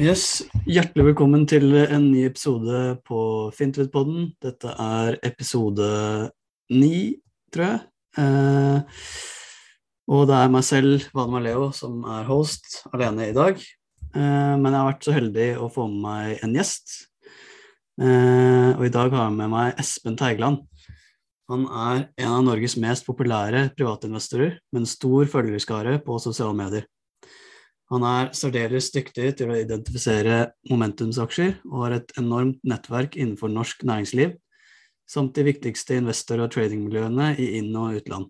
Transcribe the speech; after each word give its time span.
Yes, 0.00 0.46
Hjertelig 0.64 1.10
velkommen 1.10 1.42
til 1.44 1.74
en 1.76 2.06
ny 2.08 2.22
episode 2.24 2.78
på 3.04 3.22
Fintvid-podden. 3.52 4.30
Dette 4.40 4.70
er 4.72 5.18
episode 5.28 5.88
ni, 6.72 7.18
tror 7.52 7.66
jeg. 7.66 7.80
Eh, 8.22 9.02
og 10.08 10.22
det 10.30 10.38
er 10.38 10.54
meg 10.54 10.64
selv, 10.64 11.04
Vadmar 11.12 11.44
Leo, 11.44 11.66
som 11.76 11.98
er 12.08 12.24
host 12.30 12.78
alene 12.94 13.26
i 13.28 13.34
dag. 13.36 13.60
Eh, 13.60 14.54
men 14.56 14.70
jeg 14.70 14.78
har 14.78 14.88
vært 14.88 15.04
så 15.04 15.16
heldig 15.18 15.48
å 15.60 15.68
få 15.74 15.84
med 15.92 16.00
meg 16.06 16.46
en 16.46 16.56
gjest. 16.56 16.94
Eh, 18.00 18.70
og 18.78 18.86
i 18.88 18.92
dag 18.94 19.12
har 19.12 19.26
jeg 19.26 19.36
med 19.36 19.52
meg 19.52 19.82
Espen 19.84 20.16
Teigland. 20.16 20.62
Han 21.52 21.68
er 21.68 22.06
en 22.24 22.38
av 22.38 22.46
Norges 22.48 22.78
mest 22.80 23.04
populære 23.04 23.66
privatinvestorer, 23.76 24.56
med 24.72 24.86
en 24.86 24.90
stor 24.96 25.28
følgerskare 25.28 25.98
på 26.08 26.16
sosiale 26.24 26.56
medier. 26.56 26.88
Han 27.90 28.04
er 28.06 28.28
særdeles 28.38 28.92
dyktig 28.94 29.32
til 29.40 29.50
å 29.50 29.56
identifisere 29.58 30.52
momentumsaksjer 30.70 31.56
og 31.66 31.80
har 31.84 31.96
et 31.96 32.12
enormt 32.20 32.60
nettverk 32.62 33.16
innenfor 33.18 33.50
norsk 33.50 33.82
næringsliv, 33.82 34.36
samt 35.10 35.34
de 35.34 35.48
viktigste 35.48 35.96
investor- 35.98 36.44
og 36.44 36.52
tradingmiljøene 36.54 37.32
i 37.42 37.56
inn- 37.58 37.74
og 37.74 37.98
utland. 37.98 38.28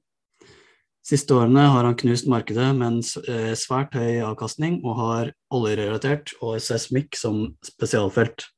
Siste 1.05 1.37
årene 1.37 1.67
har 1.73 1.85
han 1.85 1.99
knust 2.01 2.29
markedet 2.29 2.71
med 2.77 2.87
en 2.87 3.53
svært 3.57 3.93
høy 3.97 4.23
avkastning 4.25 4.81
og 4.81 4.97
har 5.01 5.35
oljerelatert 5.53 6.33
og 6.41 6.57
seismikk 6.65 7.17
som 7.17 7.43
spesialfelt. 7.65 8.49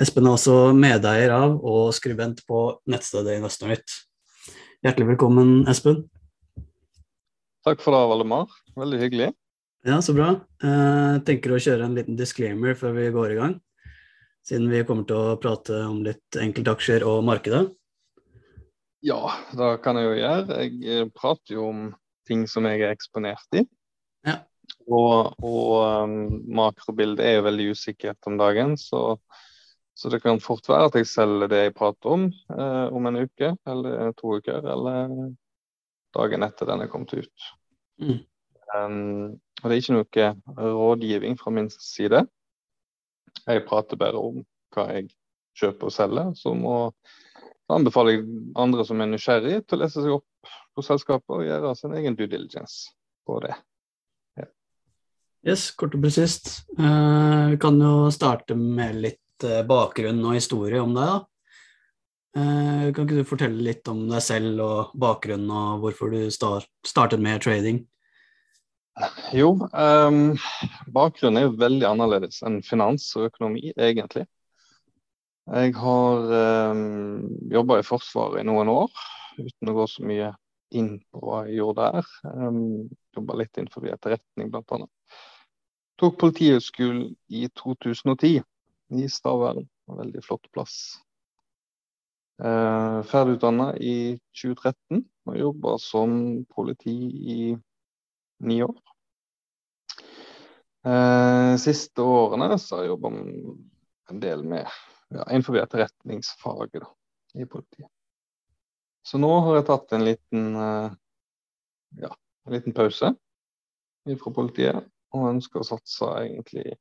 Espen 0.00 0.24
er 0.24 0.38
også 0.38 0.58
medeier 0.72 1.32
av 1.36 1.60
og 1.60 1.92
skribent 1.96 2.40
på 2.48 2.66
nettstedet 2.88 3.36
Investornytt. 3.36 4.00
Hjertelig 4.84 5.12
velkommen, 5.12 5.56
Espen. 5.68 6.06
Takk 7.64 7.84
for 7.84 7.96
det, 7.96 8.04
Valdemar. 8.08 8.52
Veldig 8.76 9.00
hyggelig. 9.00 9.34
Ja, 9.84 9.98
så 10.00 10.14
bra. 10.16 10.30
Jeg 10.64 11.24
tenker 11.28 11.52
å 11.52 11.60
kjøre 11.60 11.84
en 11.84 11.96
liten 11.98 12.16
disclaimer 12.16 12.76
før 12.78 12.94
vi 12.96 13.10
går 13.12 13.34
i 13.34 13.36
gang, 13.36 13.58
siden 14.46 14.70
vi 14.72 14.80
kommer 14.88 15.04
til 15.04 15.18
å 15.20 15.34
prate 15.40 15.76
om 15.84 15.98
litt 16.06 16.38
enkeltaksjer 16.40 17.04
og 17.04 17.20
markedet. 17.28 17.66
Ja, 19.04 19.20
det 19.52 19.68
kan 19.84 20.00
jeg 20.00 20.08
jo 20.08 20.16
gjøre. 20.16 20.58
Jeg 20.80 21.10
prater 21.12 21.58
jo 21.58 21.68
om 21.68 21.84
ting 22.24 22.46
som 22.48 22.64
jeg 22.64 22.80
er 22.80 22.94
eksponert 22.94 23.60
i. 23.60 23.66
Ja. 24.24 24.38
Og, 24.88 25.36
og 25.44 26.08
um, 26.08 26.16
makrobildet 26.56 27.20
er 27.26 27.36
jo 27.36 27.46
veldig 27.50 27.70
usikkert 27.76 28.28
om 28.30 28.40
dagen, 28.40 28.78
så, 28.80 29.18
så, 29.92 30.08
det 30.08 30.22
kan 30.24 30.40
fort 30.40 30.64
være 30.68 30.88
at 30.88 30.96
jeg 30.96 31.12
selger 31.12 31.52
det 31.52 31.62
jeg 31.66 31.76
prater 31.76 32.16
om 32.16 32.26
eh, 32.32 32.86
om 32.88 33.08
en 33.10 33.20
uke 33.26 33.52
eller 33.68 34.16
to 34.16 34.38
uker, 34.40 34.64
eller 34.64 35.12
dagen 36.16 36.48
etter 36.48 36.72
den 36.72 36.84
er 36.86 36.92
kommet 36.92 37.12
ut. 37.12 37.50
Mm. 38.00 38.20
Um, 38.72 39.34
og 39.64 39.70
det 39.70 39.76
er 39.76 39.80
ikke 39.80 39.96
noe 39.96 40.70
rådgivning 40.76 41.38
fra 41.40 41.50
min 41.56 41.70
side. 41.72 42.26
Jeg 43.48 43.64
prater 43.64 43.96
bare 43.96 44.20
om 44.20 44.42
hva 44.74 44.90
jeg 44.92 45.06
kjøper 45.56 45.88
og 45.88 45.94
selger. 45.94 46.32
Så 46.36 46.52
må 46.52 46.74
anbefaler 47.72 48.18
jeg 48.18 48.26
andre 48.60 48.84
som 48.84 49.00
er 49.00 49.08
nysgjerrig 49.08 49.62
til 49.64 49.78
å 49.78 49.80
lese 49.80 50.02
seg 50.04 50.16
opp 50.18 50.50
på 50.76 50.84
selskapet 50.84 51.32
og 51.32 51.46
gjøre 51.46 51.72
sin 51.78 51.94
egen 51.96 52.18
due 52.18 52.28
diligence 52.28 52.92
på 53.24 53.38
det. 53.40 53.54
Ja. 54.36 54.48
Yes, 55.48 55.70
kort 55.72 55.96
og 55.96 56.04
presist. 56.04 56.66
Uh, 56.76 57.54
vi 57.54 57.60
kan 57.62 57.80
jo 57.80 58.10
starte 58.12 58.58
med 58.58 59.00
litt 59.00 59.46
uh, 59.48 59.62
bakgrunn 59.64 60.20
og 60.26 60.36
historie 60.36 60.82
om 60.82 60.92
deg. 60.98 61.24
Uh, 62.36 62.92
kan 62.92 63.06
ikke 63.06 63.22
du 63.22 63.32
fortelle 63.32 63.64
litt 63.64 63.88
om 63.88 64.04
deg 64.10 64.20
selv 64.28 64.60
og 64.60 64.94
bakgrunnen 65.00 65.48
og 65.56 65.86
hvorfor 65.86 66.12
du 66.12 66.28
start, 66.34 66.68
startet 66.84 67.24
med 67.24 67.40
trading? 67.46 67.84
Jo, 69.34 69.48
um, 69.72 70.36
bakgrunnen 70.94 71.42
er 71.42 71.56
veldig 71.58 71.86
annerledes 71.88 72.38
enn 72.46 72.60
finans 72.62 73.08
og 73.18 73.28
økonomi, 73.32 73.72
egentlig. 73.74 74.28
Jeg 75.50 75.74
har 75.76 76.30
um, 76.70 77.24
jobba 77.50 77.80
i 77.80 77.86
Forsvaret 77.86 78.44
i 78.44 78.46
noen 78.46 78.70
år, 78.70 78.92
uten 79.40 79.72
å 79.72 79.76
gå 79.80 79.88
så 79.90 80.06
mye 80.06 80.30
inn 80.74 80.94
på 81.10 81.24
hva 81.24 81.42
jeg 81.48 81.58
gjorde 81.58 81.88
der. 81.90 82.12
Um, 82.30 82.60
jobba 83.16 83.40
litt 83.42 83.58
innenfor 83.58 83.90
etterretning, 83.90 84.54
annet. 84.54 85.18
Tok 85.98 86.16
Politihøgskolen 86.22 87.10
i 87.34 87.48
2010 87.58 88.40
i 88.94 89.10
Stavern. 89.10 89.66
En 89.90 90.00
veldig 90.00 90.22
flott 90.24 90.46
plass. 90.54 90.78
Uh, 92.38 93.02
Ferdigutdanna 93.10 93.72
i 93.78 94.16
2013 94.34 95.04
og 95.28 95.38
jobba 95.38 95.76
som 95.82 96.16
politi 96.50 96.96
i 97.34 97.38
ni 98.42 98.62
år. 98.62 98.93
Eh, 100.84 101.56
siste 101.56 102.02
årene 102.02 102.58
så 102.58 102.76
har 102.76 102.84
jeg 102.84 102.92
jobba 102.92 103.10
en 103.16 104.20
del 104.20 104.44
med 104.44 104.66
ja, 105.14 105.24
innenfor 105.30 105.56
etterretningsfaget 105.62 106.82
da, 106.84 106.90
i 107.40 107.46
politiet. 107.48 107.88
Så 109.04 109.20
nå 109.20 109.30
har 109.46 109.58
jeg 109.58 109.68
tatt 109.68 109.94
en 109.96 110.04
liten, 110.04 110.44
eh, 110.56 110.96
ja, 112.04 112.10
en 112.46 112.56
liten 112.56 112.76
pause 112.76 113.14
fra 114.20 114.32
politiet, 114.36 114.84
og 115.14 115.30
ønsker 115.30 115.62
å 115.62 115.68
satse 115.68 116.08
egentlig 116.20 116.76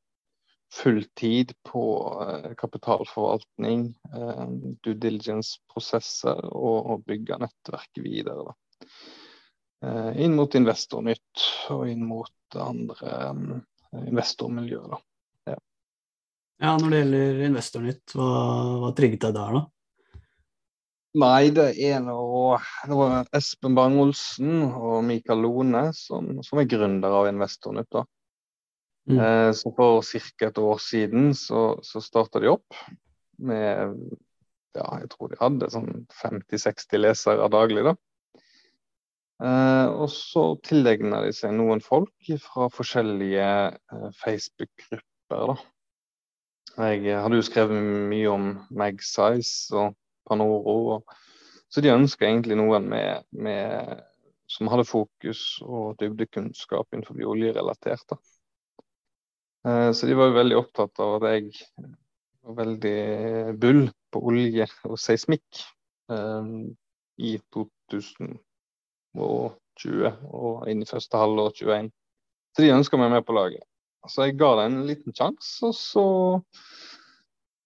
full 0.74 1.03
tid 1.19 1.53
på 1.68 1.86
eh, 2.25 2.52
kapitalforvaltning, 2.59 3.90
eh, 4.16 4.46
due 4.84 5.00
diligence-prosesser 5.00 6.47
og, 6.50 6.80
og 6.92 7.03
bygge 7.08 7.40
nettverket 7.44 8.03
videre. 8.03 8.52
da. 8.52 8.88
Inn 10.16 10.36
mot 10.38 10.53
Investornytt 10.56 11.42
og 11.75 11.90
inn 11.92 12.06
mot 12.08 12.56
andre 12.56 13.18
investormiljøer. 14.08 14.90
Da. 14.94 15.00
Ja. 15.54 15.59
ja, 16.66 16.74
når 16.80 16.90
det 16.90 17.04
gjelder 17.04 17.46
Investornytt, 17.50 18.16
hva, 18.18 18.31
hva 18.84 18.92
trigget 18.98 19.28
deg 19.28 19.38
der, 19.38 19.59
da? 19.59 19.64
Nei, 21.22 21.52
det 21.54 21.68
er 21.78 22.00
noe 22.02 22.56
Det 22.90 22.96
var 22.98 23.28
Espen 23.38 23.76
Bang-Olsen 23.78 24.64
og 24.66 25.04
Mikael 25.06 25.44
Lone 25.46 25.84
som, 25.94 26.40
som 26.42 26.62
er 26.62 26.70
gründere 26.70 27.20
av 27.22 27.30
Investornytt. 27.30 27.92
da. 27.94 28.06
Mm. 29.09 29.20
Eh, 29.20 29.52
så 29.54 29.74
for 29.76 30.02
ca. 30.02 30.48
et 30.48 30.58
år 30.58 30.80
siden 30.81 31.34
så, 31.38 31.64
så 31.84 32.02
starta 32.02 32.40
de 32.40 32.50
opp 32.54 32.80
med 33.44 34.00
ja, 34.74 34.88
jeg 35.04 35.10
tror 35.12 35.30
de 35.30 35.38
hadde 35.38 35.70
sånn 35.70 35.92
50-60 36.22 37.02
lesere 37.02 37.50
daglig. 37.54 37.84
da. 37.86 37.94
Eh, 39.42 39.88
og 39.90 40.10
så 40.14 40.44
tilegna 40.64 41.24
de 41.26 41.34
seg 41.36 41.56
noen 41.58 41.82
folk 41.84 42.30
fra 42.44 42.70
forskjellige 42.72 43.48
eh, 43.74 44.10
Facebook-grupper. 44.20 45.54
da. 45.54 45.56
Jeg 46.94 47.18
hadde 47.22 47.38
jo 47.38 47.46
skrevet 47.46 47.90
mye 48.12 48.30
om 48.30 48.48
Magsize 48.74 49.74
og 49.78 49.98
Panoro, 50.30 50.78
og, 50.96 51.18
så 51.70 51.82
de 51.82 51.92
ønska 51.94 52.26
egentlig 52.28 52.58
noen 52.58 52.88
med, 52.90 53.26
med, 53.34 54.00
som 54.50 54.70
hadde 54.72 54.88
fokus 54.90 55.44
og 55.66 55.98
dybdekunnskap 56.02 56.94
innenfor 56.94 57.20
oljerelatert. 57.34 58.06
da. 58.14 58.22
Eh, 59.68 59.90
så 59.98 60.08
de 60.08 60.18
var 60.20 60.32
jo 60.32 60.40
veldig 60.40 60.62
opptatt 60.62 61.04
av 61.04 61.18
at 61.18 61.30
jeg 61.34 61.52
var 62.44 62.58
veldig 62.64 63.60
bull 63.60 63.86
på 64.14 64.24
olje 64.30 64.68
og 64.88 64.98
seismikk 65.00 65.62
eh, 66.14 66.50
i 67.18 67.38
2000 67.56 68.38
og 69.18 69.53
20 69.81 70.12
og 70.29 70.66
inn 70.69 70.84
i 70.84 70.90
første 70.90 71.19
halvår 71.19 71.53
21. 71.59 71.91
Så 72.53 72.63
de 72.63 72.74
ønska 72.74 73.00
meg 73.01 73.13
med 73.13 73.25
på 73.25 73.35
laget. 73.35 73.66
Så 74.09 74.28
jeg 74.28 74.38
ga 74.40 74.50
det 74.59 74.66
en 74.68 74.81
liten 74.88 75.16
sjanse, 75.16 75.69
og 75.69 75.75
så 75.78 76.06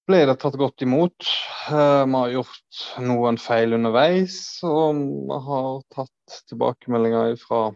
ble 0.08 0.22
det 0.30 0.38
tatt 0.40 0.56
godt 0.60 0.86
imot. 0.86 1.28
Eh, 1.72 2.04
vi 2.06 2.20
har 2.22 2.36
gjort 2.36 2.84
noen 3.04 3.40
feil 3.42 3.76
underveis, 3.76 4.38
og 4.68 5.02
vi 5.02 5.40
har 5.48 5.82
tatt 5.96 6.40
tilbakemeldinger 6.52 7.36
fra 7.42 7.68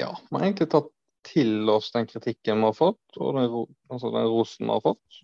Ja, 0.00 0.14
vi 0.16 0.36
har 0.38 0.46
egentlig 0.46 0.70
tatt 0.72 0.88
til 1.28 1.68
oss 1.68 1.90
den 1.92 2.08
kritikken 2.08 2.62
vi 2.62 2.70
har 2.70 2.76
fått, 2.76 3.18
og 3.18 3.36
den, 3.36 3.50
altså 3.92 4.10
den 4.14 4.30
rosen 4.32 4.66
vi 4.66 4.72
har 4.72 4.84
fått. 4.86 5.20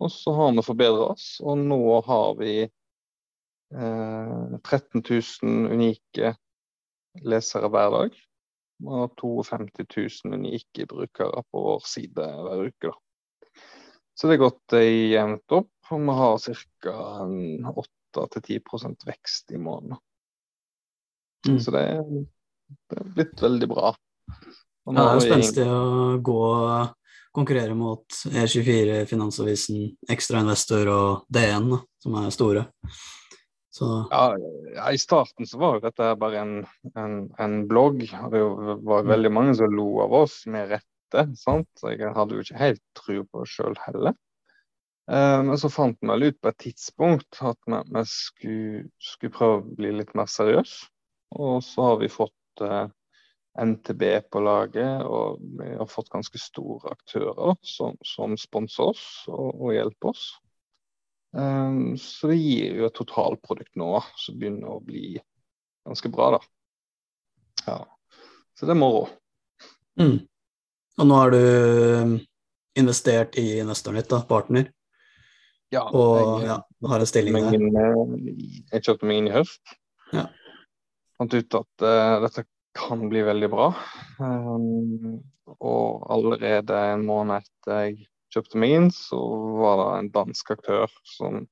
Og 0.00 0.10
så 0.14 0.32
har 0.32 0.54
vi 0.56 0.64
forbedra 0.64 1.10
oss, 1.12 1.26
og 1.44 1.58
nå 1.60 2.00
har 2.06 2.34
vi 2.38 2.52
13 3.72 5.02
000 5.02 5.72
unike 5.74 6.32
lesere 7.26 7.70
hver 7.72 7.92
dag. 7.94 8.16
Og 8.86 8.94
har 8.94 9.12
52 9.18 10.22
000 10.24 10.38
unike 10.38 10.86
brukere 10.86 11.42
på 11.50 11.62
vår 11.64 11.86
side 11.86 12.28
hver 12.46 12.64
uke. 12.68 12.92
Da. 12.92 12.94
Så 14.18 14.26
det 14.26 14.38
er 14.38 14.42
gått 14.42 14.74
jevnt 14.78 15.54
opp, 15.54 15.72
og 15.90 16.04
vi 16.06 16.14
har 16.18 16.38
ca. 16.82 16.96
8-10% 18.18 19.06
vekst 19.06 19.52
i 19.54 19.60
måneden. 19.62 19.98
Mm. 21.46 21.60
Så 21.62 21.74
det 21.74 21.84
det 22.68 22.98
er, 23.00 23.10
blitt 23.16 23.42
veldig 23.42 23.68
bra. 23.70 23.92
Ja, 24.88 24.92
det 24.92 25.04
er 25.04 25.18
jo 25.18 25.24
spenstig 25.24 25.66
å 25.68 26.16
gå 26.24 26.40
konkurrere 27.36 27.76
mot 27.78 28.18
E24, 28.28 29.04
Finansavisen, 29.08 29.84
Ekstrainvestor 30.10 30.90
og 30.92 31.30
DN, 31.32 31.70
som 32.02 32.18
er 32.20 32.34
store. 32.34 32.64
Ja, 34.10 34.36
ja, 34.74 34.92
I 34.92 34.98
starten 34.98 35.46
så 35.46 35.58
var 35.60 35.76
jo 35.76 35.84
dette 35.84 36.12
bare 36.20 36.40
en, 36.40 36.54
en, 36.96 37.18
en 37.38 37.58
blogg. 37.68 38.04
og 38.22 38.32
Det 38.32 38.44
var 38.88 39.10
veldig 39.10 39.32
mange 39.34 39.56
som 39.58 39.74
lo 39.74 39.90
av 40.04 40.14
oss 40.24 40.40
med 40.50 40.72
rette. 40.72 41.26
sant? 41.40 41.84
Jeg 41.84 42.14
hadde 42.16 42.36
jo 42.36 42.44
ikke 42.44 42.62
helt 42.62 42.82
tro 42.96 43.20
på 43.24 43.44
det 43.44 43.52
sjøl 43.52 43.76
heller. 43.86 44.16
Eh, 45.10 45.40
men 45.44 45.56
så 45.60 45.70
fant 45.72 45.96
vi 46.00 46.10
vel 46.10 46.28
ut 46.28 46.40
på 46.40 46.50
et 46.50 46.60
tidspunkt 46.66 47.40
at 47.40 47.58
vi, 47.66 47.80
vi 47.94 48.04
skulle, 48.12 48.84
skulle, 49.00 49.34
prøve 49.34 49.60
å 49.60 49.76
bli 49.80 49.92
litt 50.00 50.14
mer 50.18 50.28
seriøse. 50.28 50.88
Og 51.38 51.60
så 51.64 51.90
har 51.90 51.98
vi 52.00 52.08
fått 52.08 52.62
uh, 52.64 52.88
NTB 53.60 54.04
på 54.32 54.40
laget, 54.40 55.02
og 55.04 55.42
vi 55.60 55.74
har 55.76 55.88
fått 55.90 56.08
ganske 56.08 56.40
store 56.40 56.94
aktører 56.94 57.52
som, 57.60 57.98
som 58.00 58.36
sponser 58.40 58.94
oss 58.94 59.02
og, 59.28 59.50
og 59.52 59.74
hjelper 59.76 60.14
oss. 60.14 60.30
Um, 61.36 61.98
så 62.00 62.30
det 62.30 62.38
gir 62.40 62.78
jo 62.80 62.88
et 62.88 62.96
totalprodukt 62.96 63.74
nå 63.76 63.90
som 64.16 64.38
begynner 64.40 64.72
å 64.72 64.80
bli 64.84 65.18
ganske 65.86 66.10
bra, 66.12 66.30
da. 66.38 66.40
Ja. 67.66 67.78
Så 68.56 68.66
det 68.66 68.74
er 68.74 68.80
moro. 68.80 69.06
Mm. 70.00 70.18
Og 70.98 71.06
nå 71.06 71.20
har 71.20 71.32
du 71.34 71.38
um, 71.38 72.16
investert 72.78 73.38
i 73.38 73.58
investoren 73.60 74.00
ditt, 74.00 74.10
da, 74.10 74.22
partner? 74.26 74.70
Ja. 75.74 75.84
Og 75.92 76.40
jeg, 76.40 76.48
ja, 76.48 76.58
har 76.90 77.04
en 77.04 77.10
stilling 77.10 77.36
der? 77.36 77.58
Eh, 77.84 78.44
jeg 78.72 78.86
kjøpte 78.86 79.08
meg 79.08 79.20
inn 79.20 79.28
i 79.28 79.34
høst. 79.34 79.74
Ja. 80.16 80.28
Fant 81.18 81.34
ut 81.34 81.58
at 81.58 81.84
uh, 81.84 82.20
dette 82.24 82.46
kan 82.78 83.02
bli 83.10 83.24
veldig 83.26 83.50
bra. 83.52 83.72
Um, 84.22 85.18
og 85.58 86.06
allerede 86.12 86.78
en 86.92 87.04
måned 87.06 87.44
etter 87.44 87.84
jeg 87.84 88.08
kjøpte 88.34 88.60
meg 88.60 88.74
inn, 88.76 88.90
så 88.94 89.18
var 89.58 89.80
det 89.80 89.88
en 89.94 90.12
dansk 90.14 90.54
aktør 90.56 90.92
som 91.08 91.44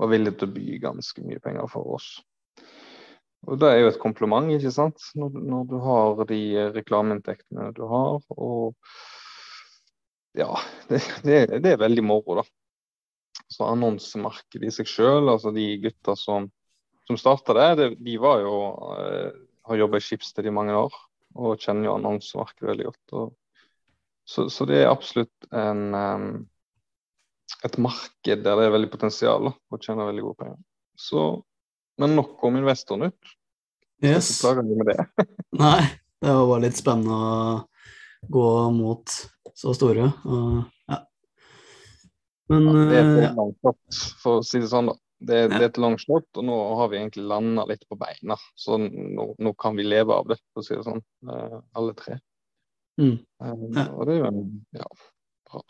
var 0.00 0.10
villig 0.10 0.34
til 0.38 0.48
å 0.48 0.54
by 0.56 0.78
ganske 0.82 1.24
mye 1.24 1.42
penger 1.42 1.68
for 1.70 1.96
oss. 1.96 2.14
Og 3.50 3.58
Det 3.58 3.68
er 3.68 3.80
jo 3.80 3.90
et 3.90 4.02
kompliment, 4.02 4.50
ikke 4.54 4.70
sant, 4.74 5.02
når, 5.18 5.38
når 5.50 5.68
du 5.70 5.76
har 5.82 6.24
de 6.28 6.42
reklameinntektene 6.76 7.72
du 7.74 7.82
har. 7.90 8.22
Og 8.36 8.76
ja, 10.38 10.50
det, 10.88 11.02
det, 11.26 11.38
det, 11.58 11.72
er 11.74 11.82
veldig 11.82 12.04
moro, 12.06 12.38
da. 12.38 12.46
Så 13.52 13.66
annonsemarkedet 13.66 14.70
i 14.70 14.74
seg 14.74 14.88
sjøl, 14.88 15.30
altså 15.32 15.50
de 15.54 15.66
gutta 15.82 16.14
som, 16.16 16.46
som 17.08 17.18
starta 17.18 17.56
det, 17.58 17.70
det, 17.80 17.88
de 18.06 18.14
var 18.22 18.40
jo 18.44 18.54
eh, 18.94 19.32
har 19.68 19.80
jobba 19.80 19.98
i 19.98 20.04
Schibsted 20.04 20.46
i 20.46 20.54
mange 20.54 20.76
år 20.76 20.94
og 21.32 21.60
kjenner 21.60 21.88
jo 21.88 21.96
annonsemarkedet 21.96 22.70
veldig 22.70 22.88
godt. 22.90 23.14
Og, 23.18 23.34
så, 24.28 24.46
så, 24.50 24.66
det 24.68 24.82
er 24.82 24.90
absolutt 24.90 25.48
en, 25.50 25.94
et 27.66 27.78
marked 27.82 28.44
der 28.44 28.58
det 28.58 28.66
er 28.68 28.74
veldig 28.74 28.90
potensial 28.92 29.50
og 29.52 29.82
tjener 29.82 30.08
veldig 30.08 30.26
gode 30.28 30.40
penger. 30.44 30.60
Så, 30.98 31.26
men 32.00 32.16
nok 32.18 32.42
om 32.46 32.58
investoren 32.60 33.10
ut. 33.10 33.34
Yes. 34.02 34.40
Plager 34.40 34.66
med 34.66 34.86
det. 34.92 34.98
Nei, 35.62 35.82
det 36.22 36.34
var 36.34 36.48
bare 36.50 36.64
litt 36.66 36.78
spennende 36.78 37.18
å 37.18 38.32
gå 38.32 38.48
mot 38.74 39.16
så 39.54 39.74
store. 39.76 40.10
Og, 40.24 40.58
ja. 40.90 40.98
Men 42.52 42.68
ja, 42.68 42.74
Det 42.90 42.98
er 42.98 43.14
et 43.28 43.38
langt 43.38 43.58
shot, 43.62 44.02
for 44.22 44.40
å 44.40 44.44
si 44.46 44.62
det 44.62 44.70
sånn, 44.72 44.92
da. 44.92 44.98
Det, 45.22 45.36
ja. 45.38 45.48
det, 45.52 45.58
er 45.60 45.68
et 45.68 45.78
longshot, 45.78 46.26
og 46.40 46.46
nå 46.48 46.54
har 46.80 46.88
vi 46.90 46.98
egentlig 46.98 47.28
landa 47.30 47.62
litt 47.68 47.84
på 47.86 47.94
beina. 47.98 48.34
Så 48.58 48.74
nå, 48.82 49.28
nå, 49.38 49.52
kan 49.54 49.76
vi 49.78 49.86
leve 49.86 50.16
av 50.18 50.32
det, 50.32 50.40
for 50.50 50.64
å 50.64 50.66
si 50.66 50.74
det 50.74 50.82
sånn, 50.82 51.02
uh, 51.30 51.60
alle 51.78 51.94
tre. 51.98 52.16
Mm. 53.00 53.16
Um, 53.40 53.66
ja. 53.72 53.86
Og 53.92 54.08
det 54.08 54.16
er 54.16 54.20
jo 54.20 54.42
ja, 54.76 54.88
bra. 55.48 55.62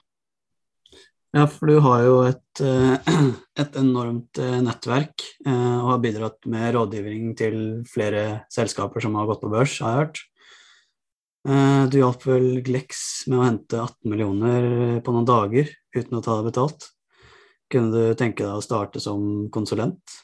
Ja, 1.33 1.45
for 1.49 1.71
du 1.71 1.77
har 1.85 2.03
jo 2.07 2.17
et, 2.27 2.63
uh, 2.65 3.13
et 3.63 3.79
enormt 3.81 4.43
nettverk 4.67 5.25
og 5.47 5.89
har 5.91 6.03
bidratt 6.03 6.51
med 6.51 6.75
rådgivning 6.77 7.33
til 7.39 7.57
flere 7.91 8.45
selskaper 8.53 9.03
som 9.03 9.17
har 9.19 9.29
gått 9.31 9.43
på 9.43 9.51
børs, 9.53 9.79
har 9.83 9.95
jeg 9.95 10.03
hørt. 10.05 10.23
Du 11.91 11.97
hjalp 11.99 12.23
vel 12.23 12.45
Glex 12.63 13.01
med 13.27 13.41
å 13.41 13.47
hente 13.49 13.81
18 13.83 14.13
millioner 14.13 14.67
på 15.03 15.11
noen 15.11 15.27
dager 15.27 15.73
uten 15.91 16.21
å 16.21 16.23
ta 16.23 16.37
det 16.39 16.53
betalt? 16.53 16.87
Kunne 17.73 17.91
du 17.91 18.15
tenke 18.19 18.45
deg 18.45 18.61
å 18.61 18.65
starte 18.65 19.01
som 19.03 19.49
konsulent? 19.53 20.21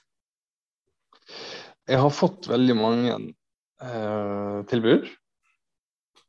Jeg 1.89 2.01
har 2.03 2.13
fått 2.13 2.49
veldig 2.51 2.77
mange 2.77 3.15
eh, 3.17 4.59
tilbud, 4.69 5.07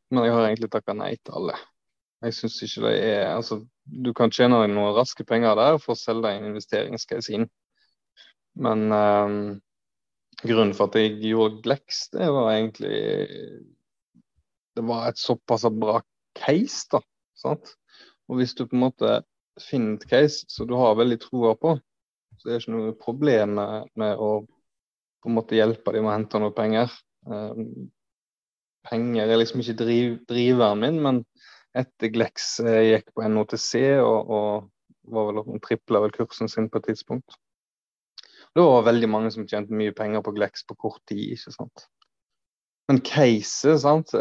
men 0.10 0.26
jeg 0.26 0.36
har 0.36 0.48
egentlig 0.48 0.72
takka 0.74 0.96
nei 0.98 1.14
til 1.18 1.38
alle. 1.40 1.56
Jeg 2.26 2.36
syns 2.36 2.58
ikke 2.66 2.84
det 2.88 2.94
er 3.14 3.26
Altså, 3.32 3.62
du 3.86 4.12
kan 4.18 4.34
tjene 4.34 4.60
deg 4.64 4.74
noen 4.74 4.96
raske 4.98 5.24
penger 5.28 5.56
der 5.60 5.80
for 5.80 5.96
å 5.96 6.00
selge 6.00 6.28
deg 6.28 6.40
en 6.40 6.52
investeringscase 6.52 7.36
inn, 7.38 7.48
men 8.60 8.86
eh, 8.96 9.36
grunnen 10.44 10.76
for 10.76 10.90
at 10.90 11.00
jeg 11.00 11.20
gjorde 11.32 11.62
Glex, 11.66 12.08
det 12.16 12.30
var 12.34 12.54
egentlig 12.54 13.00
Det 14.76 14.86
var 14.88 15.10
et 15.10 15.20
såpass 15.20 15.66
bra 15.76 16.00
case, 16.38 16.88
da. 16.92 17.02
Sant? 17.36 17.74
Og 18.30 18.40
hvis 18.40 18.54
du 18.56 18.66
på 18.66 18.78
en 18.78 18.86
måte 18.86 19.20
finner 19.60 19.98
et 19.98 20.08
case 20.08 20.46
som 20.48 20.68
du 20.70 20.76
har 20.80 20.96
veldig 20.96 21.18
troa 21.20 21.56
på, 21.60 21.74
så 22.38 22.48
det 22.48 22.54
er 22.54 22.62
ikke 22.62 22.76
noe 22.76 22.96
problem 22.96 23.58
med, 23.58 23.90
med 24.00 24.22
å 24.22 24.30
på 25.20 25.28
en 25.28 25.36
måte 25.36 25.58
hjelpe 25.58 25.92
dem 25.92 26.06
med 26.06 26.14
å 26.14 26.16
hente 26.16 26.40
noe 26.40 26.56
penger. 26.56 26.94
Um, 27.28 27.90
penger 28.88 29.28
er 29.28 29.42
liksom 29.42 29.64
ikke 29.64 29.78
driv, 29.82 30.16
driveren 30.30 30.84
min, 30.84 31.02
men 31.04 31.22
etter 31.78 32.12
Glex 32.14 32.56
jeg 32.66 32.90
gikk 32.94 33.14
på 33.16 33.28
NOTC 33.28 33.74
og, 34.02 34.32
og 34.32 35.14
var 35.14 35.30
vel 35.30 35.62
tripla 35.64 36.02
vel 36.06 36.16
kursen 36.16 36.50
sin 36.52 36.70
på 36.70 36.82
et 36.82 36.90
tidspunkt. 36.92 37.38
Det 38.56 38.66
var 38.66 38.88
veldig 38.88 39.10
mange 39.12 39.32
som 39.34 39.46
tjente 39.48 39.76
mye 39.78 39.94
penger 39.96 40.24
på 40.26 40.34
Glex 40.38 40.66
på 40.66 40.78
kort 40.80 41.02
tid. 41.10 41.36
ikke 41.36 41.54
sant? 41.54 41.86
Men 42.90 43.02
caset, 43.06 43.78
sant 43.84 44.16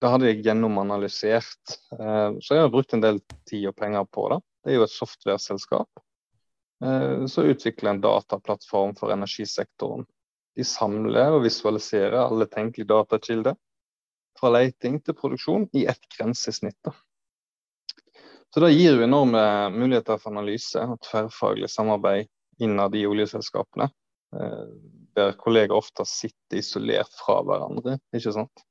det 0.00 0.08
hadde 0.08 0.30
jeg 0.30 0.44
gjennomanalysert. 0.46 1.74
Eh, 1.98 2.38
så 2.40 2.56
jeg 2.56 2.64
har 2.64 2.72
brukt 2.72 2.94
en 2.96 3.02
del 3.04 3.20
tid 3.48 3.66
og 3.68 3.76
penger 3.76 4.06
på 4.08 4.28
det. 4.32 4.38
Det 4.64 4.72
er 4.72 4.78
jo 4.78 4.86
et 4.86 4.92
software-selskap 4.92 6.02
Så 6.80 7.28
som 7.32 7.48
utvikler 7.48 7.90
en 7.90 8.00
dataplattform 8.00 8.94
for 8.96 9.12
energisektoren. 9.12 10.06
De 10.56 10.66
samler 10.66 11.36
og 11.36 11.44
visualiserer 11.44 12.18
alle 12.20 12.48
tenkelige 12.50 12.90
datakilder, 12.90 13.56
fra 14.38 14.50
leiting 14.54 14.98
til 15.04 15.16
produksjon, 15.18 15.68
i 15.76 15.86
ett 15.90 16.06
grensesnitt. 16.16 16.90
Så 18.50 18.60
Det 18.60 18.72
gir 18.72 18.96
jo 18.96 19.06
enorme 19.06 19.42
muligheter 19.70 20.18
for 20.18 20.32
analyse 20.32 20.82
og 20.82 20.98
tverrfaglig 21.06 21.70
samarbeid 21.70 22.26
innad 22.60 22.96
i 22.98 23.06
oljeselskapene. 23.06 23.90
Eh, 24.36 24.66
der 25.14 25.36
kolleger 25.38 25.76
ofte 25.78 26.06
sitter 26.06 26.58
isolert 26.58 27.14
fra 27.14 27.40
hverandre. 27.46 27.98
ikke 28.14 28.34
sant? 28.34 28.64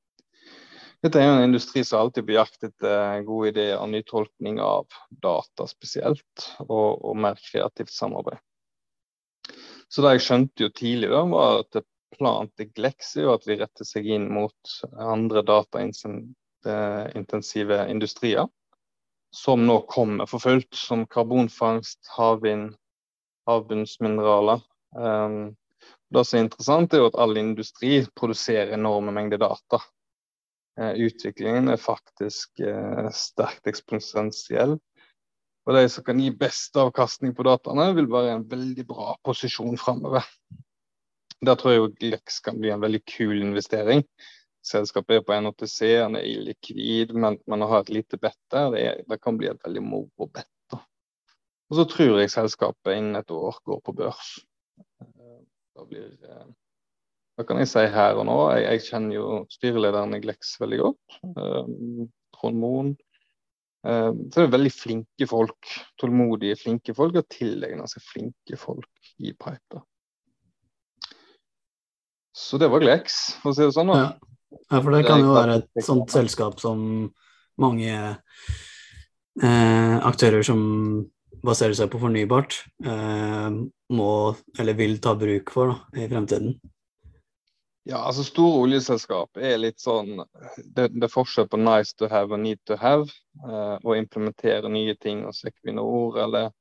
Dette 1.00 1.16
er 1.16 1.30
jo 1.30 1.36
en 1.38 1.46
industri 1.48 1.80
som 1.84 2.02
alltid 2.02 2.26
på 2.28 2.34
jakt 2.36 2.64
etter 2.66 3.22
gode 3.24 3.54
ideer 3.54 3.78
og 3.80 3.88
nytolkning 3.88 4.58
av 4.60 4.84
data 5.24 5.64
spesielt, 5.68 6.44
og, 6.66 7.00
og, 7.00 7.14
mer 7.16 7.40
kreativt 7.40 7.92
samarbeid. 7.94 8.40
Så 9.90 10.04
det 10.04 10.12
jeg 10.14 10.26
skjønte 10.26 10.64
jo 10.64 10.70
tidlig, 10.70 11.08
da, 11.10 11.24
var 11.30 11.64
at 11.64 11.70
det 11.74 11.84
til 12.20 12.68
Glex 12.74 13.16
er 13.16 13.22
jo 13.24 13.32
at 13.34 13.46
vi 13.48 13.56
retter 13.60 13.84
seg 13.86 14.06
inn 14.06 14.34
mot 14.34 14.54
andre 14.98 15.42
dataintensive 15.46 17.88
industrier, 17.88 18.46
som 19.34 19.66
nå 19.66 19.80
kommer 19.88 20.26
for 20.26 20.38
fullt, 20.42 20.74
som 20.74 21.06
karbonfangst, 21.06 21.98
havvind, 22.16 22.74
havbunnsmineraler. 23.48 24.60
Um, 24.96 25.56
det 26.10 26.24
som 26.26 26.38
er 26.38 26.42
interessant, 26.44 26.92
er 26.92 26.98
jo 27.04 27.10
at 27.12 27.20
all 27.22 27.36
industri 27.38 28.06
produserer 28.18 28.74
enorme 28.74 29.12
mengder 29.14 29.38
data. 29.40 29.78
Uh, 30.80 30.94
utviklingen 30.98 31.68
er 31.70 31.76
faktisk 31.80 32.50
uh, 32.66 33.08
sterkt 33.14 33.66
eksponentiell. 33.70 34.78
Og 35.68 35.76
de 35.76 35.84
som 35.92 36.04
kan 36.06 36.20
gi 36.20 36.30
best 36.34 36.76
avkastning 36.80 37.34
på 37.36 37.44
dataene, 37.46 37.90
vil 37.96 38.08
være 38.10 38.30
i 38.30 38.36
en 38.38 38.46
veldig 38.48 38.84
bra 38.88 39.14
posisjon 39.26 39.78
framover. 39.80 40.26
Der 41.44 41.56
tror 41.56 41.72
jeg 41.72 41.80
jo 41.80 41.90
Glex 42.00 42.40
kan 42.44 42.60
bli 42.60 42.72
en 42.72 42.82
veldig 42.82 43.00
kul 43.08 43.40
investering. 43.40 44.04
Selskapet 44.66 45.20
er 45.20 45.24
på 45.24 45.36
NOTC, 45.40 45.78
han 46.02 46.18
er 46.18 46.26
illikvid, 46.28 47.14
men, 47.16 47.38
men 47.48 47.64
å 47.64 47.68
ha 47.70 47.80
et 47.80 47.92
lite 47.92 48.18
bett 48.20 48.40
der, 48.52 48.72
det, 48.74 48.86
det, 49.08 49.20
kan 49.24 49.38
bli 49.40 49.48
et 49.48 49.60
veldig 49.64 49.84
moro 49.84 50.28
bett. 50.28 50.76
Og 51.70 51.78
så 51.78 51.86
tror 51.88 52.18
jeg 52.20 52.32
selskapet 52.32 52.98
innen 52.98 53.20
et 53.20 53.30
år 53.32 53.60
går 53.64 53.80
på 53.86 53.94
børs. 53.96 54.34
Eh, 55.00 55.38
da 55.76 55.86
blir 55.88 56.10
hva 57.40 57.46
kan 57.48 57.56
jeg 57.62 57.70
si 57.70 57.82
her 57.88 58.18
og 58.20 58.26
nå? 58.28 58.34
Jeg, 58.52 58.64
jeg 58.66 58.82
kjenner 58.90 59.16
jo 59.16 59.28
styrelederen 59.48 60.12
i 60.12 60.18
Glex 60.20 60.58
veldig 60.60 60.80
godt. 60.82 61.14
Um, 61.38 62.10
Trond 62.36 62.60
Moen. 62.60 62.90
Um, 63.80 64.26
så 64.28 64.42
det 64.42 64.46
er 64.46 64.56
veldig 64.56 64.72
flinke 64.74 65.28
folk. 65.30 65.70
Tålmodige, 66.00 66.58
flinke 66.60 66.94
folk. 66.96 67.16
Og 67.20 67.30
tilegner 67.32 67.88
seg 67.90 68.04
flinke 68.04 68.58
folk 68.60 69.14
i 69.20 69.32
Piper. 69.32 69.84
Så 72.36 72.60
det 72.60 72.70
var 72.72 72.82
Glex, 72.82 73.20
for 73.42 73.52
å 73.52 73.56
si 73.56 73.66
det 73.66 73.74
sånn. 73.76 73.90
da. 73.92 74.00
Ja. 74.00 74.10
ja, 74.70 74.80
for 74.80 74.94
det 74.94 75.04
kan 75.06 75.22
jo 75.22 75.32
være 75.34 75.60
et 75.60 75.84
sånt 75.84 76.12
selskap 76.14 76.60
som 76.62 76.82
mange 77.60 77.90
eh, 79.42 79.96
aktører 80.08 80.46
som 80.46 80.60
baserer 81.44 81.76
seg 81.76 81.90
på 81.92 82.00
fornybart, 82.00 82.56
eh, 82.84 83.48
må 83.96 84.10
eller 84.58 84.78
vil 84.78 84.98
ta 85.02 85.14
bruk 85.18 85.52
for 85.52 85.72
da, 85.72 85.76
i 86.00 86.08
fremtiden. 86.10 86.54
Ja, 87.90 88.04
altså 88.06 88.22
Store 88.22 88.60
oljeselskap 88.62 89.38
er 89.40 89.56
litt 89.58 89.80
sånn 89.82 90.20
Det, 90.20 90.90
det 90.92 91.06
er 91.06 91.10
forskjell 91.10 91.48
på 91.50 91.58
nice 91.58 91.96
to 91.98 92.06
have 92.12 92.30
og 92.36 92.42
need 92.42 92.60
to 92.68 92.76
have. 92.78 93.10
Eh, 93.42 93.76
å 93.82 93.96
implementere 93.98 94.70
nye 94.70 94.94
ting 95.00 95.24
hos 95.26 95.42
Equinor 95.48 96.20
eller 96.22 96.52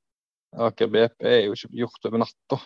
Aker 0.57 0.89
BP 0.89 1.27
er 1.29 1.43
jo 1.43 1.53
ikke 1.53 1.81
gjort 1.83 2.09
over 2.09 2.24
natta. 2.24 2.59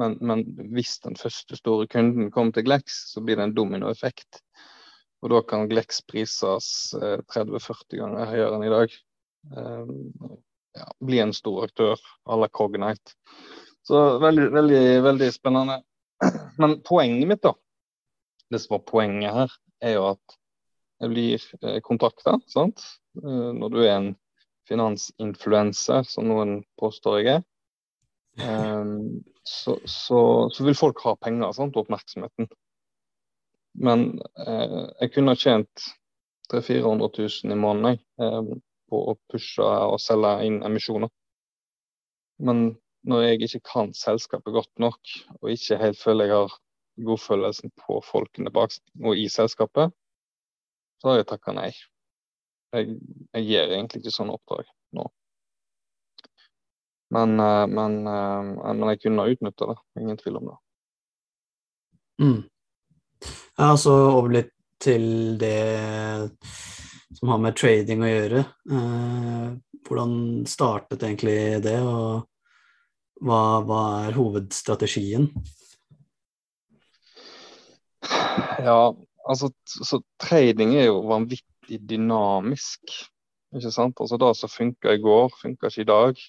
Men, 0.00 0.16
men, 0.24 0.44
hvis 0.72 0.94
den 1.04 1.18
første 1.20 1.58
store 1.58 1.88
kunden 1.90 2.30
kommer 2.32 2.54
til 2.56 2.64
Glex, 2.70 3.02
så 3.12 3.20
blir 3.20 3.36
det 3.36 3.48
en 3.48 3.54
dominoeffekt. 3.56 4.40
Og 5.20 5.34
da 5.34 5.42
kan 5.44 5.68
Glex 5.68 6.00
prises 6.08 6.70
eh, 6.96 7.20
30-40 7.34 8.00
ganger 8.00 8.32
høyere 8.32 8.56
enn 8.56 8.68
i 8.70 8.72
dag. 8.72 8.98
Eh, 9.52 9.94
ja, 10.80 10.90
bli 11.04 11.20
en 11.26 11.36
stor 11.36 11.66
aktør 11.66 12.00
à 12.24 12.40
la 12.40 12.48
Cognite. 12.48 13.18
Så 13.84 14.04
veldig, 14.22 14.48
veldig, 14.54 14.84
veldig 15.04 15.32
spennende. 15.34 15.82
Men 16.62 16.80
poenget 16.86 17.28
mitt, 17.28 17.44
da 17.44 17.52
det 18.52 18.60
som 18.62 18.76
var 18.76 18.86
poenget 18.88 19.34
her, 19.34 19.56
er 19.84 19.96
jo 19.96 20.06
at 20.12 20.38
jeg 20.98 21.12
blir 21.12 21.44
eh, 21.62 21.80
kontakta, 21.84 22.38
sant. 22.50 22.82
Eh, 23.20 23.50
når 23.54 23.74
du 23.74 23.78
er 23.84 23.94
en 23.96 24.10
finansinfluenser, 24.68 26.06
som 26.08 26.28
noen 26.28 26.58
påstår 26.80 27.20
jeg 27.20 27.36
er, 27.36 27.44
eh, 28.42 28.94
så, 29.48 29.78
så, 29.84 30.20
så, 30.52 30.64
vil 30.64 30.76
folk 30.76 31.00
ha 31.06 31.14
penger 31.20 31.54
sant, 31.56 31.76
og 31.76 31.86
oppmerksomheten. 31.86 32.50
Men 33.78 34.08
eh, 34.42 34.84
jeg 35.04 35.14
kunne 35.14 35.34
ha 35.34 35.38
tjent 35.38 35.86
300 36.50 36.64
000-400 36.64 37.10
000 37.44 37.54
i 37.54 37.60
måneden 37.60 37.98
eh, 38.20 38.52
på 38.88 39.00
å 39.12 39.16
pushe 39.30 39.64
og 39.64 40.00
selge 40.00 40.34
inn 40.48 40.62
emisjoner. 40.66 41.10
Men 42.40 42.70
når 43.08 43.24
jeg 43.24 43.42
ikke 43.46 43.66
kan 43.72 43.92
selskapet 43.96 44.54
godt 44.54 44.72
nok, 44.82 44.98
og 45.40 45.52
ikke 45.52 45.78
helt 45.80 46.00
føler 46.00 46.28
jeg 46.28 46.40
har 46.40 46.56
godfølelsen 47.04 47.72
på 47.78 48.00
folkene 48.04 48.52
bak 48.54 48.74
og 49.04 49.18
i 49.18 49.28
selskapet, 49.32 49.94
så 50.98 51.12
har 51.12 51.20
jeg 51.20 51.28
takka 51.30 51.54
nei. 51.56 51.70
Jeg, 52.74 52.98
jeg 53.32 53.46
gir 53.48 53.72
egentlig 53.72 54.02
ikke 54.02 54.14
sånne 54.14 54.36
oppdrag 54.36 54.68
nå. 54.96 55.06
Men, 57.14 57.40
eh, 57.40 57.66
men, 57.66 57.98
eh, 58.06 58.74
men 58.74 58.88
jeg 58.92 59.02
kunne 59.04 59.24
ha 59.24 59.32
utnytta 59.32 59.70
det, 59.70 59.78
ingen 60.00 60.20
tvil 60.20 60.40
om 60.40 60.50
det. 60.50 60.56
Mm. 62.22 62.40
Ja, 63.58 63.76
så 63.76 63.94
over 64.12 64.34
litt 64.34 64.52
til 64.82 65.38
det 65.38 66.30
som 67.18 67.32
har 67.32 67.40
med 67.42 67.56
trading 67.58 68.04
å 68.04 68.10
gjøre. 68.10 68.42
Eh, 68.70 69.46
hvordan 69.88 70.12
startet 70.46 71.02
egentlig 71.06 71.38
det, 71.64 71.78
og 71.80 72.28
hva, 73.24 73.40
hva 73.66 73.82
er 74.06 74.18
hovedstrategien? 74.18 75.30
Ja, 78.64 78.80
altså 79.28 79.50
så 79.64 80.00
trading 80.22 80.74
er 80.76 80.88
jo 80.88 81.04
vanvittig 81.08 81.80
dynamisk. 81.88 82.98
Ikke 83.56 83.72
sant? 83.72 84.00
Altså 84.00 84.18
Det 84.20 84.34
som 84.36 84.52
funka 84.52 84.92
i 84.92 85.02
går, 85.02 85.30
funka 85.42 85.70
ikke 85.70 85.84
i 85.84 85.88
dag. 85.88 86.22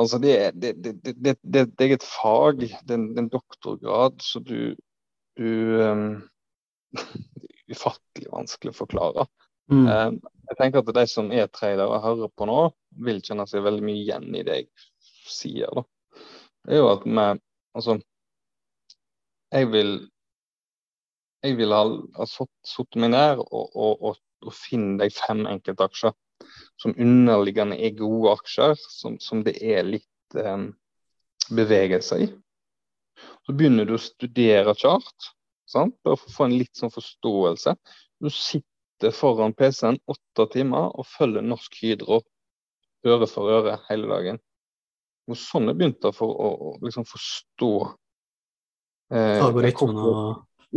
Altså 0.00 0.18
det, 0.18 0.34
det, 0.54 0.74
det, 0.82 1.36
det, 1.42 1.86
er 1.86 1.94
et 1.94 2.06
fag, 2.06 2.60
det 2.60 2.94
er 2.94 3.18
en, 3.18 3.28
doktorgrad, 3.28 4.22
så 4.22 4.40
du, 4.40 4.74
du 5.38 5.50
um, 5.82 6.22
Ufattelig 7.70 8.26
vanskelig 8.32 8.72
å 8.72 8.80
forklare. 8.80 9.24
Mm. 9.70 9.84
Um, 9.86 10.16
jeg 10.50 10.56
tenker 10.58 10.82
at 10.82 10.94
de 10.96 11.04
som 11.06 11.28
er 11.30 11.46
tradere 11.54 11.86
og 11.86 12.02
hører 12.02 12.32
på 12.34 12.48
nå, 12.50 12.62
vil 13.06 13.20
kjenne 13.22 13.46
seg 13.46 13.62
veldig 13.62 13.84
mye 13.86 14.00
igjen 14.00 14.26
i 14.34 14.42
det 14.46 14.56
jeg 14.56 14.66
sier. 15.30 15.70
da. 15.76 15.84
Det 16.66 16.74
er 16.74 16.82
jo 16.82 16.90
at 16.90 17.06
vi 17.06 17.28
Altså, 17.78 17.94
jeg 19.54 19.68
vil 19.70 19.92
jeg 21.44 21.56
ville 21.58 21.76
ha, 21.76 21.86
ha 22.16 22.26
satt 22.28 22.98
meg 23.00 23.14
ned 23.14 23.40
og, 23.44 23.70
og, 23.74 24.02
og, 24.10 24.20
og 24.44 24.56
finne 24.56 24.98
deg 25.00 25.14
fem 25.16 25.46
enkeltaksjer 25.48 26.14
som 26.80 26.94
underliggende 26.96 27.78
er 27.80 27.96
gode 27.96 28.32
aksjer, 28.38 28.76
som, 28.88 29.18
som 29.20 29.42
det 29.44 29.56
er 29.60 29.84
litt 29.84 30.38
eh, 30.38 30.68
bevegelse 31.52 32.22
i. 32.24 32.30
Så 33.44 33.54
begynner 33.56 33.88
du 33.88 33.96
å 33.96 34.02
studere 34.02 34.74
chart, 34.78 35.30
sant? 35.68 35.96
bare 36.04 36.18
for 36.20 36.30
å 36.30 36.36
få 36.36 36.48
en 36.48 36.56
litt 36.56 36.76
sånn 36.78 36.92
forståelse. 36.94 37.76
Du 38.20 38.30
sitter 38.32 39.14
foran 39.16 39.54
PC-en 39.56 40.00
åtte 40.10 40.46
timer 40.54 40.92
og 40.92 41.08
følger 41.08 41.44
Norsk 41.44 41.80
Hydro 41.82 42.22
øre 43.08 43.28
for 43.28 43.52
øre 43.52 43.78
hele 43.88 44.08
dagen. 44.10 44.40
Og 45.30 45.38
sånn 45.38 45.70
er 45.70 45.76
begynt 45.78 46.04
for 46.16 46.32
å, 46.32 46.48
å 46.50 46.70
liksom 46.82 47.06
forstå 47.08 47.74
eh, 49.14 49.40
Algoritmene 49.40 50.04
og 50.10 50.22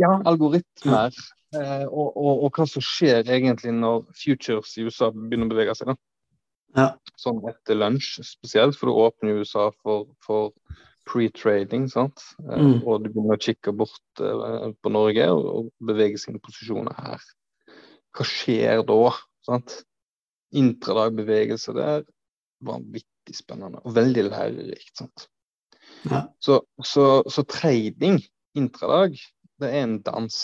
ja, 0.00 0.10
algoritmer. 0.26 1.14
Eh, 1.54 1.84
og, 1.86 2.16
og, 2.16 2.44
og, 2.46 2.50
hva 2.56 2.66
som 2.68 2.82
skjer 2.82 3.28
egentlig 3.30 3.74
når 3.76 4.02
futures 4.18 4.74
i 4.78 4.86
USA 4.88 5.10
begynner 5.14 5.48
å 5.48 5.54
bevege 5.54 5.76
seg. 5.78 5.92
da. 5.92 5.98
Ja. 6.74 6.88
Sånn 7.20 7.38
etter 7.46 7.78
lunsj 7.78 8.18
spesielt, 8.26 8.78
for 8.78 8.90
du 8.90 8.98
åpner 9.04 9.38
USA 9.42 9.68
for, 9.84 10.08
for 10.24 10.50
pre-trading. 11.08 11.86
sant? 11.92 12.24
Eh, 12.48 12.58
mm. 12.58 12.80
Og 12.82 13.04
du 13.04 13.10
begynner 13.10 13.38
å 13.38 13.44
kikke 13.44 13.74
bort 13.76 14.22
eh, 14.24 14.70
på 14.74 14.92
Norge 14.92 15.28
og, 15.34 15.50
og 15.52 15.70
bevege 15.92 16.20
sine 16.20 16.42
posisjoner 16.42 16.96
her. 16.98 17.28
Hva 18.14 18.26
skjer 18.28 18.82
da? 18.88 18.98
sant? 19.46 19.78
Intradag-bevegelse 20.54 21.76
der. 21.76 22.04
Vanvittig 22.64 23.36
spennende 23.36 23.82
og 23.84 23.94
veldig 23.96 24.28
lærerikt. 24.30 24.94
sant? 24.98 25.28
Ja. 26.10 26.26
Så, 26.42 26.62
så, 26.84 27.22
så 27.30 27.44
trading 27.48 28.18
intradag 28.58 29.16
det 29.64 29.72
er 29.72 29.86
en 29.86 29.98
dans. 30.04 30.40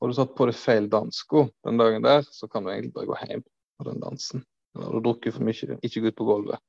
Har 0.00 0.10
du 0.10 0.16
satt 0.16 0.36
på 0.36 0.48
deg 0.48 0.56
feil 0.56 0.88
dansko 0.92 1.48
den 1.66 1.80
dagen 1.80 2.04
der, 2.04 2.24
så 2.24 2.48
kan 2.48 2.64
du 2.64 2.72
egentlig 2.72 2.94
bare 2.96 3.10
gå 3.10 3.18
hjem 3.26 3.44
på 3.44 3.88
den 3.88 4.00
dansen. 4.00 4.44
Eller 4.78 4.96
du 4.96 5.08
drukker 5.08 5.34
for 5.34 5.44
mye, 5.44 5.78
ikke 5.84 6.04
gå 6.04 6.12
ut 6.12 6.18
på 6.20 6.28
gulvet. 6.28 6.62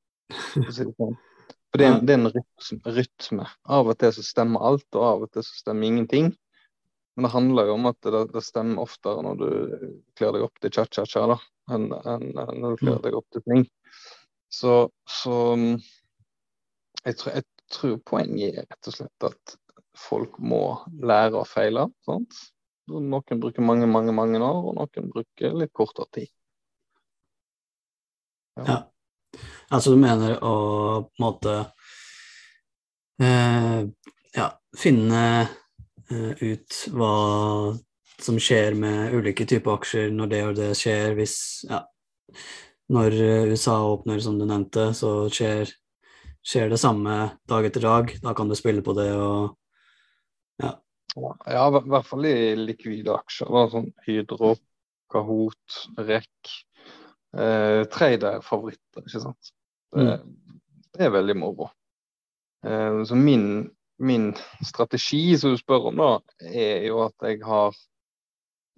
Sånn. 0.72 1.16
For 1.72 1.80
det 1.80 1.86
er, 1.86 1.94
en, 1.94 2.02
det 2.04 2.12
er 2.12 2.18
en 2.20 2.28
rytme, 2.28 2.92
rytme, 2.98 3.44
Av 3.72 3.88
og 3.88 3.96
til 4.00 4.12
så 4.12 4.22
stemmer 4.26 4.64
alt, 4.68 4.88
og 4.92 5.04
av 5.06 5.22
og 5.24 5.30
til 5.32 5.44
så 5.46 5.54
stemmer 5.62 5.88
ingenting. 5.88 6.26
Men 7.16 7.26
det 7.26 7.32
handler 7.32 7.68
jo 7.68 7.76
om 7.78 7.88
at 7.88 7.98
det, 8.04 8.20
det 8.34 8.42
stemmer 8.44 8.84
oftere 8.84 9.24
når 9.24 9.40
du 9.40 9.48
kler 10.18 10.36
deg 10.36 10.44
opp 10.44 10.60
til 10.60 10.72
cha-cha-cha, 10.76 11.24
da, 11.32 11.38
enn, 11.72 11.88
enn, 11.96 12.28
når 12.36 12.74
du 12.74 12.82
kler 12.82 12.98
mm. 12.98 13.02
deg 13.06 13.16
opp 13.16 13.28
til 13.32 13.44
ting. 13.48 13.64
Så, 14.52 14.74
så 15.08 15.38
jeg, 15.56 17.16
tror, 17.16 17.38
jeg 17.38 17.44
tror 17.72 17.98
poenget 18.04 18.60
er 18.60 18.68
rett 18.68 18.92
og 18.92 18.96
slett 18.98 19.28
at 19.30 19.56
folk 19.98 20.38
må 20.38 20.62
lære 21.02 21.40
å 21.40 21.48
feile. 21.48 21.86
Sant? 22.06 22.38
Noen 22.90 23.40
bruker 23.40 23.64
mange, 23.64 23.86
mange 23.86 24.14
mange 24.14 24.40
år, 24.42 24.64
og 24.70 24.78
noen 24.78 25.10
bruker 25.12 25.54
litt 25.58 25.72
kortere 25.76 26.08
tid. 26.12 26.30
Ja. 28.58 28.64
ja. 28.68 28.78
Altså 29.72 29.94
du 29.94 30.00
mener 30.00 30.36
å 30.44 30.56
på 31.06 31.14
en 31.16 31.24
måte 31.24 31.54
eh, 33.22 33.78
ja, 34.36 34.48
finne 34.76 35.22
eh, 36.10 36.42
ut 36.42 36.82
hva 36.92 37.14
som 38.22 38.36
skjer 38.38 38.76
med 38.78 39.14
ulike 39.16 39.46
typer 39.48 39.78
aksjer 39.78 40.12
når 40.14 40.32
det 40.34 40.42
og 40.50 40.58
det 40.58 40.68
skjer, 40.78 41.16
hvis 41.16 41.36
ja, 41.70 41.80
når 42.92 43.16
USA 43.54 43.78
åpner, 43.88 44.20
som 44.20 44.36
du 44.38 44.44
nevnte, 44.44 44.90
så 44.94 45.30
skjer, 45.32 45.70
skjer 46.44 46.68
det 46.68 46.78
samme 46.82 47.16
dag 47.48 47.66
etter 47.66 47.86
dag. 47.86 48.12
Da 48.22 48.34
kan 48.36 48.52
du 48.52 48.56
spille 48.58 48.84
på 48.84 48.94
det 48.98 49.08
og 49.16 49.56
ja. 51.16 51.66
i 51.68 51.90
hvert 51.92 52.08
fall 52.08 52.26
i 52.28 52.36
likvide 52.56 53.14
aksjer. 53.14 53.50
Da, 53.52 53.66
sånn 53.72 53.90
Hydro, 54.06 54.54
Kahoot, 55.12 55.78
REC. 56.00 56.56
Eh, 57.32 57.82
trade 57.92 58.34
er 58.36 58.44
favoritter, 58.44 59.04
ikke 59.06 59.22
sant. 59.22 59.52
Det, 59.92 60.18
mm. 60.18 60.58
det 60.96 61.06
er 61.06 61.14
veldig 61.14 61.38
moro. 61.40 61.70
Eh, 62.66 63.02
så 63.08 63.16
min, 63.18 63.46
min, 64.02 64.32
strategi, 64.64 65.24
som 65.40 65.54
du 65.54 65.60
spør 65.60 65.90
om, 65.92 66.02
da, 66.02 66.12
er 66.52 66.88
jo 66.88 67.02
at 67.06 67.28
jeg 67.28 67.42
har 67.46 67.76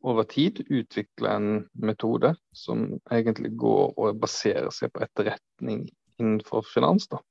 over 0.05 0.27
tid 0.29 0.61
utvikla 0.69 1.39
en 1.39 1.53
metode 1.81 2.35
som 2.53 2.91
egentlig 3.11 3.55
går 3.57 3.95
og 3.97 4.19
baserer 4.21 4.69
seg 4.75 4.93
på 4.93 5.01
etterretning 5.07 5.87
innenfor 6.21 6.67
finans. 6.69 7.09
da. 7.09 7.23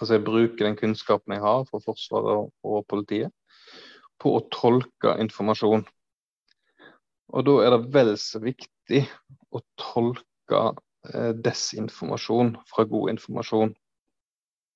Altså 0.00 0.16
jeg 0.16 0.26
bruker 0.26 0.66
den 0.66 0.76
kunnskapen 0.80 1.36
jeg 1.36 1.44
har 1.44 1.62
fra 1.68 1.78
Forsvaret 1.84 2.50
og 2.66 2.86
politiet 2.90 3.30
på 4.22 4.36
å 4.36 4.46
tolke 4.54 5.16
informasjon. 5.22 5.84
Og 7.32 7.46
da 7.48 7.58
er 7.64 7.74
det 7.74 7.92
vel 7.94 8.14
så 8.20 8.40
viktig 8.42 9.04
å 9.52 9.62
tolke 9.80 10.62
eh, 11.12 11.32
desinformasjon 11.44 12.56
fra 12.68 12.84
god 12.88 13.14
informasjon. 13.14 13.72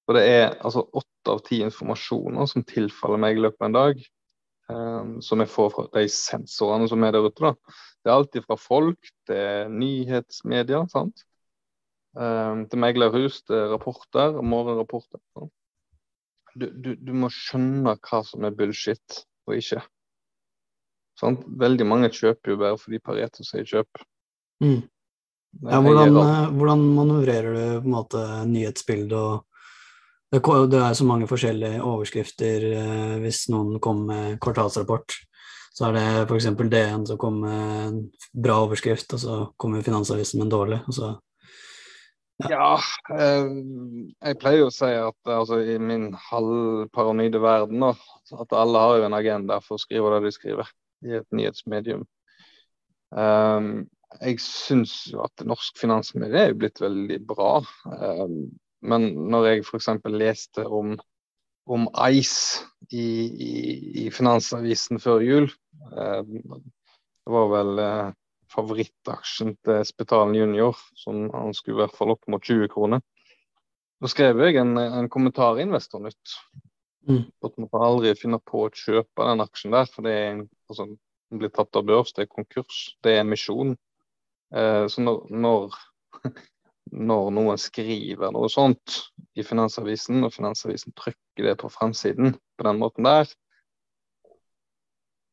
For 0.07 0.17
det 0.17 0.27
er 0.31 0.45
altså 0.55 0.87
åtte 0.87 1.33
av 1.35 1.43
ti 1.47 1.61
informasjoner 1.67 2.47
som 2.51 2.65
tilfaller 2.67 3.21
meg 3.21 3.37
i 3.37 3.43
løpet 3.43 3.61
av 3.61 3.69
en 3.69 3.77
dag, 3.77 4.03
um, 4.71 5.15
som 5.25 5.43
jeg 5.43 5.51
får 5.51 5.73
fra 5.75 5.87
de 5.97 6.05
sensorene 6.13 6.87
som 6.91 7.03
er 7.03 7.17
der 7.17 7.27
ute. 7.27 7.43
da. 7.43 7.79
Det 8.03 8.13
er 8.13 8.15
alltid 8.15 8.47
fra 8.47 8.57
folk 8.61 9.11
til 9.27 9.73
nyhetsmedier. 9.75 10.87
sant? 10.93 11.27
Um, 12.17 12.65
til 12.71 12.81
meglerhus, 12.81 13.43
til 13.45 13.67
rapporter, 13.75 14.39
morgenrapporter. 14.41 15.21
du, 16.55 16.71
du, 16.71 16.95
du, 16.95 17.13
må 17.13 17.29
skjønne 17.29 17.99
hva 17.99 18.23
som 18.25 18.47
er 18.47 18.55
bullshit 18.57 19.27
og 19.47 19.59
ikke. 19.59 19.83
Sånn? 21.17 21.39
Veldig 21.59 21.87
mange 21.89 22.13
kjøper 22.13 22.53
jo 22.53 22.61
bare 22.61 22.79
fordi 22.81 23.01
Pareto 23.03 23.47
sier 23.47 23.67
kjøp. 23.67 24.05
Mm. 24.65 24.81
Ja, 25.65 25.81
hvordan, 25.81 26.17
eh, 26.21 26.49
hvordan, 26.53 26.83
manøvrerer 26.97 27.55
du 27.55 27.61
på 27.81 27.87
en 27.87 27.95
måte 27.95 28.23
nyhetsbildet 28.51 29.17
og 29.17 29.45
det, 30.35 30.43
det 30.73 30.81
er 30.83 30.97
så 30.99 31.07
mange 31.07 31.29
forskjellige 31.31 31.81
overskrifter 31.87 32.67
eh, 32.75 33.15
hvis 33.23 33.47
noen 33.55 33.79
kommer 33.81 34.11
med 34.11 34.41
kvartalsrapport. 34.43 35.15
Så 35.77 35.87
er 35.89 35.97
det 35.97 36.05
f.eks. 36.27 36.49
DN 36.73 37.07
som 37.09 37.21
kommer 37.21 37.49
med 37.49 37.87
en 37.87 37.99
bra 38.33 38.59
overskrift, 38.65 39.13
og 39.13 39.21
så 39.23 39.39
kommer 39.61 39.85
Finansavisen 39.87 40.41
med 40.41 40.49
en 40.49 40.55
dårlig. 40.55 40.81
og 40.89 40.97
så 40.97 41.13
ja, 42.45 42.77
eh, 43.17 43.47
jeg 44.21 44.39
pleier 44.43 44.61
jo 44.61 44.69
å 44.69 44.75
si 44.75 44.91
at 44.93 45.31
altså, 45.33 45.63
i 45.65 45.79
min 45.81 46.11
halvparanoide 46.29 47.41
verden 47.41 47.81
nå, 47.81 47.95
at 48.37 48.53
alle 48.57 48.83
har 48.83 49.01
jo 49.01 49.07
en 49.09 49.17
agenda 49.17 49.61
for 49.65 49.79
å 49.79 49.83
skrive 49.83 50.13
det 50.17 50.27
de 50.27 50.35
skriver 50.35 50.73
i 51.07 51.17
et 51.21 51.29
nyhetsmedium. 51.37 52.05
Um, 53.17 53.87
jeg 54.21 54.41
syns 54.43 54.95
jo 55.11 55.23
at 55.25 55.45
norsk 55.47 55.79
finansmedie 55.81 56.43
er 56.43 56.53
jo 56.53 56.61
blitt 56.61 56.81
veldig 56.83 57.19
bra. 57.29 57.61
Um, 57.89 58.49
men 58.87 59.09
når 59.33 59.51
jeg 59.51 59.65
f.eks. 59.67 59.91
leste 60.13 60.67
om, 60.67 60.97
om 61.67 61.89
Ice 62.11 62.67
i, 62.91 63.01
i, 63.01 63.53
i, 64.05 64.07
Finansavisen 64.15 65.01
før 65.03 65.25
jul 65.25 65.49
um, 65.91 66.37
Det 66.47 67.33
var 67.35 67.49
vel 67.51 67.81
uh, 67.83 68.11
favorittaksjen 68.57 69.55
til 69.67 69.85
Spetalen 69.87 70.35
Junior, 70.37 70.79
som 70.99 71.29
han 71.35 71.55
skulle 71.57 71.79
i 71.79 71.83
hvert 71.85 71.97
fall 71.97 72.15
opp 72.15 72.25
mot 72.33 72.43
20 72.43 72.71
kroner. 72.73 73.05
Da 74.03 74.11
skrev 74.13 74.41
jeg 74.45 74.59
en, 74.61 74.77
en 74.77 75.09
kommentar 75.13 75.57
i 75.57 75.65
Investornytt. 75.65 76.37
Mm. 77.09 77.25
At 77.45 77.57
man 77.57 77.71
kan 77.71 77.85
aldri 77.87 78.13
finne 78.19 78.41
på 78.43 78.67
å 78.67 78.73
kjøpe 78.75 79.29
den 79.29 79.45
aksjen 79.45 79.77
der, 79.77 79.89
for 79.91 80.07
det 80.07 80.15
er 80.17 80.27
en, 80.33 80.43
altså, 80.71 80.89
den 81.31 81.43
blir 81.43 81.53
tatt 81.55 81.79
av 81.79 81.87
børs, 81.87 82.13
det 82.17 82.27
er 82.27 82.33
konkurs, 82.33 82.81
det 83.05 83.15
er 83.15 83.23
emisjon. 83.23 83.77
Eh, 84.55 84.85
så 84.91 85.03
når, 85.03 85.23
når, 85.31 85.79
når, 87.11 87.31
noen 87.39 87.63
skriver 87.63 88.35
noe 88.35 88.51
sånt 88.53 89.01
i 89.39 89.47
Finansavisen, 89.47 90.23
og 90.27 90.35
Finansavisen 90.35 90.95
trykker 90.99 91.51
det 91.51 91.57
på 91.63 91.71
framsiden 91.73 92.37
på 92.37 92.69
den 92.69 92.83
måten 92.83 93.09
der, 93.09 93.31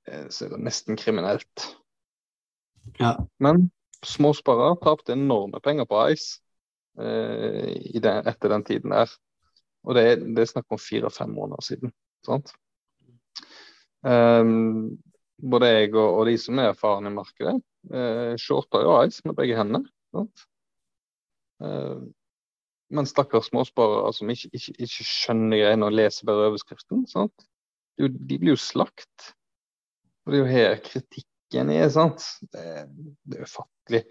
eh, 0.08 0.28
så 0.30 0.48
er 0.48 0.56
det 0.56 0.64
nesten 0.70 1.00
kriminelt. 1.00 1.74
Ja. 3.00 3.16
Men 3.40 3.70
småsparere 4.06 4.78
tapte 4.84 5.16
enorme 5.16 5.62
penger 5.64 5.88
på 5.90 6.02
Ice 6.14 6.42
eh, 7.00 8.00
den, 8.04 8.28
etter 8.28 8.52
den 8.54 8.66
tiden 8.68 8.96
der. 8.96 9.12
Og 9.84 9.98
det, 9.98 10.06
det 10.36 10.44
er 10.44 10.52
snakk 10.52 10.72
om 10.72 10.80
fire-fem 10.80 11.32
måneder 11.36 11.64
siden. 11.66 11.94
sant? 12.26 12.54
Um, 14.04 14.98
både 15.44 15.70
jeg 15.72 15.94
og, 15.96 16.20
og, 16.20 16.26
de 16.28 16.38
som 16.40 16.60
er 16.60 16.72
erfarne 16.72 17.12
i 17.12 17.16
markedet, 17.16 17.56
eh, 17.92 18.34
shorter 18.40 18.84
jo 18.84 18.98
ice 19.04 19.24
med 19.28 19.36
begge 19.36 19.58
hendene. 19.60 19.84
Eh, 21.64 22.04
men 22.94 23.10
stakkars 23.10 23.50
småsparere 23.50 24.12
som 24.16 24.30
ikke, 24.30 24.52
ikke, 24.54 24.76
ikke 24.86 25.08
skjønner 25.08 25.64
greiene 25.64 25.88
og 25.88 25.96
leser 25.98 26.28
bare 26.30 26.50
overskriften. 26.52 27.08
Sant? 27.10 27.48
De, 27.98 28.08
de 28.08 28.40
blir 28.40 28.54
jo 28.54 28.60
slakt. 28.60 29.34
Og 30.24 30.32
det 30.32 30.40
er 30.40 30.44
jo 30.44 30.52
her 30.52 30.76
kritikken 31.54 31.70
er. 31.70 31.90
sant? 31.90 32.24
Det, 32.52 32.90
det 33.24 33.38
er 33.38 33.44
ufattelig. 33.44 34.04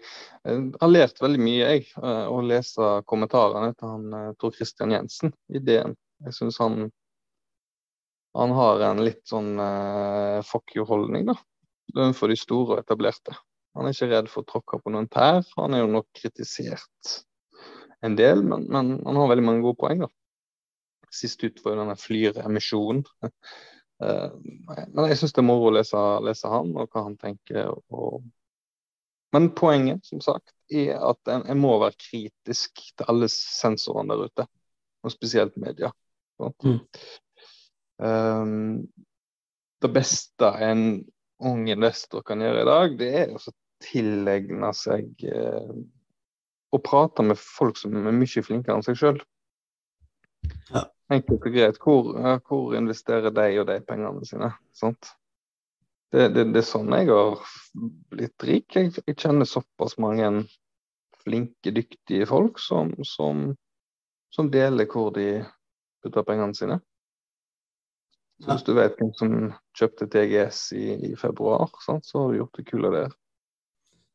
Jeg 0.43 0.73
har 0.79 0.91
lært 0.91 1.21
veldig 1.21 1.41
mye, 1.41 1.67
jeg, 1.67 1.87
og 1.97 2.39
å 2.39 2.41
lese 2.47 2.89
kommentarene 3.05 3.73
til 3.75 3.87
han 3.89 4.13
eh, 4.13 4.33
Tor 4.39 4.53
Christian 4.55 4.91
Jensen 4.91 5.33
i 5.49 5.59
DN. 5.59 5.95
Jeg 6.23 6.33
syns 6.33 6.59
han 6.59 6.91
han 8.33 8.49
har 8.49 8.81
en 8.81 9.03
litt 9.05 9.27
sånn 9.29 9.59
uh, 9.61 10.41
fuck 10.41 10.71
you-holdning, 10.73 11.27
da. 11.27 11.35
For 12.17 12.31
de 12.31 12.33
store 12.33 12.79
og 12.79 12.79
etablerte. 12.79 13.35
Han 13.77 13.85
er 13.85 13.93
ikke 13.93 14.07
redd 14.09 14.31
for 14.31 14.41
å 14.41 14.47
tråkke 14.49 14.79
på 14.81 14.89
noen 14.89 15.05
tær. 15.05 15.43
Han 15.59 15.75
er 15.77 15.83
jo 15.83 15.91
nok 15.91 16.07
kritisert 16.17 17.11
en 18.01 18.17
del, 18.17 18.41
men, 18.41 18.65
men 18.73 18.95
han 19.05 19.19
har 19.21 19.29
veldig 19.29 19.45
mange 19.45 19.61
gode 19.61 19.77
poeng, 19.83 20.01
da. 20.01 20.09
Sist 21.13 21.45
ut 21.45 21.61
var 21.61 21.75
jo 21.75 21.83
denne 21.83 21.99
Flyr-emisjonen. 22.01 23.05
Uh, 24.01 24.31
men 24.89 25.09
jeg 25.11 25.19
syns 25.19 25.35
det 25.35 25.43
er 25.43 25.47
moro 25.47 25.69
å 25.69 25.75
lese, 25.75 25.99
lese, 26.25 26.49
han 26.51 26.73
og 26.75 26.89
hva 26.89 27.05
han 27.07 27.17
tenker. 27.21 27.71
Og... 27.93 28.23
Men 29.35 29.51
poenget, 29.57 30.03
som 30.07 30.21
sagt, 30.23 30.53
er 30.73 30.97
at 30.97 31.31
en, 31.31 31.45
en, 31.49 31.61
må 31.61 31.75
være 31.81 31.99
kritisk 32.09 32.83
til 32.93 33.09
alle 33.09 33.29
sensorene 33.31 34.17
der 34.17 34.31
ute, 34.31 34.47
og 35.03 35.13
spesielt 35.13 35.57
media. 35.61 35.91
Mm. 36.39 36.79
Um, 38.03 38.87
det 39.83 39.91
beste 39.93 40.49
en 40.63 41.03
ung 41.43 41.67
investor 41.69 42.23
kan 42.25 42.41
gjøre 42.41 42.63
i 42.63 42.69
dag, 42.69 42.95
det 42.99 43.11
er 43.23 43.35
å 43.35 43.41
tilegne 43.83 44.71
seg 44.77 45.25
uh, 45.27 45.75
å 46.73 46.79
prate 46.81 47.25
med 47.25 47.39
folk 47.39 47.77
som 47.77 47.95
er 47.99 48.15
mye 48.15 48.45
flinkere 48.45 48.77
enn 48.77 48.85
seg 48.85 48.97
sjøl. 48.99 49.19
Ja. 50.71 50.87
Enkelt 51.11 51.43
og 51.43 51.51
greit. 51.51 51.79
Hvor, 51.81 52.13
hvor, 52.47 52.75
investerer 52.77 53.33
de 53.33 53.49
og 53.61 53.67
de 53.67 53.79
pengene 53.87 54.25
sine? 54.27 54.53
Sant? 54.75 55.11
Det, 56.13 56.29
det, 56.29 56.45
det, 56.53 56.61
er 56.61 56.67
sånn 56.67 56.93
jeg 56.93 57.09
har 57.09 57.39
blitt 58.13 58.45
rik. 58.47 58.69
Jeg, 58.77 58.93
jeg 59.01 59.17
kjenner 59.17 59.49
såpass 59.49 59.97
mange 60.01 60.29
flinke, 61.23 61.73
dyktige 61.73 62.27
folk 62.29 62.59
som, 62.61 62.93
som, 63.07 63.49
som 64.33 64.51
deler 64.53 64.87
hvor 64.91 65.13
de 65.15 65.43
putter 66.03 66.27
pengene 66.27 66.55
sine. 66.57 66.79
Så 68.43 68.51
hvis 68.51 68.65
du 68.67 68.73
vet 68.75 68.97
hvem 68.99 69.11
som 69.15 69.33
kjøpte 69.77 70.09
TGS 70.11 70.59
i, 70.75 70.85
i 71.07 71.15
februar, 71.19 71.69
sant, 71.85 72.05
så 72.05 72.19
har 72.19 72.31
du 72.31 72.41
gjort 72.41 72.59
det 72.59 72.65
kule 72.67 72.91
der. 72.91 73.13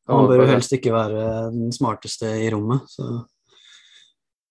Man 0.09 0.27
bør 0.29 0.43
jo 0.43 0.49
helst 0.49 0.73
ikke 0.73 0.93
være 0.93 1.25
den 1.53 1.73
smarteste 1.73 2.29
i 2.43 2.49
rommet, 2.53 2.85
så 2.89 3.07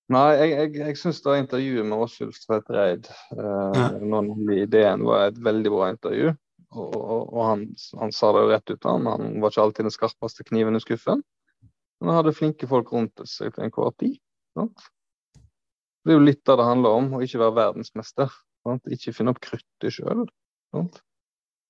Nei, 0.09 0.29
jeg, 0.41 0.53
jeg, 0.55 0.71
jeg 0.81 0.97
syns 0.97 1.19
det 1.25 1.35
intervjuet 1.43 1.85
med 1.85 2.01
Åshild 2.01 2.37
Tvedt 2.41 2.71
Reid 2.73 3.09
eh, 3.37 3.81
ja. 3.81 4.21
ideen 4.57 5.05
var 5.05 5.27
et 5.27 5.41
veldig 5.45 5.73
bra 5.75 5.89
intervju. 5.93 6.31
Og, 6.69 6.95
og, 6.97 7.33
og 7.33 7.43
han, 7.45 7.65
han, 8.01 8.13
sa 8.13 8.31
det 8.33 8.45
jo 8.45 8.53
rett 8.53 8.73
ut, 8.73 8.89
han. 8.89 9.09
Han 9.09 9.37
var 9.43 9.53
ikke 9.53 9.67
alltid 9.67 9.89
den 9.89 9.95
skarpeste 9.95 10.47
kniven 10.49 10.77
i 10.77 10.81
skuffen. 10.85 11.25
Men 11.99 12.11
han 12.11 12.21
hadde 12.21 12.37
flinke 12.37 12.69
folk 12.71 12.93
rundt 12.95 13.21
seg 13.29 13.53
til 13.55 13.67
enhver 13.67 13.93
tid. 14.01 14.17
Sant? 14.57 14.89
Det 16.05 16.15
er 16.15 16.21
jo 16.21 16.25
litt 16.25 16.49
av 16.49 16.61
det 16.61 16.69
handler 16.69 17.01
om, 17.03 17.13
å 17.17 17.23
ikke 17.25 17.43
være 17.43 17.57
verdensmester. 17.59 18.33
Sant? 18.65 18.89
Ikke 18.95 19.13
finne 19.17 19.35
opp 19.35 19.43
kruttet 19.45 19.97
sjøl. 19.97 20.25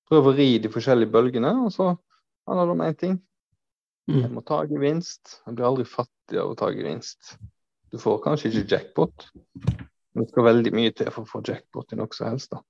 Prøve 0.09 0.31
å 0.31 0.35
ri 0.35 0.51
de 0.63 0.71
forskjellige 0.71 1.11
bølgene, 1.11 1.53
og 1.65 1.73
så 1.75 1.91
handler 2.47 2.69
det 2.69 2.75
om 2.75 2.87
én 2.87 2.99
ting. 3.03 3.19
Mm. 4.09 4.21
Jeg 4.23 4.33
må 4.33 4.47
ta 4.47 4.63
gevinst. 4.69 5.39
Jeg 5.45 5.57
blir 5.57 5.69
aldri 5.69 5.87
fattig 5.87 6.39
av 6.41 6.53
å 6.53 6.59
ta 6.59 6.71
gevinst. 6.73 7.35
Du 7.89 7.97
får 8.01 8.19
kanskje 8.23 8.51
ikke 8.51 8.75
jackpot, 8.75 9.29
men 10.13 10.25
det 10.25 10.31
skal 10.31 10.45
veldig 10.45 10.73
mye 10.75 10.91
til 10.95 11.09
for 11.13 11.25
å 11.25 11.29
få 11.29 11.41
jackpot 11.45 11.95
i 11.95 11.99
noe 11.99 12.15
som 12.15 12.29
helst. 12.29 12.53
da. 12.53 12.61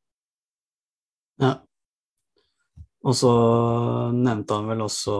Ja. 1.39 1.53
Og 3.07 3.15
så 3.15 3.31
nevnte 4.11 4.57
han 4.57 4.67
vel 4.67 4.81
også 4.83 5.13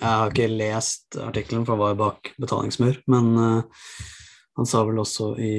Jeg 0.00 0.08
har 0.08 0.32
ikke 0.32 0.48
lest 0.50 1.18
artikkelen, 1.22 1.66
for 1.66 1.76
han 1.76 1.82
var 1.84 1.98
bak 2.00 2.32
betalingsmur, 2.42 3.02
men 3.12 3.28
uh, 3.38 3.82
han 4.58 4.68
sa 4.68 4.82
vel 4.88 4.98
også 5.02 5.34
i 5.40 5.52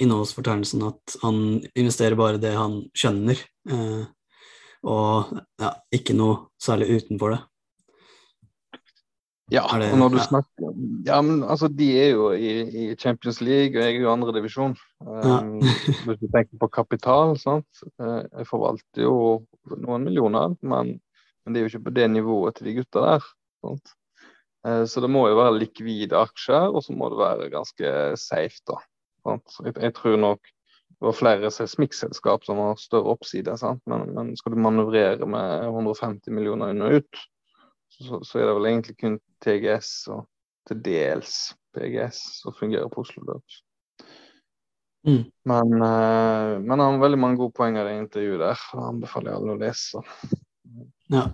innholdsfortegnelsen 0.00 0.82
at 0.88 1.14
han 1.22 1.38
investerer 1.74 2.18
bare 2.18 2.40
det 2.42 2.52
han 2.56 2.80
skjønner, 2.96 3.40
uh, 3.70 4.02
og 4.90 5.32
ja, 5.60 5.70
ikke 5.94 6.16
noe 6.18 6.50
særlig 6.60 6.98
utenfor 6.98 7.36
det. 7.36 7.40
Ja, 9.50 9.64
og 9.66 9.98
når 9.98 10.12
du 10.14 10.18
snakker 10.22 10.74
Ja, 11.06 11.18
men 11.26 11.42
altså, 11.42 11.68
de 11.68 11.88
er 11.98 12.10
jo 12.12 12.30
i, 12.32 12.50
i 12.70 12.84
Champions 12.94 13.40
League, 13.42 13.74
og 13.74 13.82
jeg 13.82 13.96
er 13.96 14.04
jo 14.04 14.12
andredivisjon. 14.12 14.76
Um, 15.02 15.56
hvis 16.06 16.20
du 16.20 16.28
tenker 16.30 16.60
på 16.60 16.68
kapital, 16.70 17.34
sant. 17.40 17.82
Eh, 17.98 18.20
jeg 18.26 18.46
forvalter 18.46 19.06
jo 19.06 19.14
noen 19.74 20.06
millioner, 20.06 20.54
men, 20.60 20.94
men, 21.00 21.54
det 21.54 21.60
er 21.60 21.66
jo 21.66 21.72
ikke 21.72 21.88
på 21.88 21.96
det 21.98 22.06
nivået 22.12 22.58
til 22.58 22.70
de 22.70 22.76
gutta 22.78 23.02
der. 23.06 23.26
Sant? 23.64 23.94
Eh, 24.66 24.84
så 24.86 25.02
det 25.02 25.10
må 25.10 25.26
jo 25.28 25.40
være 25.40 25.58
likvide 25.58 26.20
aksjer, 26.20 26.70
og 26.70 26.84
så 26.86 26.94
må 26.94 27.10
det 27.10 27.20
være 27.20 27.50
ganske 27.52 27.92
safe, 28.20 28.62
da. 28.70 28.78
Jeg, 29.26 29.74
jeg, 29.74 29.94
tror 29.98 30.16
nok 30.20 30.40
det 31.00 31.08
var 31.08 31.16
flere 31.16 31.50
seismikkselskap 31.52 32.46
som 32.46 32.60
har 32.62 32.78
større 32.80 33.16
oppside, 33.16 33.56
men, 33.90 34.06
men, 34.14 34.32
skal 34.38 34.54
du 34.54 34.62
manøvrere 34.62 35.26
med 35.28 35.66
150 35.68 36.32
millioner 36.36 36.72
inn 36.72 36.86
og 36.86 37.00
ut, 37.00 37.26
så, 38.00 38.20
så, 38.24 38.38
er 38.38 38.48
det 38.48 38.56
vel 38.56 38.68
egentlig 38.70 38.96
kun 39.00 39.18
TGS 39.44 39.90
og 40.14 40.24
til 40.68 40.80
dels 40.84 41.34
PGS 41.74 42.20
som 42.42 42.56
fungerer 42.56 42.88
på 42.92 43.04
Oslo 43.04 43.24
Dubs. 43.26 43.60
Mm. 45.08 45.24
Men, 45.48 45.74
uh, 45.80 46.60
men 46.60 46.74
han 46.74 46.82
har 46.84 46.98
veldig 47.00 47.20
mange 47.20 47.40
gode 47.40 47.56
poenger 47.56 47.88
i 47.88 47.98
intervjuet 48.00 48.42
der. 48.42 48.64
og 48.76 48.88
anbefaler 48.88 49.36
alle 49.36 49.54
å 49.54 49.60
lese. 49.60 50.02
Ja. 51.10 51.28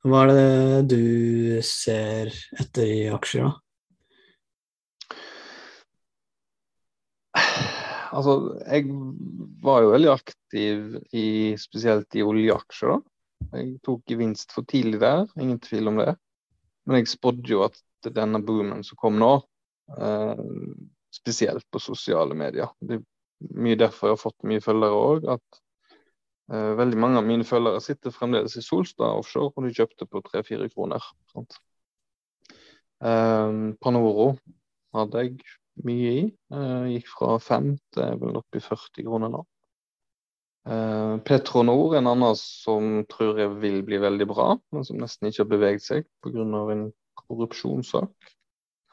Hva 0.00 0.22
er 0.24 0.30
det 0.32 0.94
du 0.94 1.60
ser 1.66 2.32
etter 2.56 2.86
i 2.88 3.02
aksjer, 3.12 3.50
da? 3.50 3.52
Altså, 8.10 8.32
jeg 8.66 8.88
var 9.62 9.84
jo 9.84 9.92
veldig 9.92 10.08
aktiv 10.10 10.96
i 11.14 11.54
spesielt 11.60 12.16
i 12.18 12.24
oljeaksjer, 12.26 12.96
da. 12.96 12.98
Jeg 13.50 13.80
tok 13.86 14.02
gevinst 14.06 14.52
for 14.54 14.66
tidlig 14.68 15.00
der, 15.02 15.24
ingen 15.40 15.58
tvil 15.62 15.90
om 15.90 15.98
det. 16.00 16.14
Men 16.86 17.00
jeg 17.00 17.10
spådde 17.10 17.50
jo 17.50 17.64
at 17.66 17.78
denne 18.14 18.40
boomen 18.46 18.84
som 18.86 18.98
kom 19.00 19.18
nå, 19.20 19.32
eh, 19.98 20.44
spesielt 21.10 21.66
på 21.70 21.80
sosiale 21.82 22.36
medier 22.38 22.70
Det 22.80 23.00
er 23.00 23.02
mye 23.58 23.78
derfor 23.78 24.08
jeg 24.08 24.16
har 24.16 24.22
fått 24.22 24.46
mye 24.46 24.62
følgere 24.64 25.00
òg. 25.00 25.26
At 25.36 25.60
eh, 26.52 26.72
veldig 26.78 27.00
mange 27.00 27.18
av 27.18 27.26
mine 27.26 27.46
følgere 27.48 27.82
sitter 27.84 28.14
fremdeles 28.14 28.56
i 28.56 28.64
Solstad 28.64 29.18
offshore, 29.18 29.52
og 29.54 29.66
de 29.66 29.74
kjøpte 29.74 30.06
på 30.06 30.22
tre-fire 30.28 30.70
kroner. 30.72 31.04
Sant? 31.34 31.58
Eh, 33.02 33.54
Panoro 33.82 34.32
hadde 34.94 35.24
jeg 35.24 35.38
mye 35.86 36.12
i. 36.20 36.26
Eh, 36.54 36.90
gikk 36.96 37.10
fra 37.16 37.38
5 37.42 37.72
til 37.96 38.20
vel 38.22 38.40
opp 38.40 38.56
i 38.56 38.62
40 38.62 39.06
kroner 39.06 39.32
nå. 39.32 39.44
Eh, 40.68 41.16
Petronor, 41.24 41.96
en 41.96 42.06
annen 42.10 42.36
som 42.36 43.04
tror 43.08 43.38
jeg 43.40 43.54
vil 43.62 43.80
bli 43.86 44.00
veldig 44.02 44.26
bra, 44.28 44.50
men 44.74 44.84
som 44.84 45.00
nesten 45.00 45.30
ikke 45.30 45.44
har 45.44 45.52
beveget 45.54 45.86
seg 45.86 46.08
pga. 46.24 46.44
en 46.72 46.92
korrupsjonssak. 47.14 48.12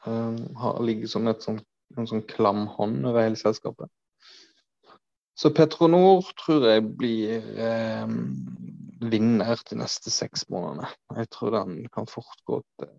Eh, 0.06 0.36
har 0.56 0.82
ligget 0.82 1.10
som 1.10 1.28
et 1.28 1.42
sånt, 1.42 1.66
en 1.96 2.06
sånn 2.06 2.22
klam 2.22 2.66
hånd 2.66 3.04
over 3.06 3.22
hele 3.22 3.36
selskapet. 3.36 3.90
Så 5.38 5.52
Petronor 5.54 6.24
tror 6.40 6.64
jeg 6.66 6.96
blir 6.98 7.44
eh, 7.56 8.08
vinner 9.00 9.60
de 9.70 9.76
neste 9.78 10.10
seks 10.10 10.48
månedene. 10.50 10.88
Jeg 11.14 11.30
tror 11.30 11.54
den 11.54 11.86
kan 11.94 12.08
fort 12.10 12.40
gå 12.44 12.62
til 12.80 12.90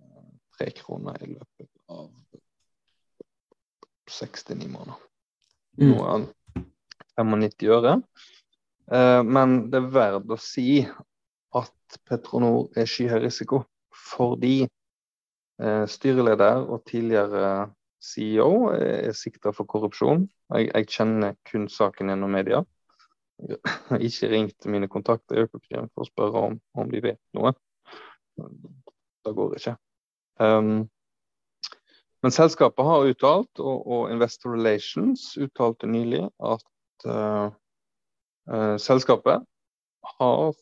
tre 0.56 0.72
kroner 0.78 1.18
i 1.24 1.34
løpet 1.34 1.68
av 1.90 2.10
69 4.10 4.70
måneder. 4.72 5.00
Nå 5.80 5.98
er 6.04 6.24
den 6.24 6.30
95 7.20 7.70
øre. 7.76 8.02
Eh, 8.92 9.24
men 9.24 9.70
det 9.70 9.82
er 9.82 9.92
verdt 9.94 10.32
å 10.34 10.38
si 10.42 10.82
at 11.58 12.00
Petronor 12.10 12.70
er 12.78 12.90
skyhøy 12.90 13.20
risiko 13.26 13.64
fordi 14.10 14.64
eh, 14.64 15.86
styreleder 15.90 16.66
og 16.66 16.84
tidligere 16.90 17.70
CEO 18.00 18.72
er 18.74 19.14
sikta 19.18 19.52
for 19.54 19.68
korrupsjon. 19.70 20.24
Jeg, 20.56 20.70
jeg, 20.72 20.88
kjenner 20.96 21.36
kun 21.50 21.68
saken 21.70 22.10
gjennom 22.14 22.32
media. 22.34 22.64
Jeg 23.40 23.60
har 23.90 24.04
ikke 24.04 24.30
ringt 24.32 24.70
mine 24.72 24.88
kontakter 24.92 25.38
i 25.38 25.44
Økokrim 25.46 25.90
for 25.94 26.06
å 26.06 26.10
spørre 26.10 26.46
om, 26.50 26.56
om 26.80 26.90
de 26.92 27.04
vet 27.04 27.20
noe. 27.38 27.54
Det 28.40 29.36
går 29.36 29.58
ikke. 29.60 29.76
Um, 30.40 30.88
men 32.24 32.36
selskapet 32.36 32.88
har 32.88 33.08
uttalt, 33.12 33.52
og, 33.60 33.84
og 33.84 34.12
Investor 34.12 34.56
Relations 34.56 35.34
uttalte 35.40 35.88
nylig, 35.88 36.26
at 36.40 37.08
uh, 37.08 37.52
selskapet 38.82 39.44
har 40.18 40.54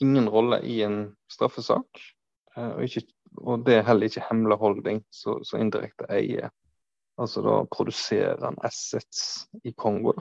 ingen 0.00 0.28
rolle 0.28 0.60
i 0.60 0.82
en 0.82 1.16
straffesak. 1.32 2.02
Uh, 2.56 2.70
og, 2.76 2.84
ikke, 2.84 3.06
og, 3.36 3.64
det 3.66 3.78
er 3.78 3.88
heller 3.88 4.10
ikke 4.10 4.26
hemmeligholding, 4.28 5.02
Holding 5.02 5.44
som 5.46 5.60
indirekte 5.60 6.08
eier. 6.12 6.52
Altså 7.20 7.42
da 7.46 7.60
produserer 7.70 8.42
en 8.48 8.58
assets 8.66 9.46
i 9.64 9.72
Kongo. 9.72 10.16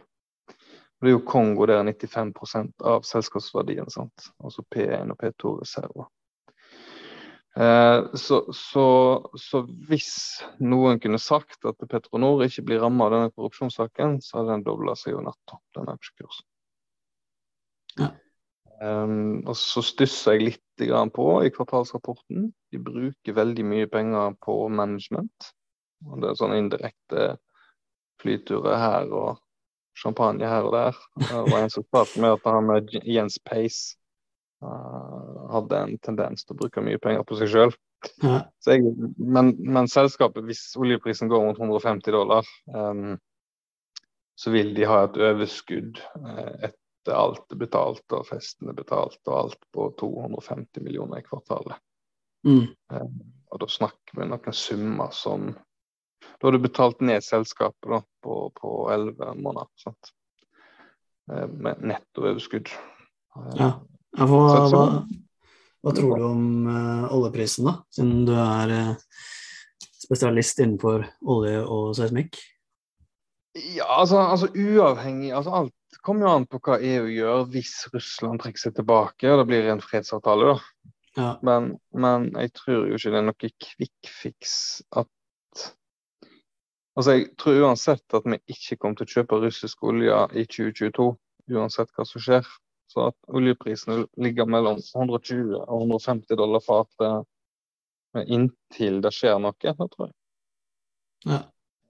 Det 1.01 1.09
er 1.09 1.15
jo 1.17 1.23
Kongo 1.27 1.65
der 1.67 1.81
95% 1.83 2.85
av 2.85 3.01
selskapsverdien. 3.07 3.89
sant? 3.89 4.29
Altså 4.43 4.63
P1 4.75 5.11
og 5.11 5.17
P2-reserver. 5.19 6.05
Eh, 7.55 8.13
så, 8.13 8.39
så, 8.53 8.85
så, 9.37 9.61
hvis 9.89 10.13
noen 10.61 11.01
kunne 11.01 11.19
sagt 11.21 11.65
at 11.69 11.83
Petronor 11.89 12.45
ikke 12.45 12.65
blir 12.69 12.81
rammet 12.81 13.05
av 13.09 13.13
denne 13.17 13.33
korrupsjonssaken, 13.33 14.21
så 14.21 14.39
hadde 14.39 14.55
den 14.55 14.65
dobla 14.69 14.95
seg 14.97 15.17
jo 15.17 15.25
natta, 15.25 15.59
den 15.77 15.91
aksjekursen. 15.93 16.47
Ja. 17.99 18.09
Um, 18.83 19.43
og 19.47 19.55
så 19.55 19.83
stusser 19.85 20.35
jeg 20.35 20.47
litt 20.49 20.59
på 21.13 21.27
i 21.45 21.51
kvartalsrapporten. 21.53 22.49
De 22.73 22.79
bruker 22.81 23.35
veldig 23.37 23.65
mye 23.69 23.87
penger 23.87 24.33
på 24.43 24.55
management. 24.73 25.53
Og 26.09 26.19
det 26.21 26.31
er 26.31 26.39
sånne 26.39 26.59
indirekte 26.59 27.27
flyturer 28.21 28.79
her 28.79 29.13
og 29.13 29.39
champagne 29.99 30.47
her 30.49 30.67
og 30.67 30.73
der. 30.75 30.99
Det 31.21 31.43
var 31.51 31.59
en 31.61 31.71
som 31.71 31.85
sa 31.93 32.03
med 32.19 32.35
at 32.35 32.49
han 32.49 32.67
med 32.67 32.93
Jens 33.05 33.39
Pace 33.45 33.95
uh, 34.65 35.49
hadde 35.53 35.83
en 35.85 35.97
tendens 36.03 36.43
til 36.43 36.55
å 36.55 36.63
bruke 36.63 36.83
mye 36.83 37.01
penger 37.01 37.25
på 37.27 37.37
seg 37.39 37.53
sjøl. 37.53 37.75
Men, 39.17 39.53
men, 39.63 39.87
selskapet, 39.87 40.43
hvis 40.43 40.73
oljeprisen 40.75 41.29
går 41.31 41.45
mot 41.45 41.59
150 41.59 42.11
dollar, 42.11 42.47
um, 42.73 43.15
så 44.35 44.51
vil 44.51 44.73
de 44.75 44.89
ha 44.89 45.03
et 45.05 45.19
overskudd 45.29 46.01
uh, 46.19 46.71
etter 47.03 47.19
alt 47.19 47.51
er 47.51 47.59
betalt 47.59 48.15
og 48.15 48.27
festen 48.27 48.71
er 48.71 48.77
betalt 48.77 49.19
og 49.27 49.35
alt 49.35 49.65
på 49.75 49.89
250 49.99 50.83
millioner 50.83 51.19
i 51.19 51.25
kvartalet. 51.25 51.75
Mm. 52.47 52.71
Um, 52.91 53.17
og 53.51 53.59
da 53.59 53.67
snakker 53.67 54.19
vi 54.19 54.27
noen 54.27 54.55
summer 54.55 55.11
som 55.15 55.53
Da 56.23 56.47
har 56.47 56.55
du 56.55 56.63
betalt 56.63 57.01
ned 57.03 57.23
selskapet 57.23 57.89
da, 57.91 57.99
på, 58.23 58.51
på 58.55 58.69
11 58.91 59.35
måneder. 59.35 59.67
Sant? 59.75 60.13
Uh, 61.27 61.47
med 61.51 61.83
netto 61.83 62.23
overskudd. 62.23 62.71
Ja. 63.59 63.73
Ja, 64.13 64.25
hva, 64.29 64.39
hva, 64.69 64.81
hva, 65.83 65.91
tror 65.91 66.17
du 66.19 66.25
om 66.27 66.43
uh, 66.69 67.11
oljeprisen, 67.15 67.65
da, 67.67 67.79
siden 67.91 68.27
du 68.27 68.33
er 68.37 68.71
uh, 68.71 69.21
spesialist 70.05 70.61
innenfor 70.63 71.07
olje 71.33 71.63
og 71.65 71.95
seismikk? 71.97 72.39
Ja, 73.75 73.89
altså, 73.99 74.21
altså, 74.21 74.47
uavhengig 74.53 75.33
altså 75.35 75.51
Alt 75.59 75.75
kommer 76.03 76.27
jo 76.27 76.35
an 76.37 76.45
på 76.49 76.59
hva 76.63 76.77
EU 76.83 77.07
gjør 77.11 77.45
hvis 77.53 77.73
Russland 77.93 78.43
trekker 78.43 78.65
seg 78.65 78.75
tilbake 78.77 79.31
og 79.31 79.41
det 79.41 79.47
blir 79.49 79.69
en 79.71 79.83
fredsavtale. 79.83 80.53
da. 80.53 80.91
Ja. 81.15 81.31
Men, 81.45 81.75
men, 81.93 82.31
jeg 82.41 82.53
tror 82.57 82.87
jo 82.89 82.97
ikke 82.97 83.13
det 83.13 83.19
er 83.19 83.27
noe 83.27 83.51
quick 83.67 84.13
fix 84.21 84.55
at 84.91 85.09
Altså, 86.93 87.11
Jeg 87.15 87.31
tror 87.41 87.55
uansett 87.65 88.13
at 88.13 88.25
vi 88.29 88.37
ikke 88.53 88.75
kommer 88.77 88.99
til 88.99 89.07
å 89.07 89.13
kjøpe 89.15 89.37
russisk 89.41 89.79
olje 89.89 90.13
i 90.37 90.43
2022, 90.45 91.07
uansett 91.57 91.89
hva 91.97 92.05
som 92.05 92.21
skjer. 92.21 92.49
Så 92.93 93.07
at 93.07 93.15
oljeprisene 93.33 94.03
ligger 94.21 94.45
mellom 94.45 94.77
120 94.77 95.55
og 95.57 95.87
150 95.87 96.37
dollar 96.37 96.61
fatet 96.61 97.25
inntil 98.29 98.99
det 99.01 99.09
skjer 99.15 99.39
noe, 99.41 99.57
det 99.57 99.73
tror 99.73 100.05
jeg. 100.05 100.13
Ja. 101.31 101.39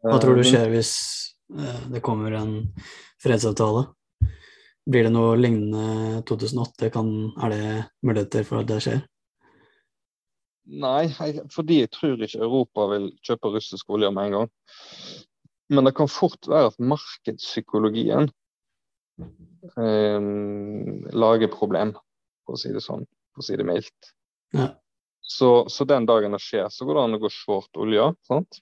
Hva 0.08 0.22
tror 0.24 0.40
du 0.40 0.44
eh, 0.44 0.48
skjer 0.48 0.72
hvis 0.72 0.94
eh, 1.52 1.84
det 1.92 2.04
kommer 2.06 2.36
en 2.40 2.56
fredsavtale? 3.24 3.90
Blir 4.90 5.08
det 5.08 5.14
noe 5.16 5.36
lignende 5.40 6.22
2008? 6.28 6.90
Kan, 6.92 7.10
er 7.40 7.54
det 7.54 7.68
muligheter 8.04 8.44
for 8.48 8.60
at 8.60 8.70
det 8.72 8.82
skjer? 8.84 9.04
Nei, 10.64 11.08
fordi 11.52 11.82
jeg 11.82 11.92
tror 11.92 12.22
ikke 12.24 12.44
Europa 12.44 12.88
vil 12.94 13.10
kjøpe 13.24 13.52
russisk 13.52 13.90
olje 13.96 14.12
med 14.16 14.30
en 14.30 14.36
gang. 14.38 14.52
Men 15.74 15.88
det 15.88 15.96
kan 15.98 16.12
fort 16.12 16.48
være 16.48 16.72
at 16.72 16.80
markedspsykologien 16.84 18.30
eh, 19.80 20.28
lager 21.24 21.52
problem, 21.52 21.96
for 22.44 22.56
å 22.56 22.60
si 22.60 22.72
det 22.76 22.84
sånn, 22.84 23.06
for 23.34 23.44
å 23.44 23.48
si 23.48 23.60
det 23.60 23.68
mildt. 23.68 24.12
Ja. 24.56 24.70
Så, 25.24 25.50
så, 25.72 25.88
den 25.88 26.08
dagen 26.08 26.36
det 26.36 26.44
skjer, 26.44 26.68
så 26.72 26.86
går 26.88 27.00
det 27.00 27.04
an 27.08 27.18
å 27.18 27.22
gå 27.24 27.32
short 27.32 27.80
olje. 27.80 28.10
sant? 28.28 28.60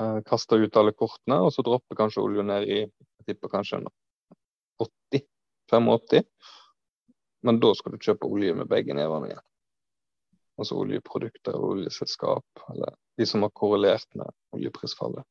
Eh, 0.00 0.20
kaste 0.28 0.60
ut 0.60 0.76
alle 0.76 0.92
kortene, 0.92 1.40
og 1.44 1.52
så 1.52 1.64
dropper 1.64 1.98
kanskje 1.98 2.24
olja 2.24 2.44
ned 2.44 2.68
i 2.68 2.82
jeg 2.84 3.34
tipper 3.34 3.50
kanskje 3.56 3.80
80 3.80 3.92
85 5.70 6.24
Men 7.46 7.60
da 7.62 7.70
skal 7.74 7.94
du 7.94 8.02
kjøpe 8.02 8.26
olje 8.26 8.54
med 8.58 8.68
begge 8.70 8.96
nevene 8.98 9.30
igjen. 9.30 9.44
Altså 10.58 10.74
oljeprodukter 10.82 11.54
og 11.54 11.76
oljeselskap, 11.76 12.62
eller 12.72 12.96
de 13.18 13.26
som 13.30 13.44
har 13.46 13.54
korrelert 13.54 14.08
med 14.18 14.26
oljeprisfallet. 14.56 15.22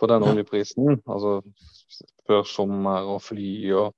For 0.00 0.10
den 0.10 0.26
oljeprisen, 0.26 0.98
altså 1.06 1.38
før 2.28 2.42
sommer 2.48 3.08
og 3.08 3.22
fly 3.24 3.50
og 3.78 3.94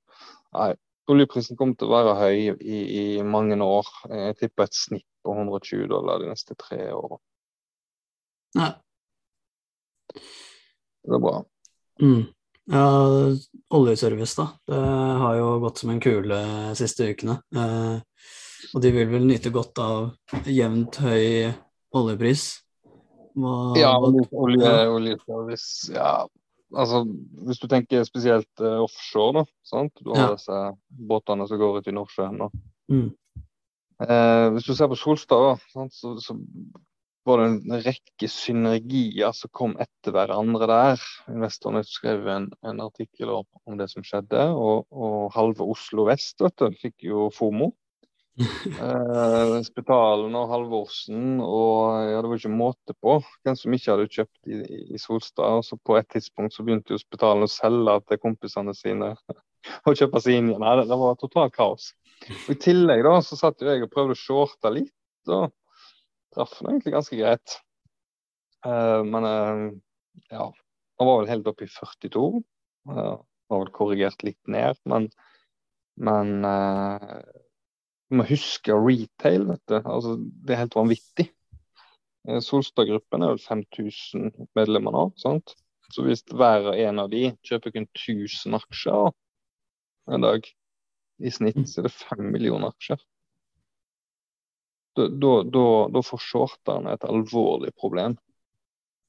Nei, 0.55 0.71
oljeprisen 1.11 1.57
kommer 1.59 1.75
til 1.77 1.89
å 1.89 1.91
være 1.91 2.13
høy 2.21 2.37
i, 2.63 2.77
i 3.19 3.23
mange 3.27 3.57
år. 3.61 3.89
Jeg 4.07 4.37
tipper 4.39 4.65
et 4.65 4.77
snitt 4.77 5.05
på 5.27 5.35
120 5.35 5.89
dollar 5.91 6.21
de 6.23 6.29
neste 6.31 6.55
tre 6.57 6.87
årene. 6.95 7.19
Ja. 8.55 8.69
Det 10.15 11.17
er 11.19 11.21
bra. 11.21 11.41
Mm. 12.01 12.23
Ja, 12.71 12.87
oljeservice, 13.69 14.35
da. 14.35 14.47
Det 14.67 14.79
har 15.23 15.35
jo 15.39 15.51
gått 15.63 15.81
som 15.81 15.93
en 15.93 16.01
kule 16.03 16.39
de 16.43 16.75
siste 16.75 17.07
ukene. 17.13 17.37
Eh, 17.55 17.99
og 18.73 18.83
de 18.83 18.91
vil 18.91 19.07
vel 19.11 19.27
nyte 19.27 19.53
godt 19.55 19.79
av 19.79 20.47
jevnt 20.51 20.99
høy 20.99 21.53
oljepris. 21.95 22.47
Hva, 23.37 23.53
ja, 23.77 23.93
olje, 24.01 24.73
oljeservice. 24.89 25.93
Ja, 25.93 26.25
altså, 26.75 27.03
hvis 27.47 27.61
du 27.61 27.67
tenker 27.71 28.03
spesielt 28.07 28.63
uh, 28.63 28.81
offshore, 28.83 29.43
da. 29.43 29.45
Sant? 29.67 29.93
Du 30.01 30.11
har 30.11 30.23
ja. 30.25 30.35
disse 30.35 30.61
båtene 30.89 31.47
som 31.47 31.61
går 31.61 31.79
ut 31.79 31.87
i 31.87 31.95
Nordsjøen. 31.95 32.41
Da. 32.41 32.49
Mm. 32.91 33.11
Eh, 33.97 34.47
hvis 34.53 34.67
du 34.67 34.75
ser 34.77 34.89
på 34.91 34.97
Solstad, 34.99 35.43
da, 35.47 35.53
sant, 35.73 35.95
så, 35.95 36.15
så, 36.21 36.35
var 37.27 37.41
det 37.41 37.47
en 37.47 37.81
rekke 37.83 38.29
synergier 38.31 39.33
som 39.35 39.51
kom 39.55 39.73
etter 39.83 40.15
hverandre 40.15 40.69
der. 40.69 41.01
Investorene 41.31 41.83
skrev 41.87 42.27
en, 42.31 42.47
en 42.65 42.79
artikkel 42.85 43.33
om, 43.33 43.47
om, 43.65 43.75
det 43.79 43.89
som 43.91 44.05
skjedde, 44.05 44.47
og, 44.55 44.87
og 44.91 45.27
halve 45.35 45.67
Oslo 45.67 46.07
vest 46.07 46.41
vet 46.43 46.55
du, 46.61 46.79
fikk 46.79 47.07
jo 47.09 47.27
FOMO. 47.35 47.73
eh, 48.85 49.53
Spitalen 49.65 50.35
og 50.37 50.51
Halvorsen 50.51 51.39
og 51.41 52.03
ja, 52.05 52.19
det 52.21 52.29
var 52.29 52.37
ikke 52.37 52.51
måte 52.53 52.93
på 53.01 53.15
hvem 53.17 53.55
som 53.57 53.73
ikke 53.73 53.95
hadde 53.95 54.11
kjøpt 54.13 54.51
i, 54.53 54.59
i 54.93 55.01
Solstad. 55.01 55.65
Så 55.65 55.79
på 55.81 55.97
et 55.97 56.09
tidspunkt 56.13 56.55
så 56.55 56.65
begynte 56.65 56.93
jo 56.93 57.01
Spitalen 57.01 57.47
å 57.47 57.51
selge 57.51 57.97
til 58.05 58.21
kompisene 58.21 58.75
sine 58.77 59.15
og 59.87 59.97
kjøpe 59.97 60.21
seg 60.21 60.37
inn 60.37 60.51
igjen. 60.51 60.63
Nei, 60.63 60.75
det, 60.81 60.89
det 60.91 60.99
var 61.01 61.17
totalt 61.19 61.55
kaos. 61.57 61.91
Og 62.45 62.51
I 62.53 62.59
tillegg 62.61 63.03
da 63.05 63.17
så 63.25 63.37
satt 63.39 63.61
jo 63.61 63.71
jeg 63.71 63.83
og 63.85 63.93
prøvde 63.93 64.15
å 64.15 64.21
shorte 64.21 64.73
litt. 64.73 64.93
og 65.27 65.49
traff 66.37 66.59
egentlig 66.61 66.93
ganske 66.93 67.17
greit. 67.17 67.57
Uh, 68.65 69.01
men 69.05 69.25
uh, 69.25 69.63
ja, 70.29 70.45
han 70.97 71.09
var 71.09 71.21
vel 71.21 71.31
helt 71.31 71.49
oppe 71.49 71.65
i 71.65 71.71
42. 71.71 72.43
Uh, 72.89 73.17
var 73.47 73.63
vel 73.63 73.73
korrigert 73.75 74.23
litt 74.27 74.39
ned, 74.51 74.79
men, 74.89 75.09
men 76.03 76.45
uh, 76.45 77.21
du 78.07 78.19
må 78.19 78.27
huske 78.29 78.75
retail, 78.75 79.47
vet 79.49 79.63
du. 79.71 79.79
Altså, 79.81 80.17
det 80.17 80.55
er 80.55 80.63
helt 80.65 80.77
vanvittig. 80.77 81.29
Solstad-gruppen 82.43 83.23
er 83.23 83.35
vel 83.35 83.39
5000 83.39 84.49
medlemmer 84.57 84.91
nå. 84.91 85.03
sant? 85.19 85.53
Så 85.95 86.03
hvis 86.03 86.25
hver 86.27 86.73
og 86.73 86.79
en 86.79 86.99
av 86.99 87.11
de 87.11 87.29
kjøper 87.47 87.71
kun 87.71 87.85
1000 87.95 88.57
aksjer 88.57 89.13
en 90.11 90.25
dag, 90.25 90.49
i 91.23 91.31
snitt 91.31 91.61
så 91.71 91.79
er 91.81 91.87
det 91.87 91.93
5 91.95 92.25
millioner 92.33 92.73
aksjer 92.75 92.99
da 94.97 96.01
får 96.05 96.23
shorterne 96.23 96.95
et 96.95 97.05
alvorlig 97.07 97.73
problem. 97.77 98.17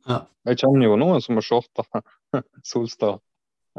Ja. 0.09 0.22
Jeg 0.48 0.62
kjenner 0.62 0.87
jo 0.87 0.98
noen 1.01 1.22
som 1.24 1.37
har 1.38 1.44
shorta 1.44 1.85
Solstad 2.70 3.18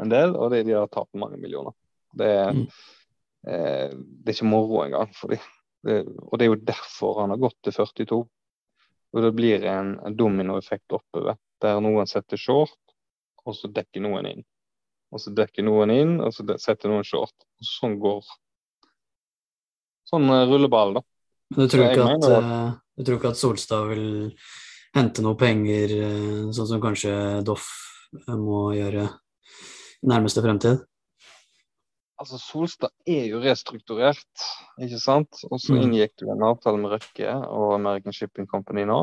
en 0.00 0.12
del, 0.12 0.34
og 0.36 0.52
de, 0.52 0.62
de 0.64 0.76
har 0.76 0.90
tapt 0.92 1.18
mange 1.18 1.38
millioner. 1.40 1.74
Det 2.16 2.30
mm. 2.56 2.66
eh, 3.46 3.88
det 3.92 4.32
er 4.32 4.36
ikke 4.36 4.50
moro 4.50 4.84
engang 4.84 5.10
for 5.16 5.34
dem. 5.34 5.48
Og 6.28 6.36
det 6.38 6.46
er 6.46 6.50
jo 6.50 6.60
derfor 6.68 7.22
han 7.22 7.34
har 7.34 7.40
gått 7.40 7.58
til 7.64 7.74
42. 7.76 8.20
Og 9.10 9.24
det 9.24 9.32
blir 9.36 9.64
en, 9.66 9.96
en 10.06 10.16
dominoeffekt 10.16 10.94
oppover, 10.94 11.38
der 11.62 11.80
noen 11.82 12.08
setter 12.08 12.40
short, 12.40 12.78
og 13.44 13.56
så 13.56 13.70
dekker 13.72 14.04
noen 14.04 14.28
inn. 14.28 14.44
Og 15.10 15.22
så 15.22 15.32
dekker 15.34 15.66
noen 15.66 15.90
inn, 15.90 16.12
og 16.22 16.32
så 16.34 16.46
setter 16.62 16.92
noen 16.92 17.06
short. 17.06 17.34
Og 17.58 17.72
sånn 17.74 17.98
går 18.02 18.24
Sånn 20.10 20.26
rulleball, 20.26 20.96
da. 20.96 21.02
Men 21.50 21.66
du 21.66 21.70
tror, 21.70 21.88
ikke 21.90 22.04
at, 22.06 22.26
uh, 22.30 22.68
du 22.94 23.02
tror 23.06 23.16
ikke 23.18 23.32
at 23.32 23.38
Solstad 23.40 23.88
vil 23.90 24.04
hente 24.94 25.22
noe 25.24 25.34
penger, 25.38 25.94
uh, 25.98 26.50
sånn 26.54 26.68
som 26.68 26.82
kanskje 26.82 27.14
Doff 27.46 27.66
uh, 28.14 28.36
må 28.38 28.68
gjøre 28.76 29.08
i 29.10 30.10
nærmeste 30.12 30.44
fremtid? 30.44 30.84
Altså, 32.20 32.38
Solstad 32.38 32.92
er 33.08 33.26
jo 33.32 33.40
restrukturert, 33.42 34.44
ikke 34.78 35.00
sant. 35.02 35.40
Og 35.48 35.58
så 35.58 35.74
mm. 35.74 35.80
inngikk 35.88 36.14
du 36.22 36.28
en 36.30 36.46
avtale 36.46 36.78
med 36.78 36.94
Røkke 36.94 37.34
og 37.48 37.74
American 37.80 38.14
Shipping 38.14 38.46
Company 38.50 38.84
nå. 38.86 39.00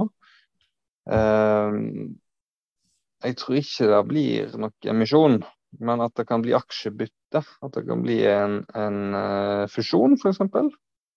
jeg 3.24 3.36
tror 3.40 3.56
ikke 3.58 3.88
det 3.90 4.02
blir 4.12 4.58
nok 4.62 4.90
emisjon, 4.94 5.40
men 5.80 6.04
at 6.04 6.14
det 6.20 6.28
kan 6.30 6.44
bli 6.46 6.54
aksjebytte. 6.56 7.42
At 7.42 7.74
det 7.74 7.84
kan 7.90 8.06
bli 8.06 8.22
en, 8.30 8.62
en 8.78 9.68
fusjon, 9.74 10.14
f.eks. 10.22 10.44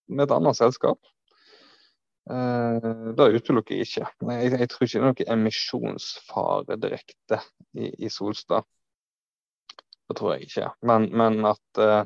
med 0.09 0.25
et 0.25 0.35
annet 0.35 0.57
selskap. 0.57 0.99
Uh, 2.29 3.13
det 3.17 3.27
utelukker 3.33 3.75
jeg 3.75 3.87
ikke. 3.87 4.09
Jeg, 4.29 4.51
jeg, 4.53 4.69
tror 4.69 4.85
ikke 4.85 4.93
det 4.93 5.01
er 5.01 5.07
noen 5.07 5.33
emisjonsfare 5.35 6.77
direkte 6.81 7.41
i, 7.73 7.89
i 8.05 8.11
Solstad. 8.13 8.67
Det 10.07 10.17
tror 10.19 10.35
jeg 10.35 10.49
ikke. 10.49 10.69
Men, 10.87 11.07
men 11.17 11.39
at 11.49 11.81
uh, 11.81 12.03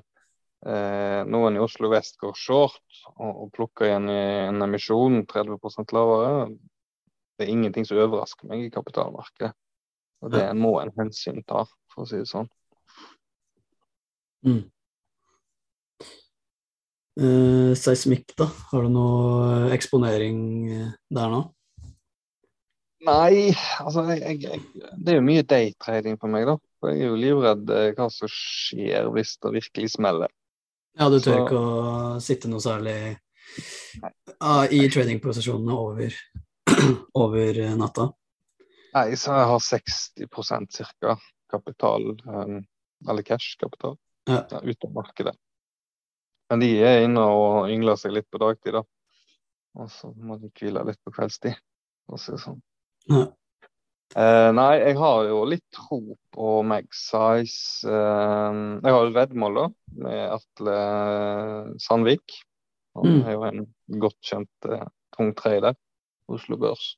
uh, 0.67 1.21
noen 1.27 1.57
i 1.57 1.63
Oslo 1.63 1.91
vest 1.91 2.19
går 2.21 2.37
short 2.39 3.01
og, 3.15 3.31
og 3.31 3.51
plukker 3.55 3.89
igjen 3.89 4.09
i 4.13 4.21
en 4.47 4.65
emisjon 4.65 5.25
30 5.29 5.59
lavere, 5.97 6.47
det 7.35 7.47
er 7.47 7.51
ingenting 7.51 7.87
som 7.87 7.99
overrasker 7.99 8.47
meg 8.47 8.63
i 8.63 8.73
kapitalmarkedet. 8.73 9.51
Og 10.23 10.31
det 10.31 10.45
må 10.57 10.77
en 10.79 10.93
hensyn 10.95 11.43
ta, 11.45 11.65
for 11.91 12.05
å 12.05 12.09
si 12.09 12.21
det 12.21 12.29
sånn. 12.29 12.47
Mm. 14.45 14.63
Uh, 17.15 17.71
seismikk, 17.79 18.33
da? 18.35 18.49
Har 18.71 18.83
du 18.83 18.91
noe 18.91 19.69
eksponering 19.71 20.39
eh, 20.67 20.87
der 21.15 21.29
nå? 21.31 21.45
Nei, 23.05 23.53
altså 23.79 24.03
jeg, 24.09 24.41
jeg, 24.41 24.61
det 24.97 25.13
er 25.13 25.19
jo 25.19 25.23
mye 25.23 25.45
daytrading 25.47 26.17
for 26.19 26.33
meg, 26.33 26.47
da. 26.49 26.57
For 26.81 26.91
jeg 26.91 27.05
er 27.05 27.13
jo 27.13 27.19
livredd 27.21 27.71
eh, 27.71 27.91
hva 27.95 28.09
som 28.11 28.31
skjer 28.31 29.07
hvis 29.15 29.35
det 29.45 29.53
virkelig 29.59 29.93
smeller. 29.93 30.33
Ja, 30.99 31.07
du 31.11 31.19
tør 31.19 31.43
ikke 31.43 31.59
å 31.59 31.85
sitte 32.23 32.51
noe 32.51 32.63
særlig 32.63 32.97
uh, 34.39 34.65
i 34.71 34.83
tradingposisjonene 34.91 35.75
over, 35.75 36.19
over 37.23 37.63
natta? 37.79 38.09
Nei, 38.95 39.07
så 39.19 39.35
jeg 39.35 39.49
har 39.51 39.65
60% 39.69 40.83
ca. 41.03 41.17
kapital, 41.51 42.11
um, 42.27 42.61
eller 43.07 43.27
cash-kapital, 43.27 43.99
ja. 44.31 44.43
av 44.47 44.91
markedet. 44.95 45.35
Men 46.51 46.61
de 46.61 46.69
er 46.85 47.05
inne 47.05 47.23
og 47.25 47.71
yngler 47.73 47.97
seg 47.99 48.13
litt 48.15 48.27
på 48.31 48.41
dagtid, 48.41 48.77
da. 48.77 48.83
Og 49.81 49.89
så 49.91 50.11
må 50.15 50.37
de 50.39 50.51
hvile 50.55 50.85
litt 50.87 51.01
på 51.03 51.13
kveldstid, 51.15 51.57
for 52.05 52.17
å 52.17 52.21
si 52.21 52.35
det 52.35 52.43
sånn. 52.43 52.61
Ja. 53.11 53.25
Eh, 54.15 54.49
nei, 54.55 54.71
jeg 54.79 54.95
har 55.01 55.25
jo 55.27 55.41
litt 55.49 55.65
tro 55.75 55.99
på 56.35 56.51
Magsize. 56.67 57.89
Eh, 57.89 58.59
jeg 58.85 58.95
har 58.95 59.07
et 59.09 59.17
veddemål 59.17 59.57
da, 59.59 59.65
med 60.05 60.21
Atle 60.37 60.75
Sandvik. 61.83 62.37
Han 62.95 63.17
mm. 63.17 63.23
er 63.25 63.35
jo 63.35 63.47
en 63.49 63.65
godt 64.05 64.21
kjent 64.23 64.69
eh, 64.69 64.85
tung 65.17 65.33
trader 65.35 65.75
Oslo 66.31 66.57
Børs. 66.61 66.93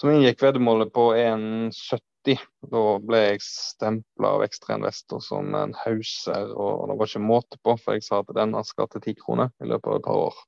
Som 0.00 0.14
inngikk 0.14 0.40
veddemålet 0.46 0.94
på 0.94 1.10
1,70 1.12 2.09
da 2.24 2.82
ble 3.00 3.20
jeg 3.22 3.42
stempla 3.44 4.34
av 4.36 4.44
ekstrainvestor 4.44 5.22
som 5.24 5.54
en 5.56 5.72
hauser, 5.84 6.52
og 6.52 6.90
det 6.90 6.96
var 7.00 7.10
ikke 7.10 7.22
måte 7.24 7.60
på, 7.64 7.76
for 7.80 7.96
jeg 7.96 8.04
sa 8.06 8.20
at 8.20 8.32
denne 8.36 8.62
skal 8.68 8.90
til 8.92 9.04
ti 9.04 9.14
kroner 9.18 9.52
i 9.62 9.68
løpet 9.70 9.88
av 9.88 10.00
et 10.00 10.06
par 10.06 10.20
år. 10.26 10.42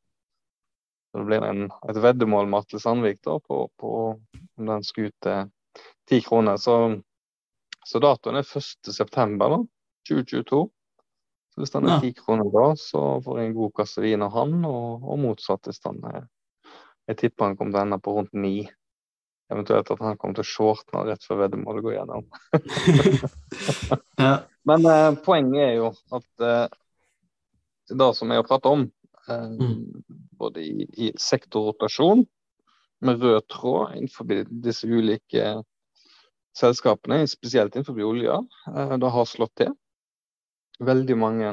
Så 1.12 1.20
det 1.20 1.28
blir 1.28 1.44
en, 1.44 1.64
et 1.88 2.02
veddemål 2.04 2.48
med 2.48 2.64
Atle 2.64 2.80
Sandvik 2.80 3.20
da, 3.24 3.38
på, 3.40 3.64
på 3.80 3.94
om 4.12 4.68
den 4.68 4.84
skulle 4.84 5.12
til 5.24 5.50
ti 6.08 6.20
kroner. 6.24 6.60
Så, 6.60 6.76
så 7.84 8.00
datoen 8.00 8.40
er 8.40 8.48
1.9. 8.48 9.66
2022. 10.08 10.62
Så 11.52 11.60
hvis 11.60 11.74
den 11.74 11.88
er 11.88 12.00
ti 12.00 12.12
ja. 12.14 12.16
kroner 12.16 12.48
da, 12.52 12.68
så 12.80 13.02
får 13.24 13.38
jeg 13.38 13.50
en 13.50 13.58
god 13.58 13.74
kasse 13.76 14.02
vin 14.04 14.24
av 14.24 14.32
han, 14.32 14.54
og, 14.64 15.04
og 15.04 15.20
motsatt 15.20 15.68
hvis 15.68 15.82
den 15.84 16.00
er 16.08 16.24
Jeg 17.10 17.18
tipper 17.18 17.48
han 17.48 17.56
kommer 17.58 17.74
til 17.74 17.80
å 17.80 17.82
ende 17.82 17.98
på 18.00 18.12
rundt 18.16 18.32
ni. 18.38 18.56
Eventuelt 19.52 19.90
at 19.92 20.00
han 20.00 20.16
kommer 20.20 20.38
til 20.38 20.46
å 20.46 20.48
shorte 20.48 21.04
rett 21.06 21.24
før 21.26 21.42
veddemålet 21.44 21.84
går 21.84 21.96
gjennom. 21.98 22.28
ja. 24.22 24.36
Men 24.68 24.86
eh, 24.88 25.08
poenget 25.24 25.64
er 25.64 25.74
jo 25.80 25.90
at 26.14 26.44
eh, 26.46 26.78
det 27.92 28.08
som 28.16 28.30
jeg 28.30 28.40
har 28.40 28.46
pratet 28.48 28.70
om, 28.70 28.86
eh, 29.28 29.50
mm. 29.58 29.82
både 30.38 30.64
i, 30.64 30.86
i, 30.86 31.10
sektorrotasjon 31.18 32.24
med 33.02 33.22
rød 33.22 33.46
tråd 33.50 33.96
innenfor 33.98 34.30
disse 34.64 34.86
ulike 34.86 35.56
selskapene, 36.58 37.26
spesielt 37.28 37.76
innenfor 37.76 38.02
olja, 38.06 38.40
eh, 38.72 38.96
det 38.98 39.14
har 39.16 39.28
slått 39.28 39.54
til. 39.64 39.72
Veldig 40.82 41.18
mange 41.18 41.52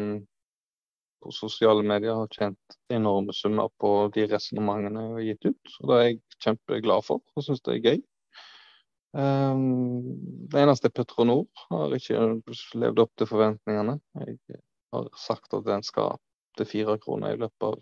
på 1.19 1.31
sosiale 1.35 1.83
medier 1.83 2.15
har 2.15 2.29
tjent 2.31 2.77
enorme 2.93 3.33
summer 3.35 3.69
på 3.81 4.09
de 4.15 4.25
resonnementene 4.31 5.03
jeg 5.03 5.15
har 5.15 5.25
gitt 5.27 5.49
ut. 5.49 5.73
Og 5.81 5.89
det 5.89 5.97
er 5.97 6.05
jeg 6.05 6.19
kjempeglad 6.43 7.05
for 7.05 7.23
og 7.35 7.45
syns 7.45 7.63
det 7.65 7.75
er 7.75 7.85
gøy. 7.85 8.01
Um, 9.09 10.19
det 10.51 10.61
eneste 10.61 10.89
er 10.89 10.93
Petronor 10.93 11.47
har 11.71 11.95
ikke 11.97 12.19
levd 12.77 13.01
opp 13.01 13.13
til 13.17 13.29
forventningene. 13.29 13.97
Jeg 14.21 14.59
har 14.93 15.09
sagt 15.17 15.55
at 15.57 15.65
den 15.65 15.85
skal 15.85 16.19
til 16.57 16.69
fire 16.69 16.97
kroner 17.01 17.33
i 17.33 17.39
løpet 17.41 17.65
av 17.71 17.79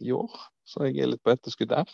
i 0.00 0.12
år, 0.12 0.32
så 0.64 0.86
jeg 0.86 1.00
er 1.00 1.10
litt 1.12 1.24
på 1.24 1.32
etterskudd 1.32 1.72
der. 1.72 1.92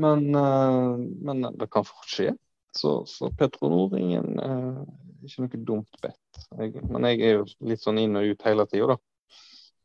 Men, 0.00 0.28
uh, 0.34 0.96
men 0.98 1.46
det 1.56 1.70
kan 1.72 1.86
fort 1.88 2.10
skje. 2.10 2.34
Så, 2.74 3.04
så 3.06 3.30
Petronor 3.38 3.94
ingen, 3.96 4.40
uh, 4.42 4.82
ikke 5.24 5.44
noe 5.44 5.64
dumt 5.68 6.00
bedt. 6.02 6.46
Men 6.90 7.06
jeg 7.08 7.20
er 7.22 7.36
jo 7.38 7.44
litt 7.68 7.84
sånn 7.84 8.00
inn 8.02 8.18
og 8.18 8.32
ut 8.32 8.48
hele 8.48 8.66
tida, 8.68 8.96
da. 8.96 8.98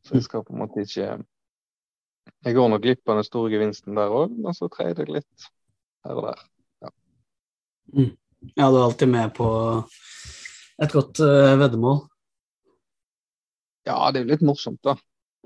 Så 0.04 0.16
jeg 0.16 0.26
skal 0.26 0.44
på 0.44 0.54
en 0.54 0.62
måte 0.64 0.84
ikke 0.84 1.20
Jeg 2.44 2.56
går 2.56 2.70
nok 2.72 2.82
glipp 2.84 3.10
av 3.10 3.20
den 3.20 3.26
store 3.26 3.52
gevinsten 3.52 3.98
der 3.98 4.12
òg, 4.14 4.32
men 4.32 4.56
så 4.56 4.68
trader 4.72 5.04
jeg 5.04 5.20
litt 5.20 5.50
her 6.06 6.20
og 6.20 6.30
der. 6.30 6.42
Ja. 6.80 6.92
Mm. 7.96 8.12
ja, 8.54 8.70
du 8.70 8.78
er 8.78 8.84
alltid 8.86 9.12
med 9.12 9.34
på 9.36 9.48
et 10.80 10.94
godt 10.96 11.20
uh, 11.20 11.52
veddemål? 11.60 12.00
Ja, 13.88 13.98
det 14.08 14.20
er 14.20 14.24
jo 14.24 14.32
litt 14.32 14.44
morsomt, 14.46 14.80
da. 14.86 14.96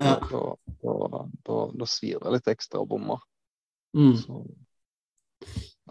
Ja. 0.03 0.17
Da, 0.19 0.43
da, 0.83 1.25
da, 1.47 1.59
da, 1.71 1.87
svir 1.87 2.19
det 2.23 2.35
litt 2.35 2.49
ekstra 2.51 2.83
å 2.83 2.87
bomme. 2.87 3.19
Mm. 3.95 4.15
Så 4.19 4.43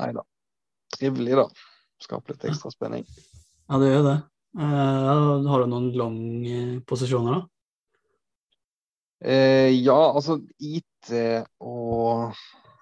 Nei 0.00 0.10
da. 0.16 0.24
Trivelig, 0.96 1.36
da. 1.38 1.48
Skaper 2.02 2.34
litt 2.34 2.46
ekstra 2.48 2.72
spenning. 2.72 3.04
Ja, 3.68 3.78
det 3.80 3.92
gjør 3.92 4.06
det. 4.08 4.16
Uh, 4.54 5.44
har 5.50 5.64
du 5.64 5.70
noen 5.70 5.90
long 5.98 6.18
posisjoner, 6.88 7.40
da? 7.40 7.53
Eh, 9.24 9.70
ja, 9.80 10.00
altså 10.12 10.36
IT 10.60 11.08
og 11.64 12.34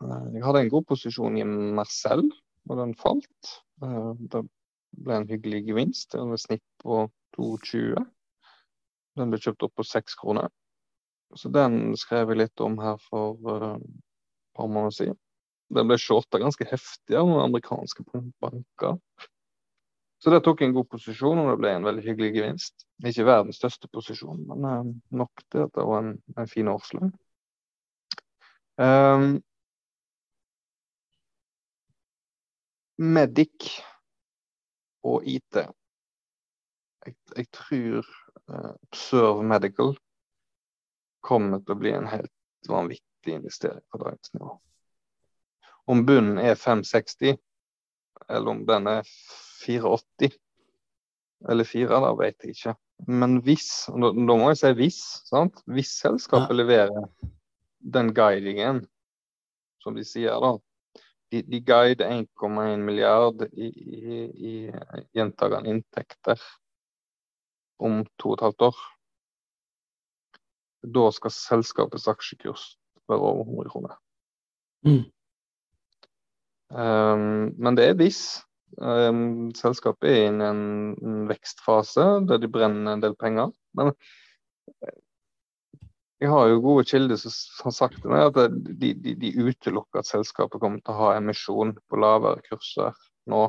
eh, 0.02 0.24
Jeg 0.35 0.42
hadde 0.42 0.62
en 0.64 0.72
god 0.72 0.87
posisjon 0.90 1.37
i 1.38 1.44
Marcel, 1.46 2.24
og 2.66 2.81
den 2.81 2.96
falt. 2.98 3.52
Eh, 3.85 4.09
det 4.33 4.42
ble 5.07 5.20
en 5.20 5.28
hyggelig 5.31 5.62
gevinst. 5.68 6.16
Var 6.18 6.42
snitt 6.42 6.64
på 6.83 7.05
2,20. 7.38 8.02
Den 9.20 9.31
ble 9.31 9.38
kjøpt 9.44 9.68
opp 9.68 9.76
på 9.78 9.87
6 9.87 10.18
kroner. 10.18 10.50
Så 11.38 11.48
den 11.52 11.94
skrev 11.96 12.33
jeg 12.33 12.42
litt 12.42 12.64
om 12.64 12.74
her 12.83 12.98
for 13.07 13.38
et 13.38 13.87
par 14.59 14.66
måneder 14.68 14.96
siden. 14.98 15.20
Den 15.72 15.88
ble 15.88 15.96
shorta 16.00 16.40
ganske 16.42 16.66
heftig 16.68 17.16
av 17.16 17.31
amerikanske 17.46 18.05
banker. 18.42 18.98
Så 20.22 20.30
det 20.30 20.44
tok 20.46 20.61
en 20.62 20.74
god 20.74 20.87
posisjon, 20.87 21.38
og 21.42 21.48
det 21.50 21.58
ble 21.58 21.70
en 21.74 21.87
veldig 21.87 22.02
hyggelig 22.04 22.28
gevinst. 22.37 22.85
Ikke 23.02 23.24
verdens 23.26 23.58
største 23.58 23.88
posisjon, 23.90 24.44
men 24.46 24.68
uh, 24.68 24.92
nok 25.18 25.42
til 25.50 25.64
at 25.64 25.72
det 25.74 25.87
var 25.88 26.04
en, 26.04 26.12
en 26.38 26.50
fin 26.50 26.70
årslønn. 26.70 27.11
Um, 28.78 29.40
Medic 33.02 33.66
og 35.02 35.26
IT. 35.26 35.58
Jeg, 37.02 37.18
jeg 37.35 37.50
tror 37.58 38.06
uh, 38.06 38.72
Observe 38.78 39.42
Medical 39.42 39.96
kommer 41.18 41.66
til 41.66 41.74
å 41.74 41.80
bli 41.82 41.96
en 41.98 42.06
helt 42.14 42.70
vanvittig 42.70 43.40
investering 43.40 43.82
på 43.90 44.06
dagens 44.06 44.37
nivå. 44.38 44.54
Om 45.90 46.06
bunnen 46.06 46.38
er 46.38 46.54
560, 46.54 47.40
eller 48.30 48.54
om 48.54 48.62
den 48.70 48.87
er 49.00 49.16
480 49.62 50.38
eller 51.51 51.66
4, 51.66 52.01
da 52.05 52.11
vet 52.18 52.44
jeg 52.44 52.57
ikke. 52.57 52.75
Men 53.11 53.40
hvis, 53.42 53.68
da, 53.90 54.12
da 54.14 54.37
må 54.38 54.51
jeg 54.53 54.61
si 54.61 54.72
hvis, 54.79 55.01
sant? 55.27 55.62
hvis 55.66 55.94
selskapet 56.03 56.55
ja. 56.55 56.59
leverer 56.61 57.09
den 57.83 58.12
guidingen 58.14 58.85
som 59.83 59.96
de 59.98 60.05
sier, 60.07 60.38
da. 60.42 60.55
De, 61.33 61.40
de 61.48 61.62
guider 61.64 62.11
1,1 62.12 62.85
milliard 62.85 63.40
i, 63.51 63.70
i, 63.72 64.25
i 64.31 64.53
gjentagende 65.16 65.72
inntekter 65.72 66.42
om 67.83 68.03
to 68.20 68.35
og 68.35 68.37
et 68.37 68.44
halvt 68.46 68.66
år. 68.68 68.83
Da 70.92 71.09
skal 71.16 71.35
selskapets 71.35 72.07
aksjekurs 72.11 72.66
være 73.09 73.33
over 73.33 73.48
100 73.48 73.72
kroner. 73.72 73.98
Mm. 74.87 75.05
Um, 76.72 77.53
men 77.59 77.77
det 77.79 77.88
er 77.88 77.98
hvis. 77.98 78.22
Um, 78.80 79.50
selskapet 79.56 80.08
er 80.08 80.28
inne 80.30 80.46
i 80.46 80.52
en, 80.52 81.24
vekstfase 81.28 82.04
der 82.28 82.40
de 82.40 82.48
brenner 82.48 82.94
en 82.94 83.02
del 83.02 83.14
penger. 83.20 83.50
Men 83.76 83.92
eh, 84.87 84.94
jeg 86.22 86.30
har 86.32 86.48
jo 86.48 86.62
gode 86.64 86.87
kilder 86.88 87.18
som 87.20 87.68
har 87.68 87.76
sagt 87.76 87.98
til 88.00 88.12
meg 88.12 88.30
at 88.30 88.54
de, 88.54 88.92
de, 88.94 89.16
de, 89.18 89.32
utelukker 89.42 90.00
at 90.00 90.08
selskapet 90.08 90.62
kommer 90.62 90.80
til 90.80 90.94
å 90.94 91.00
ha 91.02 91.11
emisjon 91.18 91.74
på 91.90 92.00
lavere 92.00 92.44
kurser 92.46 92.96
nå. 93.28 93.48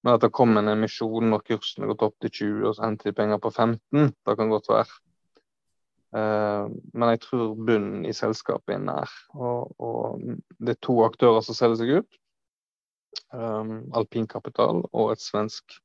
Men 0.00 0.16
at 0.16 0.24
det 0.24 0.32
kommer 0.32 0.62
en 0.62 0.72
emisjon 0.72 1.28
når 1.28 1.44
kursen 1.50 1.84
har 1.84 1.92
gått 1.92 2.06
opp 2.08 2.16
til 2.24 2.32
20 2.32 2.68
og 2.70 2.76
så 2.76 2.86
henter 2.86 3.10
de 3.10 3.16
penger 3.18 3.42
på 3.42 3.52
15, 3.52 4.14
det 4.24 4.36
kan 4.38 4.52
godt 4.54 4.70
være. 4.72 5.00
Uh, 6.10 6.72
men 6.96 7.12
jeg 7.12 7.20
tror 7.26 7.52
bunnen 7.54 8.06
i 8.08 8.14
selskapet 8.16 8.78
er 8.78 8.80
nær. 8.82 9.12
Og, 9.36 9.74
og 9.78 10.24
det 10.58 10.78
er 10.78 10.80
to 10.86 10.96
aktører 11.04 11.44
som 11.44 11.58
selger 11.58 11.82
seg 11.82 11.92
ut 12.00 12.19
um, 13.34 13.80
alpinkapital 13.96 14.84
og 14.90 15.12
et 15.14 15.22
svensk 15.22 15.78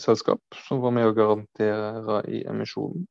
selskap 0.00 0.58
som 0.66 0.80
var 0.82 0.94
med 0.94 1.08
å 1.08 1.16
garantere 1.16 2.22
i 2.30 2.42
emisjonen. 2.50 3.06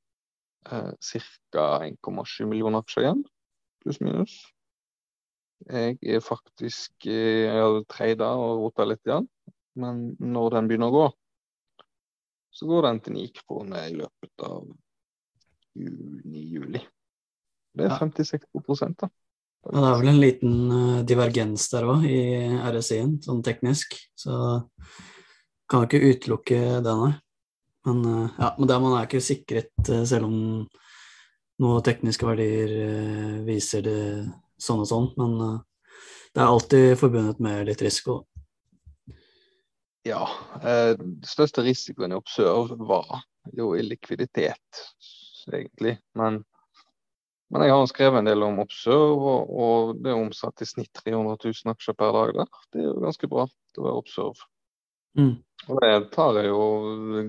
Uh, 0.70 0.92
Ca. 1.04 1.68
1,7 1.86 2.48
millioner 2.48 2.84
aksjer 2.84 3.08
igjen, 3.08 3.24
pluss-minus. 3.84 4.38
Jeg 5.64 5.98
er 6.02 6.24
faktisk 6.24 7.06
treida 7.06 7.54
har 7.56 7.78
trada 7.88 8.30
og 8.36 8.66
rota 8.66 8.88
litt 8.88 9.04
igjen, 9.08 9.28
men 9.80 10.10
når 10.20 10.58
den 10.58 10.70
begynner 10.70 10.92
å 10.92 10.98
gå, 10.98 11.06
så 12.54 12.68
går 12.70 12.88
den 12.88 13.00
til 13.06 13.16
9 13.18 13.30
kroner 13.40 13.88
i 13.88 13.96
løpet 13.98 14.44
av 14.46 14.68
juni-juli. 15.80 16.84
Det 17.74 17.88
er 17.88 17.96
50-60 17.98 18.98
da. 19.00 19.10
Ja, 19.64 19.80
det 19.80 19.90
er 19.90 20.00
vel 20.02 20.10
en 20.12 20.20
liten 20.20 20.56
uh, 20.72 21.04
divergens 21.08 21.70
der 21.72 21.86
òg, 21.88 22.04
i 22.04 22.20
RSI-en, 22.68 23.16
sånn 23.24 23.44
teknisk. 23.46 23.96
Så 24.20 24.36
kan 25.72 25.86
ikke 25.86 26.04
utelukke 26.04 26.60
det, 26.84 26.96
nei. 27.00 27.14
Men, 27.88 28.02
uh, 28.04 28.34
ja, 28.36 28.50
men 28.58 28.68
der 28.68 28.82
man 28.84 28.98
er 28.98 29.08
ikke 29.08 29.24
sikret, 29.24 29.72
uh, 29.88 30.04
selv 30.10 30.28
om 30.28 30.36
noen 31.64 31.86
tekniske 31.86 32.28
verdier 32.28 32.74
viser 33.48 33.86
det 33.86 33.98
sånn 34.60 34.84
og 34.84 34.90
sånn. 34.90 35.10
Men 35.22 35.62
det 36.34 36.42
er 36.42 36.50
alltid 36.50 37.00
forbundet 37.00 37.40
med 37.46 37.70
litt 37.70 37.84
risiko. 37.86 38.24
Ja. 40.04 40.26
Den 40.66 41.22
største 41.24 41.64
risikoen 41.64 42.12
i 42.12 42.18
Observe 42.18 42.76
var 42.90 43.22
jo 43.56 43.70
i 43.78 43.86
likviditet, 43.86 44.82
egentlig. 45.54 45.94
Men 46.20 46.42
men 47.54 47.66
jeg 47.68 47.74
har 47.74 47.90
skrevet 47.90 48.20
en 48.20 48.30
del 48.30 48.46
om 48.46 48.62
Observe, 48.64 49.34
og, 49.34 49.52
og 49.54 49.96
det 50.02 50.12
er 50.12 50.20
omsatt 50.20 50.64
i 50.66 50.68
snitt 50.68 50.94
300 51.04 51.38
000 51.38 51.74
aksjer 51.76 51.98
per 52.00 52.16
dag 52.16 52.34
der. 52.40 52.62
Det 52.74 52.82
er 52.82 52.88
jo 52.90 53.04
ganske 53.04 53.30
bra 53.30 53.48
til 53.48 53.84
å 53.84 53.88
være 53.88 54.04
Observe. 54.04 54.48
Mm. 55.20 55.36
Og 55.70 55.80
det 55.80 55.92
tar 56.12 56.40
jeg 56.40 56.50
jo 56.50 56.64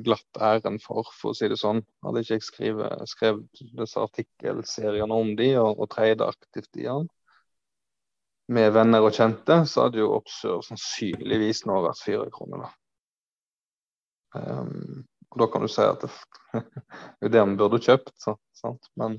glatt 0.07 0.41
æren 0.41 0.79
for, 0.83 1.11
for 1.15 1.35
å 1.35 1.37
si 1.37 1.51
det 1.53 1.59
sånn. 1.61 1.85
Hadde 2.07 2.25
ikke 2.25 2.39
jeg 2.39 2.47
skrevet, 2.47 3.05
skrevet 3.11 3.67
disse 3.77 4.01
artikkelseriene 4.01 5.21
om 5.21 5.35
de 5.39 5.51
og, 5.61 5.77
og 5.77 5.93
treide 5.93 6.33
aktivt 6.33 6.81
i 6.81 6.89
den 6.89 7.11
med 8.53 8.73
venner 8.75 9.05
og 9.05 9.15
kjente, 9.17 9.63
så 9.69 9.87
hadde 9.87 10.03
jo 10.03 10.13
Observe 10.19 10.65
sannsynligvis 10.67 11.65
nå 11.69 11.79
vært 11.87 12.03
fire 12.05 12.27
kroner. 12.33 12.65
Da. 12.65 12.73
Um, 14.35 15.05
og 15.33 15.41
da 15.41 15.49
kan 15.51 15.65
du 15.65 15.71
si 15.73 15.85
at 15.85 16.05
det, 16.05 16.11
det 17.21 17.31
er 17.31 17.35
det 17.37 17.45
man 17.47 17.57
burde 17.61 17.81
kjøpt, 17.83 18.13
sant? 18.21 18.91
men 19.01 19.19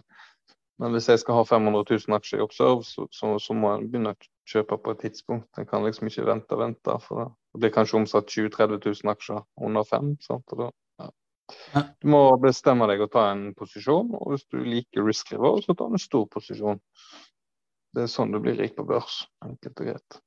men 0.81 0.91
hvis 0.91 1.07
jeg 1.07 1.21
skal 1.21 1.37
ha 1.39 1.43
500 1.47 1.85
000 2.07 2.15
aksjer 2.17 2.41
i 2.41 2.43
Observe, 2.43 2.83
så, 2.83 3.05
så, 3.11 3.35
så, 3.39 3.55
må 3.55 3.71
jeg 3.73 3.89
begynne 3.91 4.11
å 4.11 4.29
kjøpe 4.51 4.77
på 4.83 4.95
et 4.95 5.03
tidspunkt. 5.05 5.47
Jeg 5.57 5.69
kan 5.69 5.85
liksom 5.87 6.09
ikke 6.09 6.25
vente 6.27 6.57
og 6.57 6.63
vente. 6.65 6.95
For 7.05 7.29
det 7.55 7.61
blir 7.63 7.71
kanskje 7.77 8.01
omsatt 8.01 8.27
20 8.33 8.51
000-30 8.57 8.81
000 9.05 9.13
aksjer 9.13 9.45
under 9.69 9.87
fem. 9.87 10.11
Da, 10.27 10.67
ja. 10.99 11.85
Du 12.01 12.09
må 12.11 12.21
bestemme 12.43 12.89
deg 12.91 13.05
å 13.05 13.07
ta 13.11 13.29
en 13.31 13.47
posisjon, 13.55 14.11
og 14.19 14.33
hvis 14.33 14.43
du 14.51 14.59
liker 14.65 15.07
risk 15.07 15.31
level, 15.31 15.61
så 15.63 15.77
ta 15.79 15.87
en 15.87 16.01
stor 16.01 16.27
posisjon. 16.33 16.83
Det 17.95 18.03
er 18.03 18.11
sånn 18.11 18.35
du 18.35 18.41
blir 18.43 18.59
rik 18.59 18.75
på 18.75 18.83
børs. 18.83 19.21
Enkelt 19.47 19.79
og 19.79 19.91
greit. 19.93 20.19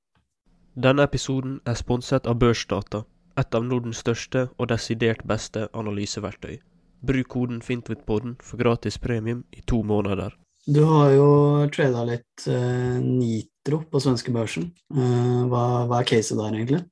Denne 0.78 1.04
episoden 1.04 1.58
er 1.68 1.76
sponset 1.76 2.24
av 2.30 2.38
Børsdata, 2.40 3.02
et 3.36 3.54
av 3.54 3.68
Nordens 3.68 4.00
største 4.00 4.46
og 4.56 4.70
desidert 4.72 5.26
beste 5.28 5.66
analyseverktøy. 5.76 6.56
Bruk 7.00 7.28
koden 7.28 7.62
FINTVITPODEN 7.62 8.36
for 8.42 8.60
gratis 8.60 8.98
premium 8.98 9.44
i 9.52 9.62
to 9.62 9.82
måneder. 9.86 10.34
Du 10.66 10.82
har 10.84 11.12
jo 11.14 11.28
trada 11.72 12.02
litt 12.04 12.46
uh, 12.50 12.98
Nitro 13.00 13.80
på 13.88 14.00
svenskebørsen. 14.04 14.66
Uh, 14.92 15.46
hva, 15.48 15.62
hva 15.88 16.02
er 16.02 16.08
caset 16.10 16.36
der, 16.36 16.56
egentlig? 16.58 16.82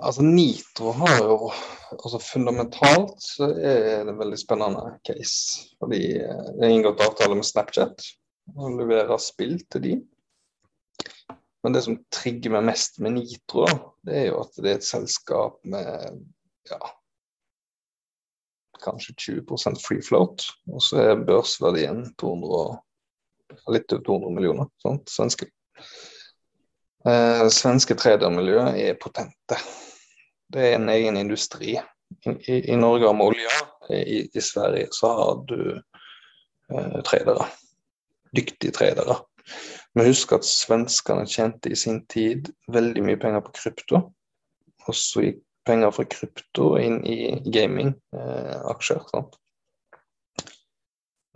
Altså 0.00 0.24
Nitro 0.24 0.94
har 0.96 1.18
jo 1.20 1.50
altså 1.98 2.20
Fundamentalt 2.22 3.18
så 3.20 3.50
er 3.50 4.06
det 4.06 4.14
en 4.14 4.20
veldig 4.20 4.38
spennende 4.40 4.94
case. 5.04 5.66
Fordi 5.80 6.00
eh, 6.16 6.46
det 6.56 6.64
er 6.64 6.72
inngått 6.72 7.02
avtale 7.04 7.36
med 7.36 7.44
Snapchat 7.44 8.06
og 8.56 8.78
leverer 8.78 9.20
spill 9.20 9.58
til 9.70 9.84
de. 9.84 9.92
Men 11.60 11.76
det 11.76 11.82
som 11.84 11.98
trigger 12.14 12.54
meg 12.54 12.70
mest 12.70 12.96
med 13.04 13.18
Nitro, 13.18 13.66
det 14.06 14.16
er 14.22 14.26
jo 14.30 14.40
at 14.40 14.56
det 14.56 14.70
er 14.70 14.80
et 14.80 14.88
selskap 14.88 15.58
med 15.68 16.22
ja, 16.70 16.80
kanskje 18.84 19.16
20% 19.42 19.82
free 19.82 20.02
float. 20.04 20.46
Og 20.72 20.82
så 20.84 21.02
er 21.02 21.24
børsverdien 21.26 22.04
200, 22.20 22.80
litt 23.74 23.92
over 23.92 24.04
200 24.06 24.34
millioner 24.36 24.70
sant? 24.82 25.10
svenske. 25.10 25.50
Eh, 27.08 27.46
svenske 27.48 27.96
tradermiljøet 27.96 28.76
er 28.82 28.98
potente. 29.00 29.58
Det 30.50 30.66
er 30.66 30.76
en 30.76 30.90
egen 30.92 31.16
industri. 31.16 31.78
I, 32.26 32.30
i, 32.30 32.56
i 32.72 32.76
Norge 32.76 33.06
har 33.06 33.16
vi 33.16 33.26
olje, 33.30 33.58
i, 33.94 34.20
i, 34.34 34.40
Sverige 34.42 34.88
så 34.92 35.12
har 35.16 35.42
du 35.48 35.60
eh, 35.76 37.02
tradere. 37.06 37.46
Dyktige 38.36 38.74
tradere. 38.74 39.20
Vi 39.94 40.06
husker 40.06 40.38
at 40.38 40.46
svenskene 40.46 41.26
tjente 41.26 41.70
i 41.70 41.78
sin 41.78 42.04
tid 42.10 42.50
veldig 42.70 43.02
mye 43.06 43.18
penger 43.18 43.42
på 43.46 43.54
krypto. 43.56 44.02
Og 44.86 44.96
så 44.96 45.24
gikk 45.24 45.40
penger 45.70 45.94
fra 45.94 46.06
krypto 46.10 46.72
inn 46.82 46.98
i 47.06 47.18
gaming-aksjer. 47.54 49.04
Eh, 49.14 49.36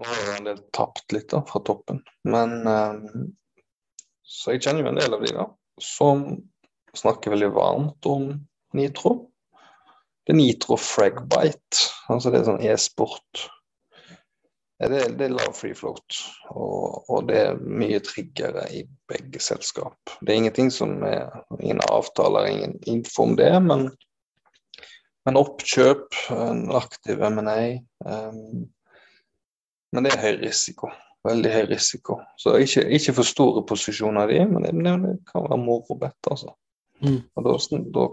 har 0.04 0.36
en 0.36 0.48
del 0.48 0.58
tapt 0.74 1.14
litt 1.14 1.30
da, 1.30 1.44
fra 1.46 1.62
toppen, 1.62 2.02
men 2.28 2.66
eh, 2.66 2.94
Så 4.24 4.54
jeg 4.54 4.64
kjenner 4.64 4.86
jo 4.86 4.90
en 4.90 4.98
del 4.98 5.14
av 5.14 5.22
de 5.22 5.30
da, 5.36 5.44
som 5.84 6.24
snakker 6.96 7.34
veldig 7.34 7.50
varmt 7.54 8.06
om 8.08 8.30
Nitro. 8.74 9.12
Det 10.24 10.32
er 10.32 10.38
Nitro 10.38 10.78
Fragbite, 10.80 11.84
altså 12.08 12.32
det 12.32 12.40
er 12.40 12.46
sånn 12.48 12.64
e-sport. 12.64 13.44
Det, 14.80 15.02
det, 15.18 15.26
er 15.28 15.36
lav 15.36 15.52
free 15.54 15.76
float, 15.76 16.16
og, 16.50 17.04
og, 17.06 17.28
det 17.28 17.36
er 17.40 17.60
mye 17.60 18.00
triggere 18.04 18.64
i 18.74 18.82
begge 19.12 19.40
selskap. 19.40 19.96
Det 20.20 20.32
er 20.32 20.40
ingenting 20.40 20.72
som 20.74 20.96
er 21.06 21.30
ingen 21.60 21.84
avtaler, 21.86 22.48
ingen 22.50 22.74
info 22.90 23.28
om 23.28 23.36
det, 23.38 23.52
men, 23.64 23.86
men 25.24 25.40
oppkjøp, 25.40 26.16
en 26.34 26.66
aktiv 26.76 27.22
M&A 27.30 27.58
um, 28.04 28.66
Men 29.94 30.06
det 30.06 30.12
er 30.12 30.24
høy 30.24 30.40
risiko. 30.42 30.90
Veldig 31.24 31.52
høy 31.54 31.62
risiko. 31.70 32.18
Så 32.36 32.56
ikke, 32.60 32.82
ikke 32.98 33.14
for 33.16 33.28
store 33.28 33.62
posisjoner 33.68 34.28
de, 34.28 34.40
men 34.50 34.66
det, 34.66 34.74
det 34.74 35.14
kan 35.30 35.46
være 35.46 35.60
morobett, 35.62 36.18
altså. 36.28 36.52
Mm. 37.00 37.22
Og 37.36 37.46
da, 37.46 37.54
da, 37.94 38.04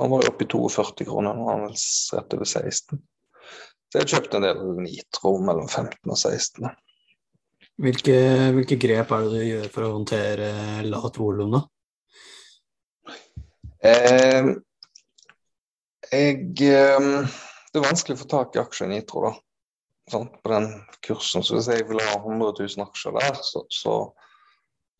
han 0.00 0.10
var 0.12 0.24
jo 0.24 0.32
oppe 0.32 0.46
i 0.46 0.48
42 0.50 1.06
kroner, 1.06 1.36
nå 1.36 1.46
er 1.46 1.52
han 1.52 1.68
vel 1.68 1.76
rett 2.16 2.34
over 2.38 2.50
16. 2.50 3.04
Så 3.86 4.00
jeg 4.00 4.10
kjøpte 4.10 4.40
en 4.40 4.48
del 4.48 4.82
Nitro 4.82 5.36
mellom 5.46 5.68
15 5.68 6.10
og 6.10 6.18
16. 6.18 6.66
Hvilke, 7.86 8.16
hvilke 8.56 8.78
grep 8.80 9.12
er 9.12 9.24
det 9.26 9.32
du 9.36 9.46
gjør 9.46 9.72
for 9.74 9.86
å 9.86 9.92
håndtere 9.98 10.50
lavt 10.88 11.20
volum, 11.20 11.54
da? 11.58 11.62
Eh, 13.86 14.50
jeg 16.12 16.38
eh, 16.66 17.34
Det 17.72 17.80
er 17.80 17.84
vanskelig 17.86 18.16
å 18.16 18.22
få 18.22 18.28
tak 18.30 18.56
i 18.56 18.62
aksjer 18.62 18.88
i 18.88 18.94
Nitro, 18.94 19.26
da. 19.26 19.34
Sånn, 20.12 20.28
på 20.38 20.52
den 20.52 20.68
kursen. 21.02 21.42
Så 21.42 21.56
hvis 21.56 21.68
jeg 21.72 21.86
vil 21.88 22.00
ha 22.00 22.14
100 22.20 22.52
000 22.60 22.84
aksjer 22.86 23.16
der, 23.16 23.40
så, 23.42 23.64
så, 23.74 23.94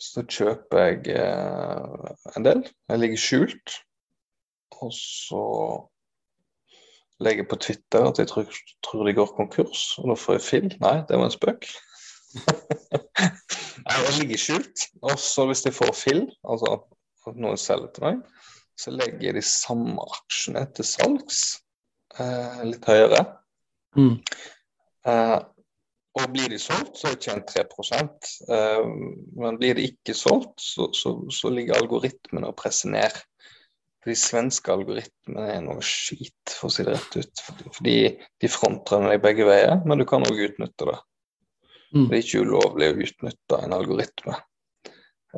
så 0.02 0.24
kjøper 0.26 0.82
jeg 0.82 1.14
eh, 1.14 2.14
en 2.34 2.46
del. 2.46 2.64
Jeg 2.90 3.02
ligger 3.02 3.22
skjult. 3.22 3.76
Og 4.82 4.90
så 4.92 5.44
legger 7.22 7.44
jeg 7.44 7.50
på 7.50 7.60
Twitter 7.64 8.08
at 8.10 8.18
jeg 8.20 8.28
tror, 8.28 8.58
tror, 8.84 9.06
de 9.06 9.14
går 9.16 9.30
konkurs, 9.38 9.84
og 10.02 10.10
da 10.10 10.18
får 10.20 10.36
jeg 10.36 10.46
fill. 10.48 10.68
Nei, 10.82 10.96
det 11.08 11.16
var 11.16 11.30
en 11.30 11.36
spøk. 11.36 11.68
jeg 13.86 14.18
ligger 14.18 14.42
skjult. 14.42 14.88
Og 15.06 15.16
så 15.22 15.46
hvis 15.48 15.64
de 15.64 15.72
får 15.72 15.94
fill, 15.96 16.26
altså 16.44 16.76
at 16.76 17.38
noen 17.38 17.58
selger 17.60 17.94
til 17.94 18.08
meg, 18.08 18.20
så 18.76 18.92
legger 18.94 19.30
jeg 19.30 19.38
de 19.38 19.44
samme 19.44 20.04
aksjene 20.16 20.62
til 20.76 20.86
salgs, 20.88 21.42
eh, 22.20 22.62
litt 22.68 22.88
høyere. 22.88 23.22
Mm. 23.96 24.16
Eh, 25.08 25.38
og 26.16 26.32
blir 26.32 26.48
de 26.48 26.58
solgt, 26.60 26.96
så 26.96 27.08
har 27.08 27.16
jeg 27.16 27.24
tjent 27.26 27.50
3 27.52 27.98
eh, 28.48 28.84
Men 29.36 29.58
blir 29.60 29.76
de 29.76 29.88
ikke 29.90 30.14
solgt, 30.16 30.60
så, 30.60 30.88
så, 30.96 31.16
så 31.32 31.52
ligger 31.52 31.76
algoritmene 31.76 32.48
og 32.52 32.56
presser 32.56 32.92
ned. 32.94 33.18
De 34.06 34.14
svenske 34.16 34.70
algoritmene 34.72 35.48
er 35.56 35.60
noe 35.64 35.82
skit, 35.84 36.54
for 36.54 36.70
å 36.70 36.72
si 36.72 36.86
det 36.86 36.94
rett 36.94 37.18
ut. 37.18 37.44
Fordi 37.74 37.96
de 38.40 38.50
frontrunner 38.50 39.12
deg 39.12 39.24
begge 39.24 39.48
veier, 39.48 39.80
men 39.84 40.00
du 40.00 40.06
kan 40.08 40.24
òg 40.24 40.40
utnytte 40.46 40.88
det. 40.88 40.98
Mm. 41.92 42.06
Det 42.06 42.14
er 42.14 42.22
ikke 42.22 42.44
ulovlig 42.46 42.90
å 42.92 43.00
utnytte 43.06 43.60
en 43.64 43.74
algoritme. 43.76 44.38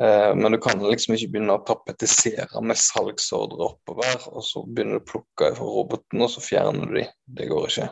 Eh, 0.01 0.35
men 0.35 0.51
du 0.51 0.57
kan 0.63 0.79
liksom 0.79 1.15
ikke 1.15 1.33
begynne 1.33 1.57
å 1.57 1.63
tapetisere 1.67 2.61
med 2.63 2.79
salgsordre 2.79 3.71
oppover, 3.73 4.27
og 4.31 4.45
så 4.47 4.63
begynner 4.63 4.99
du 4.99 5.03
å 5.03 5.09
plukke 5.09 5.49
fra 5.57 5.65
roboten, 5.67 6.21
og 6.23 6.31
så 6.31 6.43
fjerner 6.43 6.87
du 6.87 7.01
de. 7.01 7.07
Det 7.39 7.49
går 7.49 7.67
ikke. 7.67 7.89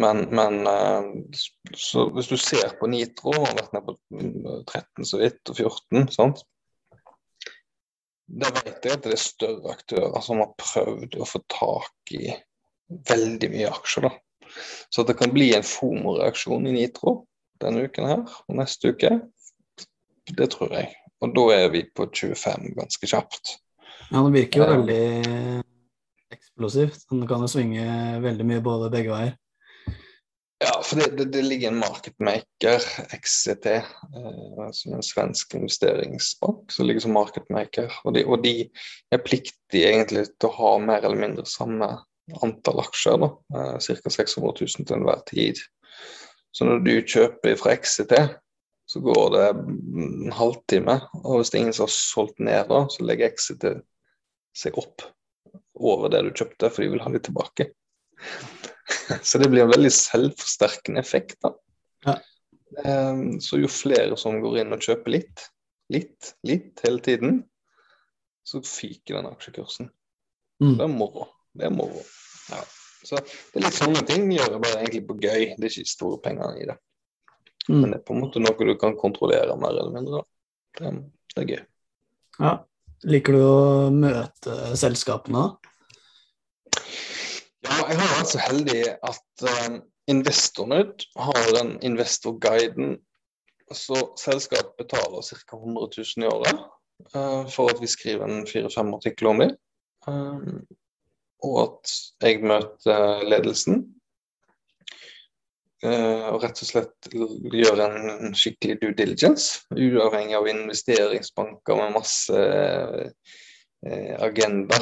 Men, 0.00 0.22
men 0.32 0.60
eh, 0.70 1.10
hvis 2.14 2.30
du 2.30 2.36
ser 2.40 2.76
på 2.78 2.88
Nitro, 2.88 3.34
har 3.34 3.58
vært 3.58 3.74
nede 3.76 3.90
på 3.90 4.56
13 4.70 5.10
så 5.10 5.20
vidt, 5.20 5.42
og 5.50 5.58
14, 5.58 6.08
sant? 6.14 6.44
Da 8.30 8.48
vet 8.54 8.86
jeg 8.86 8.94
at 8.94 9.04
det 9.04 9.16
er 9.16 9.20
større 9.20 9.74
aktører 9.74 10.22
som 10.22 10.40
har 10.40 10.54
prøvd 10.62 11.18
å 11.18 11.26
få 11.26 11.42
tak 11.50 12.14
i 12.14 12.30
veldig 13.10 13.48
mye 13.52 13.72
aksjer. 13.74 14.06
da. 14.06 14.54
Så 14.94 15.02
det 15.06 15.18
kan 15.18 15.34
bli 15.34 15.50
en 15.56 15.66
FOMO-reaksjon 15.66 16.68
i 16.70 16.76
Nitro 16.78 17.24
denne 17.60 17.84
uken 17.84 18.06
her 18.08 18.22
og 18.22 18.56
neste 18.56 18.94
uke. 18.94 19.10
Det 20.28 20.50
tror 20.52 20.74
jeg. 20.76 20.92
Og 21.20 21.34
da 21.36 21.46
er 21.56 21.68
vi 21.72 21.84
på 21.84 22.06
25 22.08 22.72
ganske 22.78 23.10
kjapt. 23.10 23.56
Ja, 24.10 24.22
det 24.24 24.32
virker 24.34 24.62
jo 24.62 24.66
eh. 24.66 24.72
veldig 24.76 25.62
eksplosivt. 26.34 27.06
Den 27.10 27.26
kan 27.28 27.44
jo 27.44 27.50
svinge 27.50 27.86
veldig 28.24 28.46
mye 28.48 28.64
både 28.64 28.90
begge 28.92 29.14
veier. 29.14 29.36
Ja, 30.60 30.74
for 30.84 31.00
det, 31.00 31.06
det, 31.16 31.24
det, 31.32 31.42
ligger 31.42 31.70
en 31.70 31.78
marketmaker, 31.80 32.84
XCT, 33.16 33.66
eh, 33.66 34.66
som 34.76 34.96
en 34.96 35.04
svensk 35.04 35.54
investeringsbank, 35.56 36.72
som 36.72 36.86
ligger 36.86 37.06
som 37.06 37.16
marketmaker. 37.16 37.94
Og 38.04 38.14
de, 38.16 38.26
og 38.28 38.42
de, 38.44 38.54
er 39.08 39.24
pliktige 39.24 39.88
egentlig 39.88 40.26
til 40.36 40.50
å 40.50 40.56
ha 40.58 40.74
mer 40.84 41.00
eller 41.00 41.22
mindre 41.22 41.46
samme 41.48 41.88
antall 42.44 42.82
aksjer, 42.84 43.16
da, 43.22 43.30
eh, 43.56 43.78
ca. 43.80 44.12
600 44.12 44.52
000 44.60 44.84
til 44.84 44.98
enhver 44.98 45.24
tid. 45.32 45.64
Så 46.52 46.68
når 46.68 46.84
du 46.84 46.92
kjøper 47.08 47.56
fra 47.56 47.78
XCT, 47.80 48.14
så 48.90 49.00
går 49.00 49.30
det 49.30 49.42
en 49.50 50.32
halvtime, 50.34 50.96
og 51.22 51.36
hvis 51.38 51.52
det 51.52 51.58
er 51.58 51.62
ingen 51.62 51.76
som 51.76 51.86
har 51.86 51.92
solgt 51.94 52.40
ned 52.42 52.64
da, 52.72 52.80
så 52.90 53.04
legger 53.06 53.30
Exit 53.30 53.66
seg 54.56 54.78
opp 54.80 55.04
over 55.78 56.10
det 56.10 56.24
du 56.26 56.30
kjøpte, 56.34 56.72
for 56.72 56.82
de 56.82 56.88
vil 56.96 57.04
ha 57.04 57.12
det 57.14 57.22
tilbake. 57.28 57.68
Så 59.22 59.38
det 59.38 59.48
blir 59.52 59.62
en 59.62 59.70
veldig 59.70 59.92
selvforsterkende 59.94 61.00
effekt. 61.00 61.38
da. 61.42 61.54
Ja. 62.04 62.16
Um, 62.86 63.40
så 63.42 63.58
jo 63.58 63.70
flere 63.70 64.18
som 64.18 64.38
går 64.42 64.60
inn 64.60 64.74
og 64.74 64.82
kjøper 64.82 65.14
litt, 65.14 65.46
litt, 65.90 66.32
litt 66.46 66.82
hele 66.84 67.02
tiden, 67.02 67.40
så 68.46 68.60
fyker 68.66 69.18
den 69.18 69.30
aksjekursen. 69.30 69.90
Mm. 70.62 70.76
Det 70.76 70.84
er 70.84 70.92
moro. 70.92 71.26
Det 71.54 71.66
er 71.66 71.74
moro. 71.74 72.02
Ja. 72.50 72.60
Så 73.06 73.18
det 73.22 73.58
er 73.58 73.66
litt 73.66 73.78
sånne 73.78 74.04
ting 74.06 74.28
gjør 74.34 74.56
jeg 74.56 74.62
bare 74.66 74.82
egentlig 74.82 75.02
på 75.08 75.18
gøy. 75.22 75.48
Det 75.56 75.66
er 75.66 75.72
ikke 75.72 75.94
store 75.94 76.20
penger 76.26 76.58
i 76.60 76.68
det. 76.70 76.78
Mm. 77.70 77.80
Men 77.80 77.92
det 77.92 78.00
er 78.00 78.06
på 78.06 78.16
en 78.16 78.24
måte 78.24 78.42
noe 78.42 78.66
du 78.66 78.74
kan 78.78 78.96
kontrollere 78.98 79.54
mer 79.60 79.76
eller 79.76 79.94
mindre. 79.94 80.24
Det, 80.78 80.90
det 81.34 81.44
er 81.44 81.52
gøy. 81.54 81.62
Ja. 82.40 82.56
Liker 83.08 83.36
du 83.36 83.42
å 83.46 83.60
møte 83.94 84.56
selskapene? 84.76 85.46
Ja, 87.64 87.76
jeg 87.86 87.96
har 88.00 88.10
vært 88.16 88.32
så 88.32 88.42
heldig 88.42 88.82
at 89.08 89.46
um, 89.46 89.78
Investornytt 90.10 91.06
har 91.14 91.52
den 91.54 91.76
investorguiden. 91.86 92.96
Så 93.70 93.94
selskapet 94.18 94.74
betaler 94.80 95.22
ca. 95.22 95.56
100 95.56 95.88
000 95.96 96.24
i 96.24 96.28
året 96.28 96.62
uh, 97.14 97.46
for 97.52 97.70
at 97.70 97.78
vi 97.80 97.86
skriver 97.86 98.26
en 98.26 98.46
fire-fem 98.48 98.90
artikler 98.96 99.30
om 99.30 99.42
dem. 99.44 99.54
Um, 100.08 100.64
og 101.46 101.60
at 101.62 101.94
jeg 102.26 102.42
møter 102.42 103.22
ledelsen. 103.28 103.84
Uh, 105.80 106.26
og 106.34 106.42
rett 106.42 106.60
og 106.60 106.68
slett 106.68 107.08
gjøre 107.10 107.86
en 107.88 108.34
skikkelig 108.36 108.80
due 108.82 108.96
diligence, 108.98 109.62
uavhengig 109.72 110.36
av 110.36 110.50
investeringsbanker 110.50 111.80
med 111.80 111.96
masse 111.96 112.36
agendaer. 112.36 113.38
agenda. 114.20 114.76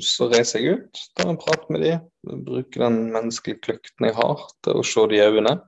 Så 0.00 0.30
reiser 0.32 0.62
jeg 0.62 0.78
ut, 0.78 1.00
tar 1.12 1.28
en 1.28 1.36
prat 1.36 1.66
med 1.68 1.82
dem, 1.84 2.06
bruker 2.46 2.86
den 2.86 3.12
menneskelige 3.12 3.60
kløkten 3.66 4.08
jeg 4.08 4.16
har 4.16 4.46
til 4.64 4.80
å 4.80 4.86
se 4.86 5.04
de 5.10 5.18
i 5.18 5.26
øynene. 5.26 5.58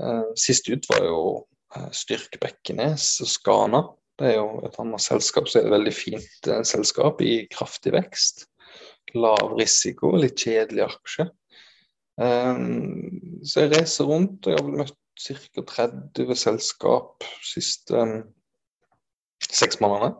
Eh, 0.00 0.28
sist 0.40 0.68
ut 0.72 0.86
var 0.90 1.04
jo 1.04 1.18
eh, 1.76 1.90
Styrk 1.94 2.38
Bekkenes 2.40 3.18
og 3.24 3.30
Skana. 3.30 3.82
Det 4.18 4.32
er 4.32 4.38
jo 4.38 4.62
et 4.66 4.78
annet 4.80 5.04
selskap 5.04 5.48
som 5.48 5.60
er 5.60 5.68
et 5.68 5.74
veldig 5.74 5.92
fint 5.96 6.50
selskap 6.68 7.22
i 7.24 7.46
kraftig 7.52 7.94
vekst. 7.96 8.46
Lav 9.18 9.56
risiko, 9.58 10.14
litt 10.16 10.40
kjedelig 10.40 10.86
aksje. 10.86 11.26
Så 12.18 13.62
jeg 13.62 13.72
reiser 13.72 14.08
rundt, 14.08 14.44
og 14.44 14.52
jeg 14.52 14.58
har 14.58 14.66
vel 14.66 14.82
møtt 14.82 14.98
ca. 15.22 15.62
30 15.68 16.36
selskap 16.38 17.24
siste 17.44 18.04
seks 19.52 19.80
månedene. 19.82 20.14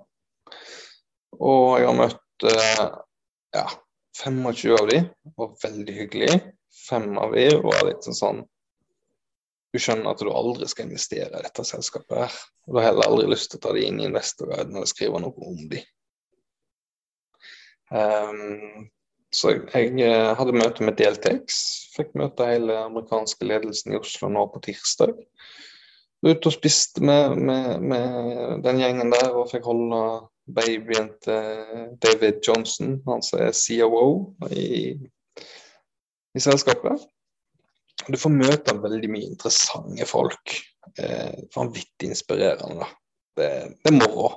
Og 1.41 1.79
jeg 1.81 1.89
har 1.89 1.99
møtt 1.99 2.47
eh, 2.49 2.83
ja, 3.57 3.67
25 4.21 4.75
av 4.77 4.89
de, 4.91 4.99
var 5.39 5.55
veldig 5.63 5.95
hyggelig. 5.97 6.41
Fem 6.89 7.17
av 7.21 7.35
de 7.37 7.47
var 7.63 7.87
litt 7.89 8.05
sånn 8.07 8.19
sånn 8.19 8.43
Du 9.73 9.79
skjønner 9.81 10.13
at 10.13 10.21
du 10.21 10.29
aldri 10.29 10.67
skal 10.69 10.91
investere 10.91 11.39
i 11.39 11.45
dette 11.47 11.65
selskapet 11.65 12.19
her. 12.19 12.35
Og 12.67 12.75
du 12.75 12.81
har 12.81 12.91
heller 12.91 13.09
aldri 13.09 13.31
lyst 13.33 13.53
til 13.53 13.61
å 13.61 13.65
ta 13.65 13.73
de 13.73 13.87
inn 13.89 14.03
i 14.03 14.09
investorguiden 14.09 14.77
eller 14.77 14.91
skrive 14.91 15.21
noe 15.23 15.47
om 15.49 15.63
de. 15.71 15.81
Um, 17.93 18.91
så 19.33 19.55
jeg, 19.55 19.93
jeg 19.99 20.35
hadde 20.39 20.57
møte 20.57 20.85
med 20.85 20.99
Deltex. 20.99 21.61
Fikk 21.97 22.13
møte 22.19 22.49
hele 22.49 22.77
amerikanske 22.87 23.47
ledelsen 23.49 23.95
i 23.95 24.01
Oslo 24.01 24.29
nå 24.33 24.45
på 24.53 24.61
tirsdag. 24.67 25.15
Ute 26.23 26.51
og 26.51 26.55
spiste 26.55 27.03
med, 27.03 27.39
med, 27.41 27.81
med 27.83 28.61
den 28.63 28.79
gjengen 28.79 29.11
der 29.11 29.33
og 29.35 29.49
fikk 29.51 29.65
holde 29.67 30.03
babyen 30.53 31.09
til 31.25 31.97
David 32.03 32.43
Johnson, 32.47 33.01
han 33.07 33.25
som 33.25 33.43
er 33.43 33.57
COO 33.57 34.35
i, 34.51 34.95
i 36.35 36.43
selskapet. 36.43 37.03
Du 38.09 38.19
får 38.19 38.35
møte 38.35 38.77
veldig 38.83 39.11
mye 39.11 39.31
interessante 39.31 40.07
folk. 40.11 40.55
Eh, 40.99 41.43
vanvittig 41.57 42.11
inspirerende. 42.11 42.87
det, 43.39 43.51
det 43.83 43.93
er 43.93 43.97
moro. 43.97 44.33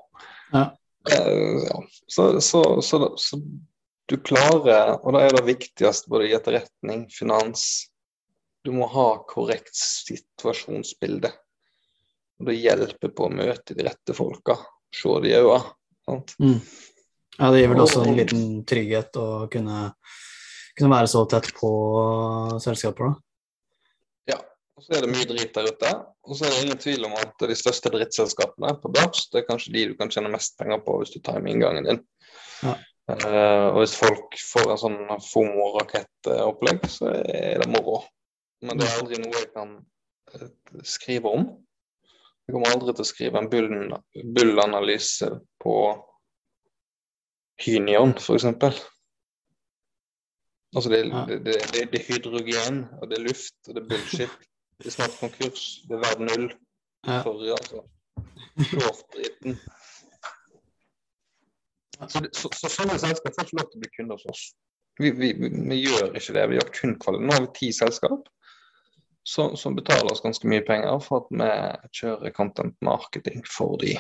Ja. 0.54 0.68
Eh, 1.12 1.64
ja. 1.66 1.80
Så, 2.08 2.42
så, 2.42 2.82
så, 2.82 3.00
så, 3.18 3.42
du 4.06 4.18
klarer, 4.22 5.00
og 5.02 5.16
da 5.16 5.24
er 5.26 5.34
det 5.34 5.46
viktigste 5.48 6.12
både 6.14 6.30
i 6.30 6.36
etterretning, 6.38 7.08
finans 7.14 7.90
Du 8.66 8.72
må 8.74 8.88
ha 8.90 9.10
korrekt 9.30 9.76
situasjonsbilde. 9.78 11.30
Og 12.42 12.48
det 12.50 12.56
hjelper 12.58 13.12
på 13.14 13.28
å 13.28 13.34
møte 13.34 13.76
de 13.78 13.86
rette 13.86 14.16
folka, 14.18 14.56
se 14.94 15.12
de 15.22 15.30
i 15.30 15.36
øynene. 15.38 15.76
Mm. 16.42 16.58
Ja, 17.38 17.52
det 17.52 17.60
gir 17.62 17.70
vel 17.72 17.84
også 17.84 18.02
en 18.06 18.18
liten 18.18 18.48
trygghet 18.68 19.20
å 19.22 19.28
kunne, 19.54 19.92
kunne 20.78 20.92
være 20.96 21.12
så 21.12 21.22
tett 21.30 21.52
på 21.58 21.70
selskaper, 22.64 23.12
da. 23.12 24.34
Ja, 24.34 24.40
og 24.78 24.86
så 24.88 24.98
er 24.98 25.06
det 25.06 25.14
mye 25.14 25.30
drit 25.30 25.54
der 25.54 25.70
ute. 25.70 25.94
Og 26.26 26.38
så 26.38 26.48
er 26.48 26.56
det 26.56 26.66
ingen 26.66 26.82
tvil 26.82 27.06
om 27.06 27.16
at 27.22 27.46
de 27.46 27.58
største 27.58 27.94
drittselskapene 27.94 28.74
på 28.82 28.94
børs, 28.98 29.28
det 29.30 29.44
er 29.44 29.48
kanskje 29.50 29.76
de 29.78 29.88
du 29.92 29.96
kan 30.00 30.10
tjene 30.14 30.34
mest 30.34 30.58
penger 30.58 30.82
på 30.86 30.98
hvis 31.02 31.14
du 31.14 31.22
tar 31.22 31.38
med 31.38 31.54
inngangen 31.54 31.90
din. 31.90 32.04
Ja. 32.66 32.80
Uh, 33.06 33.70
og 33.70 33.84
hvis 33.84 33.98
folk 34.00 34.38
får 34.42 34.72
en 34.74 34.80
sånn 34.82 34.98
FOMO-rakettopplegg, 35.22 36.88
så 36.90 37.12
er 37.22 37.62
det 37.62 37.70
moro. 37.70 38.00
Men 38.66 38.80
det 38.82 38.88
er 38.88 38.98
aldri 38.98 39.20
noe 39.22 39.38
jeg 39.38 39.52
kan 39.54 39.76
uh, 39.78 40.48
skrive 40.88 41.34
om. 41.38 41.46
Jeg 42.46 42.56
kommer 42.56 42.74
aldri 42.74 42.96
til 42.96 43.06
å 43.06 43.10
skrive 43.10 43.42
en 43.42 43.52
bull-analyse 43.52 45.30
på 45.62 45.78
Hynion, 47.62 48.14
f.eks. 48.18 48.50
Altså 50.76 50.92
det, 50.92 51.06
det, 51.30 51.40
det, 51.46 51.56
det, 51.74 52.02
er 52.02 52.06
hydrogen, 52.10 52.84
og 53.00 53.10
det 53.10 53.20
er 53.20 53.28
luft, 53.30 53.56
og 53.68 53.78
det 53.78 53.84
er 53.84 53.90
bullshit. 53.94 54.38
Det 54.82 54.90
er 54.90 54.96
snart 54.98 55.16
konkurs. 55.22 55.64
Det 55.88 55.96
er 55.96 56.04
verd 56.04 56.26
null. 56.26 56.50
Sorry, 57.06 57.54
altså. 57.56 57.86
Short-driten. 58.74 59.60
Så, 61.96 62.22
så, 62.36 62.52
så 62.52 62.72
sånne 62.72 62.98
selskap 63.02 63.36
får 63.36 63.48
ikke 63.48 63.60
lov 63.60 63.70
til 63.72 63.80
å 63.80 63.84
bli 63.84 63.92
kunder 63.96 64.20
hos 64.20 64.32
oss. 64.32 64.46
Vi, 65.00 65.12
vi, 65.12 65.34
vi, 65.40 65.78
gjør 65.84 66.16
ikke 66.16 66.36
det. 66.36 66.48
Vi 66.50 66.60
gjør 66.60 66.74
kun 66.76 66.98
kvalitet. 67.02 67.28
Nå 67.28 67.36
har 67.36 67.46
vi 67.46 67.54
ti 67.58 67.72
selskap 67.76 68.28
som, 69.28 69.56
som 69.60 69.76
betaler 69.76 70.12
oss 70.12 70.24
ganske 70.24 70.48
mye 70.50 70.64
penger 70.66 71.00
for 71.04 71.26
at 71.26 71.32
vi 71.42 71.50
kjører 72.00 72.36
content 72.36 72.76
marketing 72.86 73.44
for 73.50 73.80
de. 73.82 73.98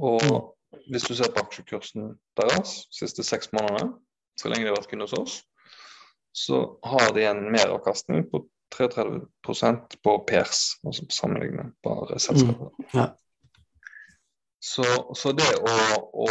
Og 0.00 0.24
hvis 0.90 1.06
du 1.08 1.14
ser 1.16 1.32
på 1.34 1.44
aksjekursen 1.44 2.14
deres 2.38 2.78
siste 2.94 3.24
seks 3.26 3.52
månedene, 3.56 3.94
så 4.36 4.52
lenge 4.52 4.66
de 4.66 4.70
har 4.70 4.76
vært 4.78 4.90
kunde 4.92 5.08
hos 5.08 5.16
oss, 5.16 5.36
så 6.36 6.60
har 6.84 7.14
de 7.16 7.24
en 7.24 7.46
meravkastning 7.48 8.26
på 8.32 8.44
33% 8.76 9.96
på 10.04 10.16
PERS, 10.28 10.64
altså 10.84 11.06
på 11.08 11.16
sammenlignbare 11.16 12.18
selskaper. 12.20 12.74
ja. 12.92 13.06
Så, 14.66 14.84
så 15.14 15.30
det 15.36 15.46
å, 15.62 15.74
å, 16.26 16.28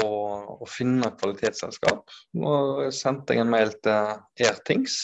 å 0.60 0.68
finne 0.68 1.08
kvalitetsselskap 1.16 2.12
Nå 2.36 2.56
sendte 2.92 3.36
jeg 3.36 3.46
en 3.46 3.52
mail 3.54 3.72
til 3.86 4.44
Airthings. 4.44 4.98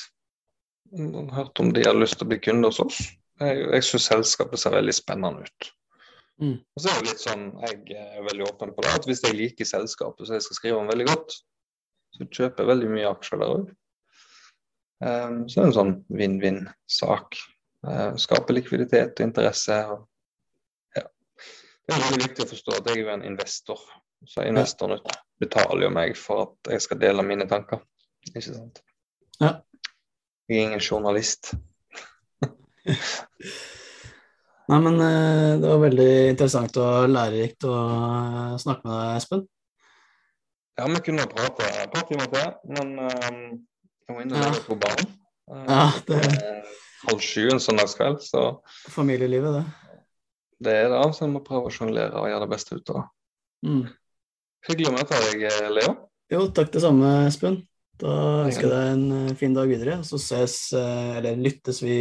Hørte 0.91 1.63
om 1.63 1.69
de 1.71 1.85
hadde 1.85 2.01
lyst 2.01 2.19
til 2.19 2.27
å 2.27 2.31
bli 2.33 2.41
kunde 2.43 2.67
hos 2.67 2.81
oss. 2.83 2.97
Jeg, 3.39 3.61
jeg 3.61 3.85
syns 3.87 4.09
selskapet 4.09 4.59
ser 4.59 4.75
veldig 4.75 4.95
spennende 4.97 5.47
ut. 5.47 5.69
Mm. 6.41 6.57
Og 6.57 6.83
så 6.83 6.89
er 6.89 6.99
det 6.99 7.11
litt 7.11 7.23
sånn, 7.23 7.45
Jeg 7.61 8.01
er 8.17 8.27
veldig 8.27 8.49
åpen 8.49 8.73
på 8.75 8.83
det, 8.83 8.91
at 8.97 9.07
hvis 9.07 9.23
jeg 9.23 9.37
liker 9.37 9.69
selskapet 9.69 10.27
som 10.27 10.35
jeg 10.35 10.45
skal 10.47 10.57
skrive 10.57 10.81
om 10.81 10.91
veldig 10.91 11.07
godt, 11.13 11.37
så 12.17 12.27
kjøper 12.27 12.63
jeg 12.63 12.71
veldig 12.73 12.91
mye 12.91 13.11
aksjer 13.13 13.41
der 13.41 13.55
òg. 13.55 13.71
Um, 15.01 15.37
så 15.47 15.55
det 15.55 15.61
er 15.61 15.67
en 15.69 15.77
sånn 15.77 15.93
vinn-vinn-sak. 16.19 17.39
Uh, 17.87 18.11
skape 18.21 18.53
likviditet 18.53 19.15
og 19.15 19.25
interesse. 19.25 19.77
Og. 19.93 20.03
Det 21.91 21.97
er 21.97 22.05
veldig 22.05 22.23
viktig 22.23 22.43
å 22.45 22.49
forstå 22.53 22.75
at 22.77 22.85
jeg 22.87 23.01
er 23.03 23.09
en 23.17 23.25
investor. 23.27 23.79
Så 24.29 24.45
investoren 24.47 25.01
betaler 25.41 25.83
jo 25.87 25.89
meg 25.91 26.13
for 26.15 26.45
at 26.45 26.71
jeg 26.75 26.83
skal 26.85 26.99
dele 27.01 27.25
mine 27.25 27.47
tanker. 27.49 27.81
Ikke 28.31 28.45
sant? 28.47 28.79
Ja. 29.41 29.57
Jeg 30.47 30.61
er 30.61 30.67
ingen 30.69 30.83
journalist. 30.85 31.51
Nei, 34.71 34.79
men 34.85 35.01
eh, 35.03 35.57
det 35.59 35.67
var 35.67 35.81
veldig 35.83 36.11
interessant 36.31 36.77
og 36.79 37.09
lærerikt 37.11 37.65
å 37.67 37.73
eh, 37.75 38.53
snakke 38.61 38.87
med 38.87 38.95
deg, 38.95 39.17
Espen. 39.19 39.43
Ja, 40.79 40.87
vi 40.87 41.01
kunne 41.09 41.27
prate 41.33 41.67
et 41.81 41.91
par 41.91 42.07
timer 42.07 42.29
til, 42.31 42.53
men 42.71 42.93
um, 43.03 43.41
jeg 44.07 44.15
må 44.15 44.23
og 44.23 44.37
Ja. 44.39 44.53
på 44.69 44.77
barn. 44.79 45.03
Ja, 45.67 45.83
det- 46.07 46.23
er 46.23 46.63
Halv 47.01 47.19
sju 47.25 47.49
en 47.49 47.59
søndagskveld, 47.59 48.19
så 48.21 48.61
Familielivet, 48.93 49.55
det. 49.57 49.90
Det 50.61 50.77
er 50.83 50.93
det. 50.93 51.01
Så 51.15 51.25
jeg 51.25 51.33
må 51.33 51.43
prøve 51.45 51.69
å 51.69 51.73
sjonglere 51.73 52.21
og 52.21 52.29
gjøre 52.29 52.45
det 52.45 52.53
beste 52.53 52.77
ut 52.77 52.93
av 52.93 53.01
det. 53.01 53.05
Mm. 53.67 53.83
Hyggelig 54.69 54.89
å 54.91 54.95
møte 54.95 55.21
deg, 55.25 55.45
Leo. 55.73 55.93
Jo, 56.31 56.45
takk 56.55 56.71
det 56.73 56.83
samme, 56.83 57.11
Espen. 57.27 57.61
Da 58.01 58.13
ønsker 58.47 58.65
jeg 58.65 58.73
deg 58.73 58.91
en 58.95 59.05
eh, 59.17 59.33
fin 59.37 59.53
dag 59.53 59.69
videre, 59.69 59.99
så 60.07 60.17
ses, 60.21 60.55
eh, 60.77 61.17
eller 61.19 61.37
lyttes 61.37 61.81
vi 61.83 61.97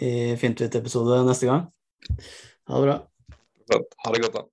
i 0.00 0.10
Fintvitt-episode 0.40 1.22
neste 1.26 1.48
gang. 1.48 1.66
Ha 2.68 2.80
det 2.80 2.88
bra. 2.88 2.96
Ha 3.70 4.12
det 4.14 4.22
godt, 4.24 4.36
da. 4.36 4.50